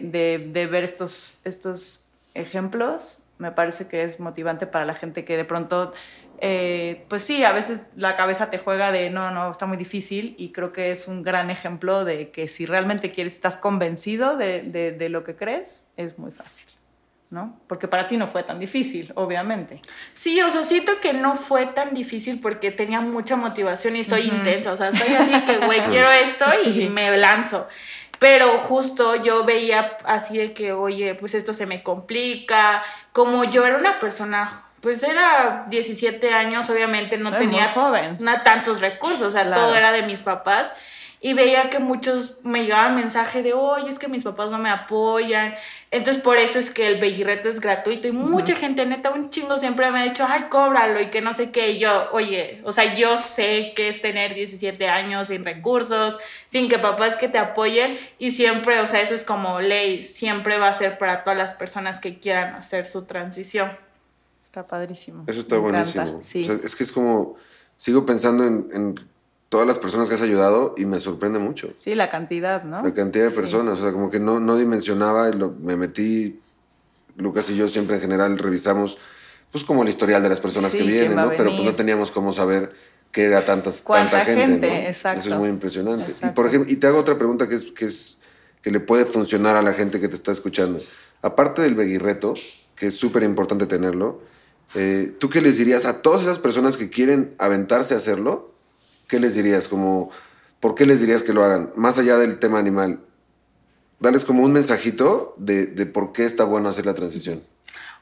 ver 0.71 0.83
estos, 0.83 1.39
estos 1.43 2.07
ejemplos 2.33 3.23
me 3.37 3.51
parece 3.51 3.87
que 3.87 4.03
es 4.03 4.19
motivante 4.19 4.67
para 4.67 4.85
la 4.85 4.93
gente 4.93 5.23
que 5.23 5.37
de 5.37 5.45
pronto, 5.45 5.93
eh, 6.41 7.05
pues 7.09 7.23
sí, 7.23 7.43
a 7.43 7.51
veces 7.51 7.87
la 7.95 8.15
cabeza 8.15 8.49
te 8.49 8.57
juega 8.57 8.91
de 8.91 9.09
no, 9.09 9.31
no, 9.31 9.51
está 9.51 9.65
muy 9.65 9.77
difícil 9.77 10.35
y 10.37 10.51
creo 10.51 10.71
que 10.71 10.91
es 10.91 11.07
un 11.07 11.23
gran 11.23 11.49
ejemplo 11.49 12.05
de 12.05 12.31
que 12.31 12.47
si 12.47 12.65
realmente 12.65 13.11
quieres, 13.11 13.33
estás 13.33 13.57
convencido 13.57 14.37
de 14.37 15.07
lo 15.09 15.23
que 15.23 15.35
crees, 15.35 15.87
es 15.97 16.17
muy 16.17 16.31
fácil. 16.31 16.69
¿no? 17.29 17.59
Porque 17.67 17.87
para 17.87 18.07
ti 18.07 18.17
no 18.17 18.27
fue 18.27 18.43
tan 18.43 18.59
difícil, 18.59 19.11
obviamente. 19.15 19.81
Sí, 20.13 20.41
o 20.41 20.49
sea, 20.49 20.63
siento 20.63 20.99
que 20.99 21.13
no 21.13 21.35
fue 21.35 21.67
tan 21.67 21.93
difícil 21.93 22.39
porque 22.41 22.71
tenía 22.71 23.01
mucha 23.01 23.35
motivación 23.35 23.95
y 23.95 24.03
soy 24.03 24.21
intensa, 24.21 24.73
o 24.73 24.77
sea, 24.77 24.91
soy 24.91 25.13
así 25.13 25.39
que, 25.45 25.57
güey, 25.59 25.79
quiero 25.89 26.09
esto 26.09 26.45
y 26.65 26.89
me 26.89 27.15
lanzo. 27.17 27.67
Pero 28.17 28.57
justo 28.57 29.15
yo 29.23 29.45
veía 29.45 29.97
así 30.05 30.37
de 30.37 30.53
que, 30.53 30.73
oye, 30.73 31.15
pues 31.15 31.35
esto 31.35 31.53
se 31.53 31.67
me 31.67 31.83
complica, 31.83 32.83
como 33.13 33.43
yo 33.43 33.65
era 33.65 33.77
una 33.77 33.99
persona 33.99 34.65
pues 34.81 35.03
era 35.03 35.65
17 35.69 36.33
años, 36.33 36.69
obviamente 36.69 37.17
no 37.17 37.35
tenía 37.35 37.69
joven. 37.69 38.17
tantos 38.43 38.81
recursos, 38.81 39.21
o 39.21 39.31
sea, 39.31 39.53
todo 39.53 39.75
era 39.75 39.91
de 39.91 40.03
mis 40.03 40.21
papás 40.21 40.73
y 41.21 41.33
veía 41.33 41.69
que 41.69 41.79
muchos 41.79 42.37
me 42.43 42.63
llegaban 42.63 42.95
mensaje 42.95 43.43
de, 43.43 43.51
oye, 43.51 43.89
es 43.89 43.99
que 43.99 44.07
mis 44.07 44.23
papás 44.23 44.51
no 44.51 44.57
me 44.57 44.69
apoyan. 44.69 45.53
Entonces, 45.91 46.23
por 46.23 46.37
eso 46.37 46.59
es 46.59 46.69
que 46.69 46.87
el 46.87 47.01
Bellirreto 47.01 47.49
es 47.49 47.59
gratuito. 47.59 48.07
Y 48.07 48.13
mucha 48.13 48.55
gente, 48.55 48.85
neta, 48.85 49.09
un 49.09 49.29
chingo 49.29 49.57
siempre 49.57 49.91
me 49.91 49.99
ha 49.99 50.03
dicho, 50.03 50.25
ay, 50.25 50.45
cóbralo 50.49 51.01
y 51.01 51.07
que 51.07 51.19
no 51.19 51.33
sé 51.33 51.51
qué. 51.51 51.71
Y 51.71 51.79
yo, 51.79 52.09
oye, 52.13 52.61
o 52.63 52.71
sea, 52.71 52.93
yo 52.95 53.17
sé 53.17 53.73
que 53.75 53.89
es 53.89 54.01
tener 54.01 54.33
17 54.33 54.87
años 54.87 55.27
sin 55.27 55.43
recursos, 55.43 56.17
sin 56.47 56.69
que 56.69 56.79
papás 56.79 57.17
que 57.17 57.27
te 57.27 57.37
apoyen. 57.37 57.99
Y 58.17 58.31
siempre, 58.31 58.79
o 58.79 58.87
sea, 58.87 59.01
eso 59.01 59.13
es 59.13 59.25
como 59.25 59.59
ley, 59.59 60.03
siempre 60.05 60.57
va 60.57 60.69
a 60.69 60.73
ser 60.73 60.97
para 60.97 61.25
todas 61.25 61.37
las 61.37 61.53
personas 61.53 61.99
que 61.99 62.19
quieran 62.19 62.55
hacer 62.55 62.85
su 62.85 63.05
transición. 63.05 63.88
Está 64.49 64.65
padrísimo. 64.65 65.25
Eso 65.27 65.41
está 65.41 65.57
buenísimo. 65.59 66.19
Sí. 66.23 66.47
es 66.63 66.75
que 66.75 66.83
es 66.83 66.91
como, 66.91 67.35
sigo 67.77 68.05
pensando 68.05 68.43
en 68.45 68.95
todas 69.49 69.67
las 69.67 69.79
personas 69.79 70.07
que 70.07 70.15
has 70.15 70.21
ayudado 70.21 70.75
y 70.77 70.85
me 70.85 70.99
sorprende 70.99 71.39
mucho. 71.39 71.73
Sí, 71.75 71.95
la 71.95 72.09
cantidad, 72.09 72.63
¿no? 72.63 72.83
La 72.83 72.93
cantidad 72.93 73.25
de 73.25 73.31
personas, 73.31 73.79
o 73.79 73.83
sea, 73.83 73.91
como 73.91 74.09
que 74.09 74.19
no, 74.19 74.39
no 74.39 74.55
dimensionaba 74.55 75.29
y 75.29 75.33
lo, 75.33 75.51
me 75.51 75.75
metí, 75.75 76.39
Lucas 77.17 77.49
y 77.49 77.55
yo 77.55 77.67
siempre 77.67 77.95
en 77.95 78.01
general 78.01 78.37
revisamos, 78.37 78.99
pues 79.51 79.63
como 79.63 79.81
el 79.81 79.89
historial 79.89 80.21
de 80.21 80.29
las 80.29 80.39
personas 80.39 80.71
que 80.71 80.83
vienen, 80.83 81.15
¿no? 81.15 81.29
Pero 81.35 81.49
pues 81.49 81.63
no 81.63 81.75
teníamos 81.75 82.11
cómo 82.11 82.31
saber 82.31 82.71
qué 83.11 83.23
era 83.23 83.43
tantas, 83.43 83.83
tanta 83.83 84.23
gente, 84.23 84.87
Exacto. 84.87 85.21
Eso 85.21 85.33
es 85.33 85.39
muy 85.39 85.49
impresionante. 85.49 86.13
Y 86.23 86.29
por 86.29 86.45
ejemplo, 86.45 86.71
y 86.71 86.75
te 86.75 86.85
hago 86.85 86.99
otra 86.99 87.17
pregunta 87.17 87.49
que 87.49 87.55
es, 87.55 87.63
que 87.71 87.85
es 87.85 88.21
que 88.61 88.69
le 88.69 88.79
puede 88.79 89.05
funcionar 89.05 89.55
a 89.55 89.63
la 89.63 89.73
gente 89.73 89.99
que 89.99 90.07
te 90.07 90.15
está 90.15 90.31
escuchando. 90.31 90.79
Aparte 91.23 91.63
del 91.63 91.73
beguirreto, 91.73 92.35
que 92.75 92.87
es 92.87 92.95
súper 92.95 93.23
importante 93.23 93.65
tenerlo, 93.65 94.21
eh, 94.75 95.15
¿tú 95.19 95.29
qué 95.29 95.41
les 95.41 95.57
dirías 95.57 95.85
a 95.85 96.01
todas 96.01 96.21
esas 96.21 96.39
personas 96.39 96.77
que 96.77 96.89
quieren 96.89 97.33
aventarse 97.37 97.93
a 97.93 97.97
hacerlo? 97.97 98.49
¿qué 99.09 99.19
les 99.19 99.35
dirías? 99.35 99.67
Como, 99.67 100.09
¿Por 100.61 100.75
qué 100.75 100.85
les 100.85 101.01
dirías 101.01 101.23
que 101.23 101.33
lo 101.33 101.43
hagan? 101.43 101.73
Más 101.75 101.97
allá 101.97 102.17
del 102.17 102.39
tema 102.39 102.59
animal, 102.59 103.01
darles 103.99 104.23
como 104.23 104.43
un 104.43 104.53
mensajito 104.53 105.35
de, 105.37 105.65
de 105.65 105.85
por 105.85 106.13
qué 106.13 106.23
está 106.23 106.45
bueno 106.45 106.69
hacer 106.69 106.85
la 106.85 106.93
transición. 106.93 107.41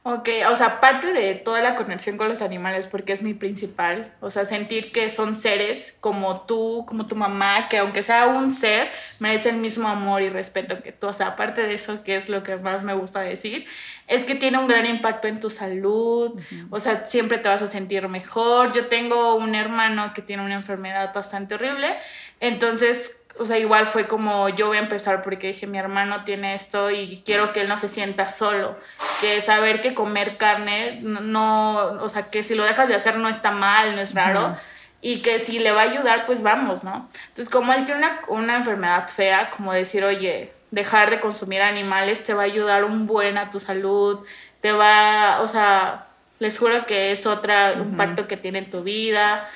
Ok, 0.09 0.29
o 0.49 0.55
sea, 0.55 0.67
aparte 0.67 1.11
de 1.11 1.35
toda 1.35 1.59
la 1.59 1.75
conexión 1.75 2.15
con 2.15 2.29
los 2.29 2.41
animales, 2.41 2.87
porque 2.87 3.11
es 3.11 3.21
mi 3.21 3.33
principal, 3.33 4.13
o 4.21 4.29
sea, 4.29 4.45
sentir 4.45 4.93
que 4.93 5.09
son 5.09 5.35
seres 5.35 5.97
como 5.99 6.43
tú, 6.45 6.85
como 6.87 7.07
tu 7.07 7.17
mamá, 7.17 7.67
que 7.67 7.79
aunque 7.79 8.01
sea 8.03 8.27
un 8.27 8.51
ser, 8.51 8.89
merece 9.19 9.49
el 9.49 9.57
mismo 9.57 9.89
amor 9.89 10.21
y 10.21 10.29
respeto 10.29 10.81
que 10.81 10.93
tú. 10.93 11.07
O 11.07 11.13
sea, 11.13 11.27
aparte 11.27 11.67
de 11.67 11.73
eso, 11.73 12.05
que 12.05 12.15
es 12.15 12.29
lo 12.29 12.41
que 12.41 12.55
más 12.55 12.85
me 12.85 12.93
gusta 12.93 13.19
decir, 13.19 13.65
es 14.07 14.23
que 14.23 14.35
tiene 14.35 14.57
un 14.59 14.69
gran 14.69 14.85
impacto 14.85 15.27
en 15.27 15.41
tu 15.41 15.49
salud, 15.49 16.39
o 16.69 16.79
sea, 16.79 17.03
siempre 17.03 17.37
te 17.37 17.49
vas 17.49 17.61
a 17.61 17.67
sentir 17.67 18.07
mejor. 18.07 18.71
Yo 18.71 18.87
tengo 18.87 19.35
un 19.35 19.55
hermano 19.55 20.13
que 20.13 20.21
tiene 20.21 20.41
una 20.41 20.53
enfermedad 20.53 21.13
bastante 21.13 21.55
horrible, 21.55 21.97
entonces 22.39 23.25
o 23.39 23.45
sea, 23.45 23.57
igual 23.57 23.87
fue 23.87 24.07
como 24.07 24.49
yo 24.49 24.67
voy 24.67 24.77
a 24.77 24.81
empezar 24.81 25.21
porque 25.23 25.47
dije, 25.47 25.67
mi 25.67 25.77
hermano 25.77 26.23
tiene 26.23 26.55
esto 26.55 26.91
y 26.91 27.21
quiero 27.25 27.53
que 27.53 27.61
él 27.61 27.67
no 27.67 27.77
se 27.77 27.89
sienta 27.89 28.27
solo, 28.27 28.75
que 29.21 29.41
saber 29.41 29.81
que 29.81 29.93
comer 29.93 30.37
carne 30.37 30.99
no, 31.01 31.97
o 32.01 32.09
sea, 32.09 32.29
que 32.29 32.43
si 32.43 32.55
lo 32.55 32.63
dejas 32.63 32.89
de 32.89 32.95
hacer 32.95 33.17
no 33.17 33.29
está 33.29 33.51
mal, 33.51 33.95
no 33.95 34.01
es 34.01 34.13
raro. 34.13 34.55
Y 34.99 35.21
que 35.21 35.39
si 35.39 35.59
le 35.59 35.71
va 35.71 35.81
a 35.81 35.89
ayudar, 35.91 36.25
pues 36.25 36.41
vamos, 36.41 36.83
¿no? 36.83 37.07
Entonces, 37.27 37.49
como 37.51 37.71
él 37.71 37.85
tiene 37.85 37.99
una, 37.99 38.19
una 38.29 38.55
enfermedad 38.57 39.07
fea, 39.07 39.51
como 39.51 39.71
decir, 39.71 40.03
oye, 40.03 40.51
dejar 40.71 41.11
de 41.11 41.19
consumir 41.19 41.61
animales 41.61 42.23
te 42.23 42.33
va 42.33 42.41
a 42.41 42.45
ayudar 42.45 42.83
un 42.83 43.05
buen 43.05 43.37
a 43.37 43.49
tu 43.51 43.59
salud, 43.59 44.25
te 44.59 44.71
va, 44.71 45.41
o 45.41 45.47
sea, 45.47 46.07
les 46.39 46.57
juro 46.57 46.85
que 46.87 47.11
es 47.11 47.25
otra, 47.27 47.73
un 47.73 47.95
pacto 47.95 48.27
que 48.27 48.37
tiene 48.37 48.59
en 48.59 48.69
tu 48.69 48.83
vida 48.83 49.47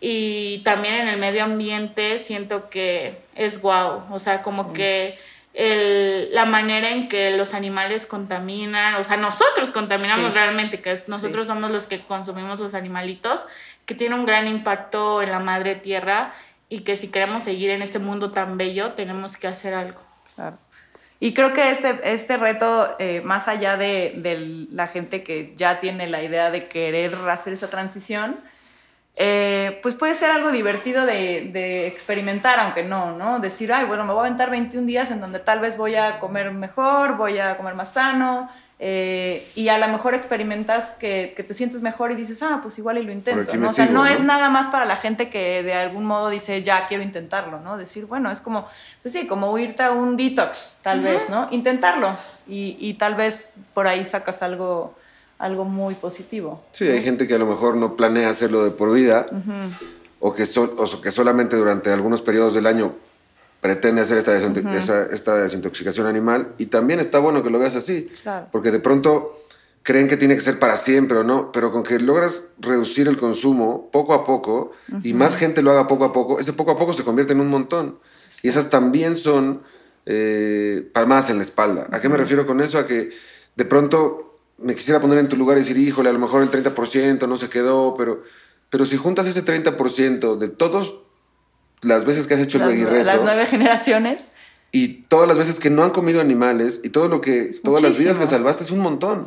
y 0.00 0.62
también 0.64 0.94
en 0.94 1.08
el 1.08 1.18
medio 1.18 1.44
ambiente 1.44 2.18
siento 2.18 2.70
que 2.70 3.20
es 3.34 3.60
guau, 3.60 4.02
o 4.10 4.18
sea, 4.18 4.42
como 4.42 4.72
que 4.72 5.18
el, 5.52 6.32
la 6.32 6.46
manera 6.46 6.90
en 6.90 7.08
que 7.08 7.36
los 7.36 7.52
animales 7.52 8.06
contaminan, 8.06 8.94
o 8.94 9.04
sea, 9.04 9.18
nosotros 9.18 9.72
contaminamos 9.72 10.32
realmente, 10.32 10.80
que 10.80 10.96
nosotros 11.08 11.46
somos 11.46 11.70
los 11.70 11.86
que 11.86 12.00
consumimos 12.00 12.60
los 12.60 12.72
animalitos, 12.72 13.44
que 13.84 13.94
tiene 13.94 14.14
un 14.14 14.24
gran 14.24 14.48
impacto 14.48 15.20
en 15.20 15.30
la 15.30 15.40
madre 15.40 15.74
tierra 15.74 16.32
y 16.70 16.80
que 16.80 16.96
si 16.96 17.08
queremos 17.08 17.44
seguir 17.44 17.70
en 17.70 17.82
este 17.82 17.98
mundo 17.98 18.30
tan 18.30 18.56
bello, 18.56 18.92
tenemos 18.92 19.36
que 19.36 19.48
hacer 19.48 19.74
algo. 19.74 20.00
Claro. 20.34 20.56
Y 21.18 21.34
creo 21.34 21.52
que 21.52 21.70
este, 21.70 22.00
este 22.04 22.38
reto, 22.38 22.96
eh, 22.98 23.20
más 23.22 23.48
allá 23.48 23.76
de, 23.76 24.14
de 24.16 24.66
la 24.72 24.88
gente 24.88 25.22
que 25.22 25.52
ya 25.56 25.78
tiene 25.78 26.08
la 26.08 26.22
idea 26.22 26.50
de 26.50 26.68
querer 26.68 27.14
hacer 27.28 27.52
esa 27.52 27.68
transición, 27.68 28.40
eh, 29.16 29.78
pues 29.82 29.94
puede 29.94 30.14
ser 30.14 30.30
algo 30.30 30.50
divertido 30.50 31.04
de, 31.04 31.86
experimentar, 31.86 32.58
aunque 32.60 32.84
no, 32.84 33.16
¿no? 33.16 33.38
Decir, 33.38 33.72
ay, 33.72 33.84
bueno, 33.84 34.04
me 34.04 34.12
voy 34.12 34.22
a 34.22 34.26
aventar 34.26 34.50
21 34.50 34.86
días 34.86 35.10
en 35.10 35.20
donde 35.20 35.40
tal 35.40 35.60
vez 35.60 35.76
voy 35.76 35.94
a 35.94 36.18
comer 36.18 36.50
mejor, 36.52 37.16
voy 37.16 37.38
a 37.38 37.56
comer 37.56 37.74
más 37.74 37.92
sano, 37.92 38.48
eh, 38.82 39.46
y 39.56 39.68
a 39.68 39.76
lo 39.76 39.88
mejor 39.88 40.14
experimentas 40.14 40.92
que, 40.94 41.34
te 41.36 41.52
sientes 41.52 41.82
mejor 41.82 42.12
y 42.12 42.14
dices, 42.14 42.42
ah, 42.42 42.60
pues 42.62 42.78
igual 42.78 42.96
y 42.96 43.02
lo 43.02 43.12
intento. 43.12 43.54
¿no? 43.54 43.68
O 43.68 43.72
sea, 43.72 43.86
no, 43.86 44.06
es 44.06 44.22
nada 44.22 44.48
más 44.48 44.68
para 44.68 44.86
la 44.86 44.96
gente 44.96 45.28
que 45.28 45.62
de 45.62 45.74
algún 45.74 46.06
modo 46.06 46.30
dice, 46.30 46.62
ya 46.62 46.86
quiero 46.86 47.02
intentarlo, 47.02 47.60
¿no? 47.60 47.76
Decir, 47.76 48.06
bueno, 48.06 48.30
es 48.30 48.40
como, 48.40 48.66
pues 49.02 49.12
sí, 49.12 49.26
como 49.26 49.56
irte 49.58 49.82
a 49.82 49.90
un 49.90 50.16
detox, 50.16 50.78
tal 50.80 51.00
vez, 51.00 51.28
¿no? 51.28 51.48
Intentarlo 51.50 52.16
y, 52.48 52.78
y 52.80 52.94
tal 52.94 53.16
vez 53.16 53.56
por 53.74 53.86
ahí 53.86 54.02
sacas 54.02 54.42
algo 54.42 54.94
algo 55.40 55.64
muy 55.64 55.94
positivo. 55.94 56.62
Sí, 56.70 56.86
hay 56.86 57.02
gente 57.02 57.26
que 57.26 57.34
a 57.34 57.38
lo 57.38 57.46
mejor 57.46 57.74
no 57.74 57.96
planea 57.96 58.28
hacerlo 58.28 58.62
de 58.62 58.70
por 58.70 58.92
vida 58.92 59.26
o, 60.20 60.34
que 60.34 60.44
que 60.44 61.10
solamente 61.10 61.56
durante 61.56 61.90
algunos 61.90 62.20
periodos 62.20 62.54
del 62.54 62.66
año 62.66 62.94
pretende 63.60 64.02
hacer 64.02 64.18
esta, 64.18 65.06
esta 65.06 65.36
desintoxicación 65.36 66.06
animal 66.06 66.52
y 66.58 66.66
también 66.66 67.00
está 67.00 67.18
bueno 67.18 67.42
que 67.42 67.48
lo 67.48 67.58
veas 67.58 67.74
así, 67.74 68.08
porque 68.52 68.70
de 68.70 68.80
pronto 68.80 69.38
creen 69.82 70.08
que 70.08 70.18
tiene 70.18 70.34
que 70.34 70.42
ser 70.42 70.58
para 70.58 70.76
siempre 70.76 71.16
o 71.16 71.24
no, 71.24 71.52
pero 71.52 71.72
con 71.72 71.82
que 71.82 71.98
logras 71.98 72.44
reducir 72.58 73.08
el 73.08 73.16
consumo 73.16 73.88
poco 73.90 74.12
a 74.12 74.26
poco 74.26 74.72
y 75.02 75.14
más 75.14 75.36
gente 75.36 75.62
lo 75.62 75.70
haga 75.70 75.88
poco 75.88 76.04
a 76.04 76.12
poco, 76.12 76.38
ese 76.38 76.52
poco 76.52 76.72
a 76.72 76.78
poco 76.78 76.92
se 76.92 77.02
convierte 77.02 77.32
en 77.32 77.40
un 77.40 77.48
montón. 77.48 77.98
Y 78.42 78.48
esas 78.48 78.68
también 78.68 79.16
son 79.16 79.62
eh, 80.04 80.88
palmadas 80.92 81.30
en 81.30 81.38
la 81.38 81.44
espalda. 81.44 81.88
¿A 81.90 82.00
qué 82.00 82.08
me 82.10 82.18
refiero 82.18 82.46
con 82.46 82.60
eso? 82.60 82.78
A 82.78 82.86
que 82.86 83.10
de 83.56 83.64
pronto 83.64 84.29
me 84.60 84.74
quisiera 84.74 85.00
poner 85.00 85.18
en 85.18 85.28
tu 85.28 85.36
lugar 85.36 85.56
y 85.56 85.60
decir, 85.60 85.76
híjole, 85.76 86.10
a 86.10 86.12
lo 86.12 86.18
mejor 86.18 86.42
el 86.42 86.50
30% 86.50 87.26
no 87.26 87.36
se 87.36 87.48
quedó, 87.48 87.94
pero, 87.96 88.22
pero 88.68 88.86
si 88.86 88.96
juntas 88.96 89.26
ese 89.26 89.44
30% 89.44 90.36
de 90.36 90.48
todas 90.48 90.92
las 91.80 92.04
veces 92.04 92.26
que 92.26 92.34
has 92.34 92.40
hecho 92.40 92.62
el 92.62 92.70
el 92.70 93.06
Las 93.06 93.20
nueve 93.22 93.46
generaciones. 93.46 94.24
Y 94.72 95.02
todas 95.08 95.26
las 95.26 95.38
veces 95.38 95.58
que 95.58 95.70
no 95.70 95.82
han 95.82 95.90
comido 95.90 96.20
animales 96.20 96.80
y 96.84 96.90
todo 96.90 97.08
lo 97.08 97.20
que, 97.20 97.50
todas 97.64 97.82
las 97.82 97.98
vidas 97.98 98.18
que 98.18 98.26
salvaste 98.26 98.62
es 98.62 98.70
un 98.70 98.80
montón. 98.80 99.24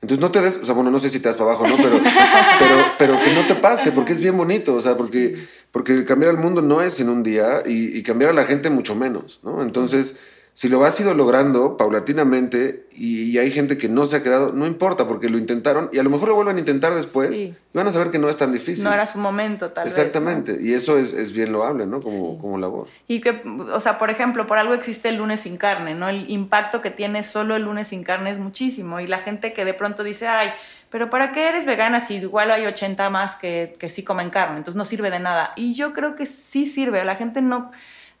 Entonces 0.00 0.20
no 0.20 0.30
te 0.30 0.40
des, 0.40 0.56
o 0.56 0.64
sea, 0.64 0.74
bueno, 0.74 0.90
no 0.90 0.98
sé 1.00 1.10
si 1.10 1.20
te 1.20 1.28
das 1.28 1.36
para 1.36 1.50
abajo, 1.50 1.68
¿no? 1.68 1.76
Pero, 1.76 2.00
pero, 2.58 2.84
pero 2.98 3.20
que 3.22 3.34
no 3.34 3.46
te 3.46 3.56
pase, 3.56 3.92
porque 3.92 4.14
es 4.14 4.20
bien 4.20 4.36
bonito, 4.36 4.74
o 4.74 4.80
sea, 4.80 4.96
porque, 4.96 5.36
porque 5.72 6.06
cambiar 6.06 6.32
el 6.32 6.40
mundo 6.40 6.62
no 6.62 6.80
es 6.80 6.98
en 7.00 7.10
un 7.10 7.22
día 7.22 7.62
y, 7.66 7.98
y 7.98 8.02
cambiar 8.02 8.30
a 8.30 8.34
la 8.34 8.44
gente 8.44 8.70
mucho 8.70 8.94
menos, 8.94 9.40
¿no? 9.42 9.60
Entonces 9.60 10.16
si 10.60 10.68
lo 10.68 10.84
has 10.84 11.00
ido 11.00 11.14
logrando 11.14 11.78
paulatinamente 11.78 12.86
y, 12.92 13.38
hay 13.38 13.50
gente 13.50 13.78
que 13.78 13.88
no 13.88 14.04
se 14.04 14.16
ha 14.16 14.22
quedado, 14.22 14.52
no 14.52 14.66
importa 14.66 15.08
porque 15.08 15.30
lo 15.30 15.38
intentaron 15.38 15.88
y 15.90 15.98
a 15.98 16.02
lo 16.02 16.10
mejor 16.10 16.28
lo 16.28 16.34
vuelven 16.34 16.56
a 16.56 16.58
intentar 16.58 16.94
después 16.94 17.32
y 17.32 17.54
van 17.72 17.88
a 17.88 17.92
saber 17.92 18.10
que 18.10 18.18
no 18.18 18.28
es 18.28 18.36
tan 18.36 18.52
difícil. 18.52 18.84
No 18.84 18.92
era 18.92 19.06
su 19.06 19.16
momento, 19.16 19.70
tal 19.70 19.84
vez. 19.84 19.96
Exactamente, 19.96 20.58
y 20.60 20.74
eso 20.74 20.98
es, 20.98 21.14
es, 21.14 21.32
bien 21.32 21.50
loable, 21.50 21.86
¿no? 21.86 22.02
Como, 22.02 22.36
como 22.36 22.58
labor. 22.58 22.88
Y 23.08 23.22
que, 23.22 23.40
o 23.72 23.80
sea, 23.80 23.96
por 23.96 24.10
ejemplo, 24.10 24.46
por 24.46 24.58
algo 24.58 24.74
existe 24.74 25.08
el 25.08 25.16
lunes 25.16 25.40
sin 25.40 25.56
carne, 25.56 25.94
¿no? 25.94 26.10
El 26.10 26.28
impacto 26.28 26.82
que 26.82 26.90
tiene 26.90 27.24
solo 27.24 27.56
el 27.56 27.62
lunes 27.62 27.88
sin 27.88 28.02
carne 28.02 28.28
es 28.28 28.38
muchísimo 28.38 29.00
y 29.00 29.06
la 29.06 29.20
gente 29.20 29.54
que 29.54 29.64
de 29.64 29.72
pronto 29.72 30.04
dice, 30.04 30.28
ay, 30.28 30.50
pero 30.90 31.08
¿para 31.08 31.32
qué 31.32 31.48
eres 31.48 31.64
vegana 31.64 32.02
si 32.02 32.16
igual 32.16 32.50
hay 32.50 32.66
80 32.66 33.08
más 33.08 33.34
que, 33.36 33.76
que 33.78 33.88
sí 33.88 34.02
comen 34.02 34.28
carne? 34.28 34.58
Entonces 34.58 34.76
no 34.76 34.84
sirve 34.84 35.10
de 35.10 35.20
nada. 35.20 35.54
Y 35.56 35.72
yo 35.72 35.94
creo 35.94 36.16
que 36.16 36.26
sí 36.26 36.66
sirve, 36.66 37.02
la 37.02 37.16
gente 37.16 37.40
no 37.40 37.70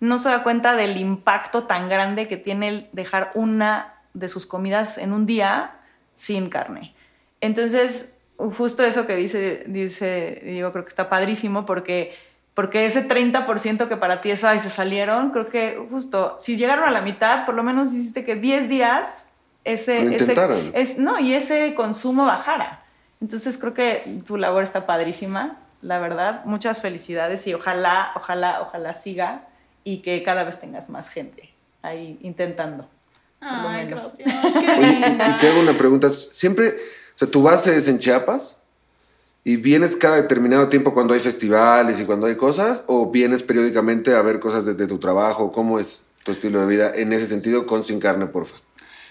no 0.00 0.18
se 0.18 0.30
da 0.30 0.42
cuenta 0.42 0.74
del 0.74 0.96
impacto 0.96 1.64
tan 1.64 1.88
grande 1.88 2.26
que 2.26 2.38
tiene 2.38 2.68
el 2.68 2.88
dejar 2.92 3.30
una 3.34 3.94
de 4.14 4.28
sus 4.28 4.46
comidas 4.46 4.98
en 4.98 5.12
un 5.12 5.26
día 5.26 5.76
sin 6.14 6.48
carne. 6.48 6.94
Entonces, 7.40 8.16
justo 8.36 8.82
eso 8.82 9.06
que 9.06 9.14
dice, 9.16 9.64
dice 9.66 10.40
digo, 10.42 10.72
creo 10.72 10.84
que 10.84 10.88
está 10.88 11.08
padrísimo 11.08 11.66
porque, 11.66 12.14
porque 12.54 12.86
ese 12.86 13.06
30% 13.06 13.88
que 13.88 13.96
para 13.96 14.22
ti 14.22 14.30
es, 14.30 14.42
y 14.42 14.58
se 14.58 14.70
salieron, 14.70 15.30
creo 15.30 15.48
que 15.48 15.86
justo, 15.90 16.36
si 16.38 16.56
llegaron 16.56 16.84
a 16.84 16.90
la 16.90 17.02
mitad, 17.02 17.44
por 17.44 17.54
lo 17.54 17.62
menos 17.62 17.92
hiciste 17.92 18.24
que 18.24 18.36
10 18.36 18.68
días 18.68 19.28
ese, 19.64 20.14
ese 20.14 20.96
no, 20.98 21.18
y 21.18 21.34
ese 21.34 21.74
consumo 21.74 22.24
bajara. 22.24 22.82
Entonces 23.20 23.58
creo 23.58 23.74
que 23.74 24.02
tu 24.26 24.38
labor 24.38 24.64
está 24.64 24.86
padrísima, 24.86 25.58
la 25.82 25.98
verdad. 25.98 26.42
Muchas 26.46 26.80
felicidades 26.80 27.46
y 27.46 27.52
ojalá, 27.52 28.12
ojalá, 28.16 28.62
ojalá 28.62 28.94
siga 28.94 29.49
y 29.84 29.98
que 29.98 30.22
cada 30.22 30.44
vez 30.44 30.60
tengas 30.60 30.88
más 30.88 31.08
gente 31.08 31.50
ahí 31.82 32.18
intentando. 32.22 32.88
Ay, 33.40 33.86
gracias. 33.86 34.28
y 34.28 35.40
te 35.40 35.48
hago 35.48 35.60
una 35.60 35.76
pregunta. 35.76 36.10
Siempre, 36.10 36.68
o 36.68 37.18
sea, 37.18 37.28
tu 37.28 37.42
base 37.42 37.76
es 37.76 37.88
en 37.88 37.98
Chiapas 37.98 38.56
y 39.42 39.56
vienes 39.56 39.96
cada 39.96 40.16
determinado 40.16 40.68
tiempo 40.68 40.92
cuando 40.92 41.14
hay 41.14 41.20
festivales 41.20 41.98
y 42.00 42.04
cuando 42.04 42.26
hay 42.26 42.36
cosas, 42.36 42.84
o 42.86 43.10
vienes 43.10 43.42
periódicamente 43.42 44.14
a 44.14 44.22
ver 44.22 44.40
cosas 44.40 44.66
de, 44.66 44.86
tu 44.86 44.98
trabajo. 44.98 45.52
¿Cómo 45.52 45.78
es 45.78 46.04
tu 46.24 46.32
estilo 46.32 46.60
de 46.60 46.66
vida 46.66 46.92
en 46.94 47.12
ese 47.12 47.26
sentido 47.26 47.66
con 47.66 47.84
sin 47.84 48.00
carne, 48.00 48.26
porfa? 48.26 48.56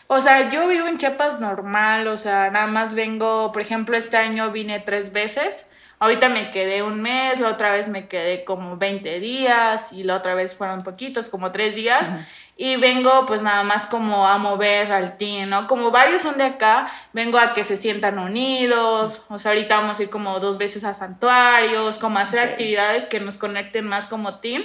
O 0.05 0.22
sea, 0.22 0.49
yo 0.49 0.67
vivo 0.67 0.88
en 0.88 0.97
Chiapas 0.97 1.39
normal, 1.39 2.07
o 2.07 2.17
sea, 2.17 2.49
nada 2.51 2.67
más 2.67 2.95
vengo, 2.95 3.51
por 3.51 3.61
ejemplo, 3.61 3.95
este 3.95 4.17
año 4.17 4.51
vine 4.51 4.80
tres 4.80 5.11
veces 5.11 5.65
Ahorita 6.02 6.30
me 6.30 6.50
quedé 6.50 6.82
un 6.82 7.02
mes, 7.02 7.41
la 7.41 7.50
otra 7.50 7.74
vez 7.74 7.89
me 7.89 8.08
quedé 8.08 8.45
como 8.45 8.78
20 8.78 9.20
días 9.20 9.91
y 9.91 10.04
la 10.04 10.16
otra 10.16 10.34
vez 10.34 10.56
fueron 10.56 10.82
poquitos, 10.82 11.28
como 11.28 11.52
tres 11.52 11.76
días. 11.76 12.10
Y 12.56 12.78
vengo 12.78 13.26
pues 13.26 13.41
nada 13.41 13.64
más 13.64 13.86
como 13.86 14.26
a 14.26 14.38
mover 14.38 14.93
al 14.93 15.18
team, 15.18 15.50
¿no? 15.50 15.68
Como 15.68 15.91
varios 15.91 16.22
son 16.22 16.38
de 16.38 16.45
acá, 16.45 16.89
vengo 17.12 17.38
a 17.38 17.52
que 17.52 17.66
se 17.66 17.76
sientan 17.76 18.18
unidos. 18.18 19.26
O 19.28 19.39
sea, 19.39 19.52
ahorita 19.52 19.76
vamos 19.76 20.00
a 20.00 20.04
ir 20.04 20.10
como 20.10 20.39
dos 20.39 20.58
veces 20.58 20.86
a 20.86 20.93
santuarios, 20.93 21.97
como 21.97 22.20
a 22.20 22.22
hacer 22.22 22.39
actividades 22.39 23.04
que 23.04 23.20
nos 23.20 23.38
conecten 23.38 23.86
más 23.86 24.06
como 24.08 24.39
team. 24.39 24.64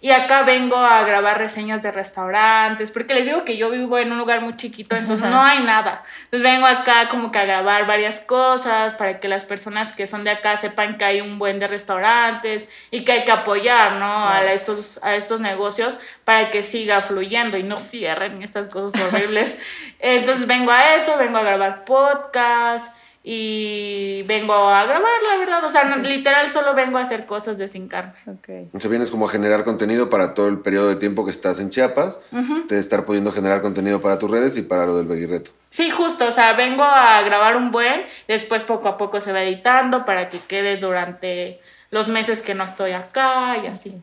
Y 0.00 0.12
acá 0.12 0.44
vengo 0.44 0.76
a 0.76 1.02
grabar 1.02 1.38
reseñas 1.38 1.82
de 1.82 1.90
restaurantes, 1.90 2.92
porque 2.92 3.14
les 3.14 3.24
digo 3.24 3.44
que 3.44 3.56
yo 3.56 3.70
vivo 3.70 3.98
en 3.98 4.12
un 4.12 4.18
lugar 4.18 4.40
muy 4.40 4.54
chiquito, 4.54 4.94
entonces 4.94 5.28
no 5.28 5.42
hay 5.42 5.60
nada. 5.64 6.04
Entonces 6.24 6.52
vengo 6.52 6.66
acá 6.66 7.08
como 7.08 7.32
que 7.32 7.38
a 7.38 7.44
grabar 7.44 7.86
varias 7.86 8.20
cosas 8.20 8.94
para 8.94 9.18
que 9.18 9.26
las 9.26 9.42
personas 9.42 9.92
que 9.92 10.06
son 10.06 10.22
de 10.22 10.30
acá 10.30 10.56
sepan 10.56 10.98
que 10.98 11.04
hay 11.04 11.20
un 11.20 11.40
buen 11.40 11.58
de 11.58 11.66
restaurantes 11.66 12.68
y 12.92 13.04
que 13.04 13.12
hay 13.12 13.24
que 13.24 13.32
apoyar, 13.32 13.94
¿no? 13.94 14.28
A, 14.28 14.52
estos, 14.52 15.00
a 15.02 15.16
estos 15.16 15.40
negocios 15.40 15.98
para 16.24 16.50
que 16.50 16.62
siga 16.62 17.00
fluyendo 17.00 17.56
y 17.56 17.64
no 17.64 17.78
cierren 17.78 18.42
estas 18.42 18.72
cosas 18.72 19.00
horribles. 19.02 19.56
entonces 19.98 20.46
vengo 20.46 20.70
a 20.70 20.94
eso, 20.94 21.16
vengo 21.18 21.38
a 21.38 21.42
grabar 21.42 21.84
podcast 21.84 22.94
y 23.30 24.22
vengo 24.22 24.54
a 24.54 24.86
grabar, 24.86 25.22
la 25.30 25.38
verdad. 25.38 25.62
O 25.62 25.68
sea, 25.68 25.84
literal 25.98 26.48
solo 26.48 26.72
vengo 26.74 26.96
a 26.96 27.02
hacer 27.02 27.26
cosas 27.26 27.58
de 27.58 27.68
sin 27.68 27.86
carne. 27.86 28.14
Okay. 28.38 28.70
O 28.72 28.80
sea, 28.80 28.88
vienes 28.88 29.10
como 29.10 29.28
a 29.28 29.30
generar 29.30 29.64
contenido 29.64 30.08
para 30.08 30.32
todo 30.32 30.48
el 30.48 30.60
periodo 30.60 30.88
de 30.88 30.96
tiempo 30.96 31.26
que 31.26 31.30
estás 31.30 31.60
en 31.60 31.68
Chiapas, 31.68 32.18
de 32.30 32.78
estar 32.78 33.04
pudiendo 33.04 33.30
generar 33.30 33.60
contenido 33.60 34.00
para 34.00 34.18
tus 34.18 34.30
redes 34.30 34.56
y 34.56 34.62
para 34.62 34.86
lo 34.86 34.96
del 34.96 35.06
Beguirreto. 35.06 35.50
Sí, 35.68 35.90
justo, 35.90 36.26
o 36.26 36.32
sea, 36.32 36.54
vengo 36.54 36.84
a 36.84 37.20
grabar 37.20 37.58
un 37.58 37.70
buen, 37.70 38.06
después 38.26 38.64
poco 38.64 38.88
a 38.88 38.96
poco 38.96 39.20
se 39.20 39.32
va 39.32 39.42
editando 39.42 40.06
para 40.06 40.30
que 40.30 40.38
quede 40.38 40.78
durante 40.78 41.60
los 41.90 42.08
meses 42.08 42.40
que 42.40 42.54
no 42.54 42.64
estoy 42.64 42.92
acá 42.92 43.58
y 43.62 43.66
así. 43.66 43.94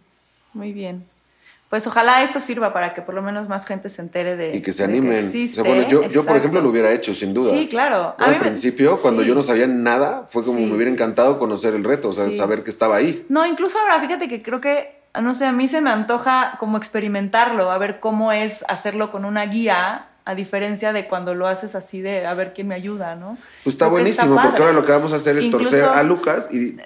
Muy 0.54 0.72
bien 0.72 1.15
pues 1.76 1.88
ojalá 1.88 2.24
esto 2.24 2.40
sirva 2.40 2.72
para 2.72 2.94
que 2.94 3.02
por 3.02 3.14
lo 3.14 3.22
menos 3.22 3.50
más 3.50 3.66
gente 3.66 3.90
se 3.90 4.02
entere 4.02 4.38
de 4.38 4.56
y 4.56 4.62
que 4.62 4.72
se 4.72 4.86
animen. 4.86 5.30
yo, 5.90 6.08
yo, 6.08 6.26
por 6.26 6.38
ejemplo 6.38 6.62
lo 6.62 6.70
hubiera 6.70 6.90
hecho 6.94 7.14
sin 7.14 7.34
duda. 7.34 7.52
Sí, 7.52 7.68
claro. 7.68 8.16
Al 8.18 8.40
principio, 8.40 8.96
cuando 8.96 9.24
yo 9.24 9.36
no 9.36 9.44
sabía 9.44 9.68
nada, 9.68 10.26
fue 10.30 10.42
como 10.46 10.62
me 10.62 10.74
hubiera 10.74 10.90
encantado 10.90 11.38
conocer 11.38 11.74
el 11.74 11.84
reto, 11.84 12.08
o 12.08 12.14
sea, 12.14 12.32
saber 12.32 12.64
que 12.64 12.70
estaba 12.70 12.96
ahí. 12.96 13.26
No, 13.28 13.46
incluso 13.46 13.78
ahora 13.78 14.00
fíjate 14.00 14.30
que 14.30 14.42
creo 14.42 14.62
que 14.62 15.02
no 15.22 15.34
sé, 15.34 15.48
a 15.48 15.52
mí 15.52 15.68
se 15.68 15.82
me 15.82 15.90
antoja 15.90 16.56
como 16.60 16.78
experimentarlo, 16.78 17.70
a 17.70 17.78
ver 17.78 18.00
cómo 18.00 18.32
es 18.32 18.64
hacerlo 18.70 19.12
con 19.12 19.26
una 19.26 19.46
guía 19.46 20.08
a 20.24 20.34
diferencia 20.34 20.94
de 20.94 21.08
cuando 21.08 21.36
lo 21.36 21.46
haces 21.46 21.76
así 21.76 22.00
de 22.00 22.26
a 22.26 22.34
ver 22.36 22.54
quién 22.54 22.70
me 22.70 22.76
ayuda, 22.76 23.16
¿no? 23.16 23.38
Pues 23.66 23.76
está 23.76 23.88
buenísimo, 23.88 24.40
porque 24.42 24.62
ahora 24.62 24.72
lo 24.72 24.86
que 24.86 24.94
vamos 24.94 25.12
a 25.12 25.18
hacer 25.18 25.38
es 25.38 25.52
torcer 25.52 25.84
a 25.84 26.02
Lucas 26.04 26.48
y 26.54 26.78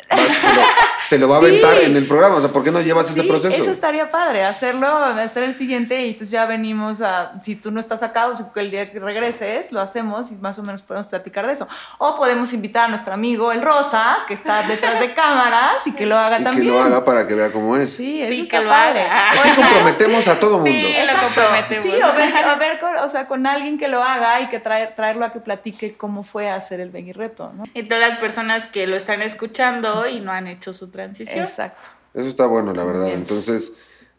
se, 1.10 1.18
lo, 1.18 1.28
va 1.28 1.38
a 1.38 1.40
aventar 1.40 1.80
en 1.80 1.98
el 1.98 2.08
programa. 2.08 2.36
O 2.36 2.40
sea, 2.40 2.52
¿por 2.52 2.64
qué 2.64 2.70
no 2.70 2.82
llevas 2.82 3.10
ese 3.10 3.24
proceso? 3.24 3.60
Eso 3.60 3.72
estaría 3.72 4.12
padre, 4.12 4.44
hacerlo, 4.46 4.88
hacer 4.88 5.44
el 5.44 5.56
siguiente 5.56 6.06
y 6.06 6.10
entonces 6.10 6.30
ya 6.30 6.46
venimos 6.46 7.02
a, 7.02 7.34
si 7.42 7.56
tú 7.56 7.72
no 7.72 7.80
estás 7.80 8.04
acá 8.04 8.28
o 8.28 8.36
si 8.36 8.44
el 8.56 8.70
día 8.70 8.92
que 8.92 9.00
regreses, 9.00 9.72
lo 9.72 9.82
hacemos 9.82 10.32
y 10.32 10.36
más 10.36 10.60
o 10.60 10.64
menos 10.64 10.84
podemos 10.84 11.08
platicar 11.08 11.48
de 11.48 11.54
eso. 11.54 11.68
O 11.98 12.16
podemos 12.16 12.54
invitar 12.54 12.86
a 12.86 12.88
nuestro 12.90 13.12
amigo 13.12 13.52
el 13.52 13.64
Rosa, 13.64 14.18
que 14.28 14.36
está 14.36 14.62
detrás 14.68 15.00
de 15.00 15.12
cámaras 15.16 15.88
y 15.88 15.94
que 15.94 16.06
lo 16.06 16.16
haga 16.16 16.42
y 16.42 16.44
también. 16.44 16.68
que 16.68 16.74
lo 16.74 16.80
haga 16.80 17.04
para 17.04 17.26
que 17.26 17.34
vea 17.34 17.52
cómo 17.52 17.76
es. 17.76 17.90
Sí, 17.92 18.22
eso 18.22 18.44
está 18.44 18.64
padre. 18.64 19.08
Hoy 19.44 19.50
comprometemos 19.56 20.28
a 20.28 20.40
todo 20.40 20.60
mundo. 20.60 20.70
Sí, 20.70 20.94
lo 21.08 21.22
comprometemos. 21.24 21.84
Sí, 21.86 21.92
o 22.04 22.14
ver, 22.14 22.36
a 22.36 22.56
ver, 22.56 22.80
o 23.04 23.10
sea, 23.10 23.26
con 23.26 23.48
alguien 23.48 23.80
que 23.80 23.88
lo 23.88 24.04
haga 24.04 24.42
y 24.42 24.50
que 24.50 24.60
traer, 24.60 24.94
traerlo 24.96 25.26
a 25.26 25.32
que 25.32 25.40
platique 25.40 25.98
cómo 25.98 26.24
fue 26.24 26.52
hacer 26.52 26.80
el 26.80 26.92
Veggie 26.92 27.14
Reto, 27.14 27.52
¿no? 27.56 27.64
Y 27.74 27.82
todas 27.82 28.08
las 28.08 28.20
personas 28.20 28.68
que 28.68 28.86
lo 28.86 28.96
están 28.96 29.24
escuchando 29.24 30.08
y 30.08 30.20
no 30.20 30.32
han 30.32 30.46
hecho 30.48 30.74
su 30.74 30.92
transición. 31.00 31.40
Exacto. 31.40 31.88
Eso 32.14 32.28
está 32.28 32.46
bueno, 32.46 32.74
la 32.74 32.84
verdad. 32.84 33.14
Entonces, 33.14 33.74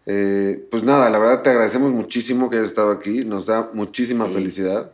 eh, 0.06 0.66
pues 0.70 0.82
nada, 0.82 1.10
la 1.10 1.18
verdad 1.18 1.42
te 1.42 1.50
agradecemos 1.50 1.92
muchísimo 1.92 2.48
que 2.48 2.56
hayas 2.56 2.68
estado 2.68 2.90
aquí. 2.90 3.24
Nos 3.24 3.46
da 3.46 3.70
muchísima 3.72 4.26
felicidad. 4.26 4.92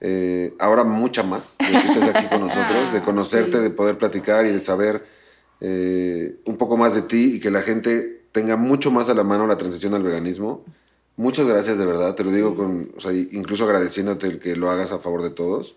Eh, 0.00 0.54
ahora 0.58 0.84
mucha 0.84 1.22
más 1.22 1.56
de 1.58 1.66
que 1.66 1.88
estés 1.88 2.14
aquí 2.14 2.26
con 2.26 2.40
nosotros, 2.48 2.92
de 2.92 3.02
conocerte, 3.02 3.60
de 3.60 3.70
poder 3.70 3.98
platicar 3.98 4.46
y 4.46 4.52
de 4.52 4.60
saber 4.60 5.04
eh, 5.60 6.36
un 6.44 6.56
poco 6.56 6.76
más 6.76 6.94
de 6.94 7.02
ti 7.02 7.36
y 7.36 7.40
que 7.40 7.50
la 7.50 7.62
gente 7.62 8.24
tenga 8.32 8.56
mucho 8.56 8.90
más 8.90 9.08
a 9.08 9.14
la 9.14 9.24
mano 9.24 9.46
la 9.46 9.56
transición 9.56 9.94
al 9.94 10.02
veganismo. 10.02 10.64
Muchas 11.16 11.46
gracias 11.46 11.78
de 11.78 11.86
verdad, 11.86 12.14
te 12.14 12.24
lo 12.24 12.30
digo 12.30 12.54
con, 12.54 12.92
o 12.94 13.00
sea, 13.00 13.10
incluso 13.12 13.64
agradeciéndote 13.64 14.26
el 14.26 14.38
que 14.38 14.54
lo 14.54 14.70
hagas 14.70 14.92
a 14.92 14.98
favor 14.98 15.22
de 15.22 15.30
todos. 15.30 15.74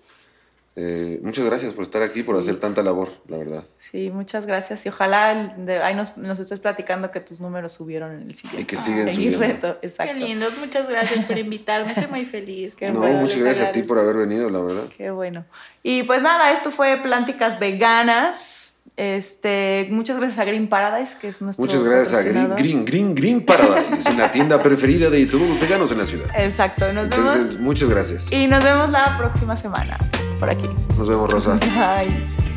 Eh, 0.76 1.20
muchas 1.24 1.45
gracias 1.45 1.74
por 1.74 1.84
estar 1.84 2.01
aquí, 2.01 2.24
por 2.24 2.38
hacer 2.38 2.57
tanta 2.57 2.84
labor, 2.84 3.09
la 3.28 3.38
verdad. 3.38 3.63
Sí, 3.91 4.11
muchas 4.13 4.45
gracias. 4.45 4.86
Y 4.86 4.89
ojalá 4.89 5.55
ahí 5.84 5.95
nos, 5.95 6.17
nos, 6.17 6.39
estés 6.39 6.59
platicando 6.59 7.11
que 7.11 7.20
tus 7.20 7.39
números 7.41 7.74
subieron 7.74 8.13
en 8.13 8.22
el 8.22 8.34
siguiente. 8.34 8.61
Y 8.61 8.65
que 8.65 8.78
siguen 8.78 9.13
subiendo. 9.13 9.39
Reto, 9.39 9.78
exacto. 9.82 10.13
Qué 10.13 10.20
lindo, 10.20 10.47
muchas 10.59 10.88
gracias 10.88 11.26
por 11.26 11.38
invitarme, 11.38 11.91
estoy 11.91 12.07
muy 12.07 12.26
feliz. 12.26 12.76
no, 12.93 12.99
muchas 12.99 13.41
gracias 13.41 13.67
a 13.67 13.72
ti 13.72 13.84
por 13.84 13.97
haber 13.97 14.17
venido, 14.17 14.49
la 14.49 14.61
verdad. 14.61 14.86
Qué 14.95 15.11
bueno. 15.11 15.45
Y 15.84 16.03
pues 16.03 16.22
nada, 16.22 16.51
esto 16.51 16.72
fue 16.72 16.97
Plánticas 16.97 17.59
Veganas 17.59 18.68
Este, 18.97 19.87
muchas 19.91 20.17
gracias 20.17 20.39
a 20.39 20.45
Green 20.45 20.67
Paradise, 20.67 21.15
que 21.19 21.29
es 21.29 21.41
nuestro. 21.41 21.63
Muchas 21.63 21.83
gracias 21.83 22.13
a 22.13 22.23
Green, 22.23 22.55
Green, 22.55 22.85
Green, 22.85 23.15
Green 23.15 23.41
Paradise. 23.41 24.09
es 24.09 24.17
la 24.17 24.31
tienda 24.31 24.61
preferida 24.61 25.09
de 25.09 25.25
todos 25.25 25.47
los 25.47 25.59
veganos 25.59 25.91
en 25.91 25.97
la 25.99 26.05
ciudad. 26.05 26.27
Exacto, 26.37 26.91
nos 26.93 27.05
Entonces, 27.05 27.59
muchas 27.59 27.89
gracias. 27.89 28.31
Y 28.31 28.47
nos 28.47 28.63
vemos 28.63 28.89
la 28.89 29.17
próxima 29.17 29.55
semana 29.55 29.97
por 30.39 30.49
aquí. 30.49 30.69
Nos 30.97 31.07
vemos, 31.07 31.29
Rosa. 31.31 31.55
Bye. 31.55 32.49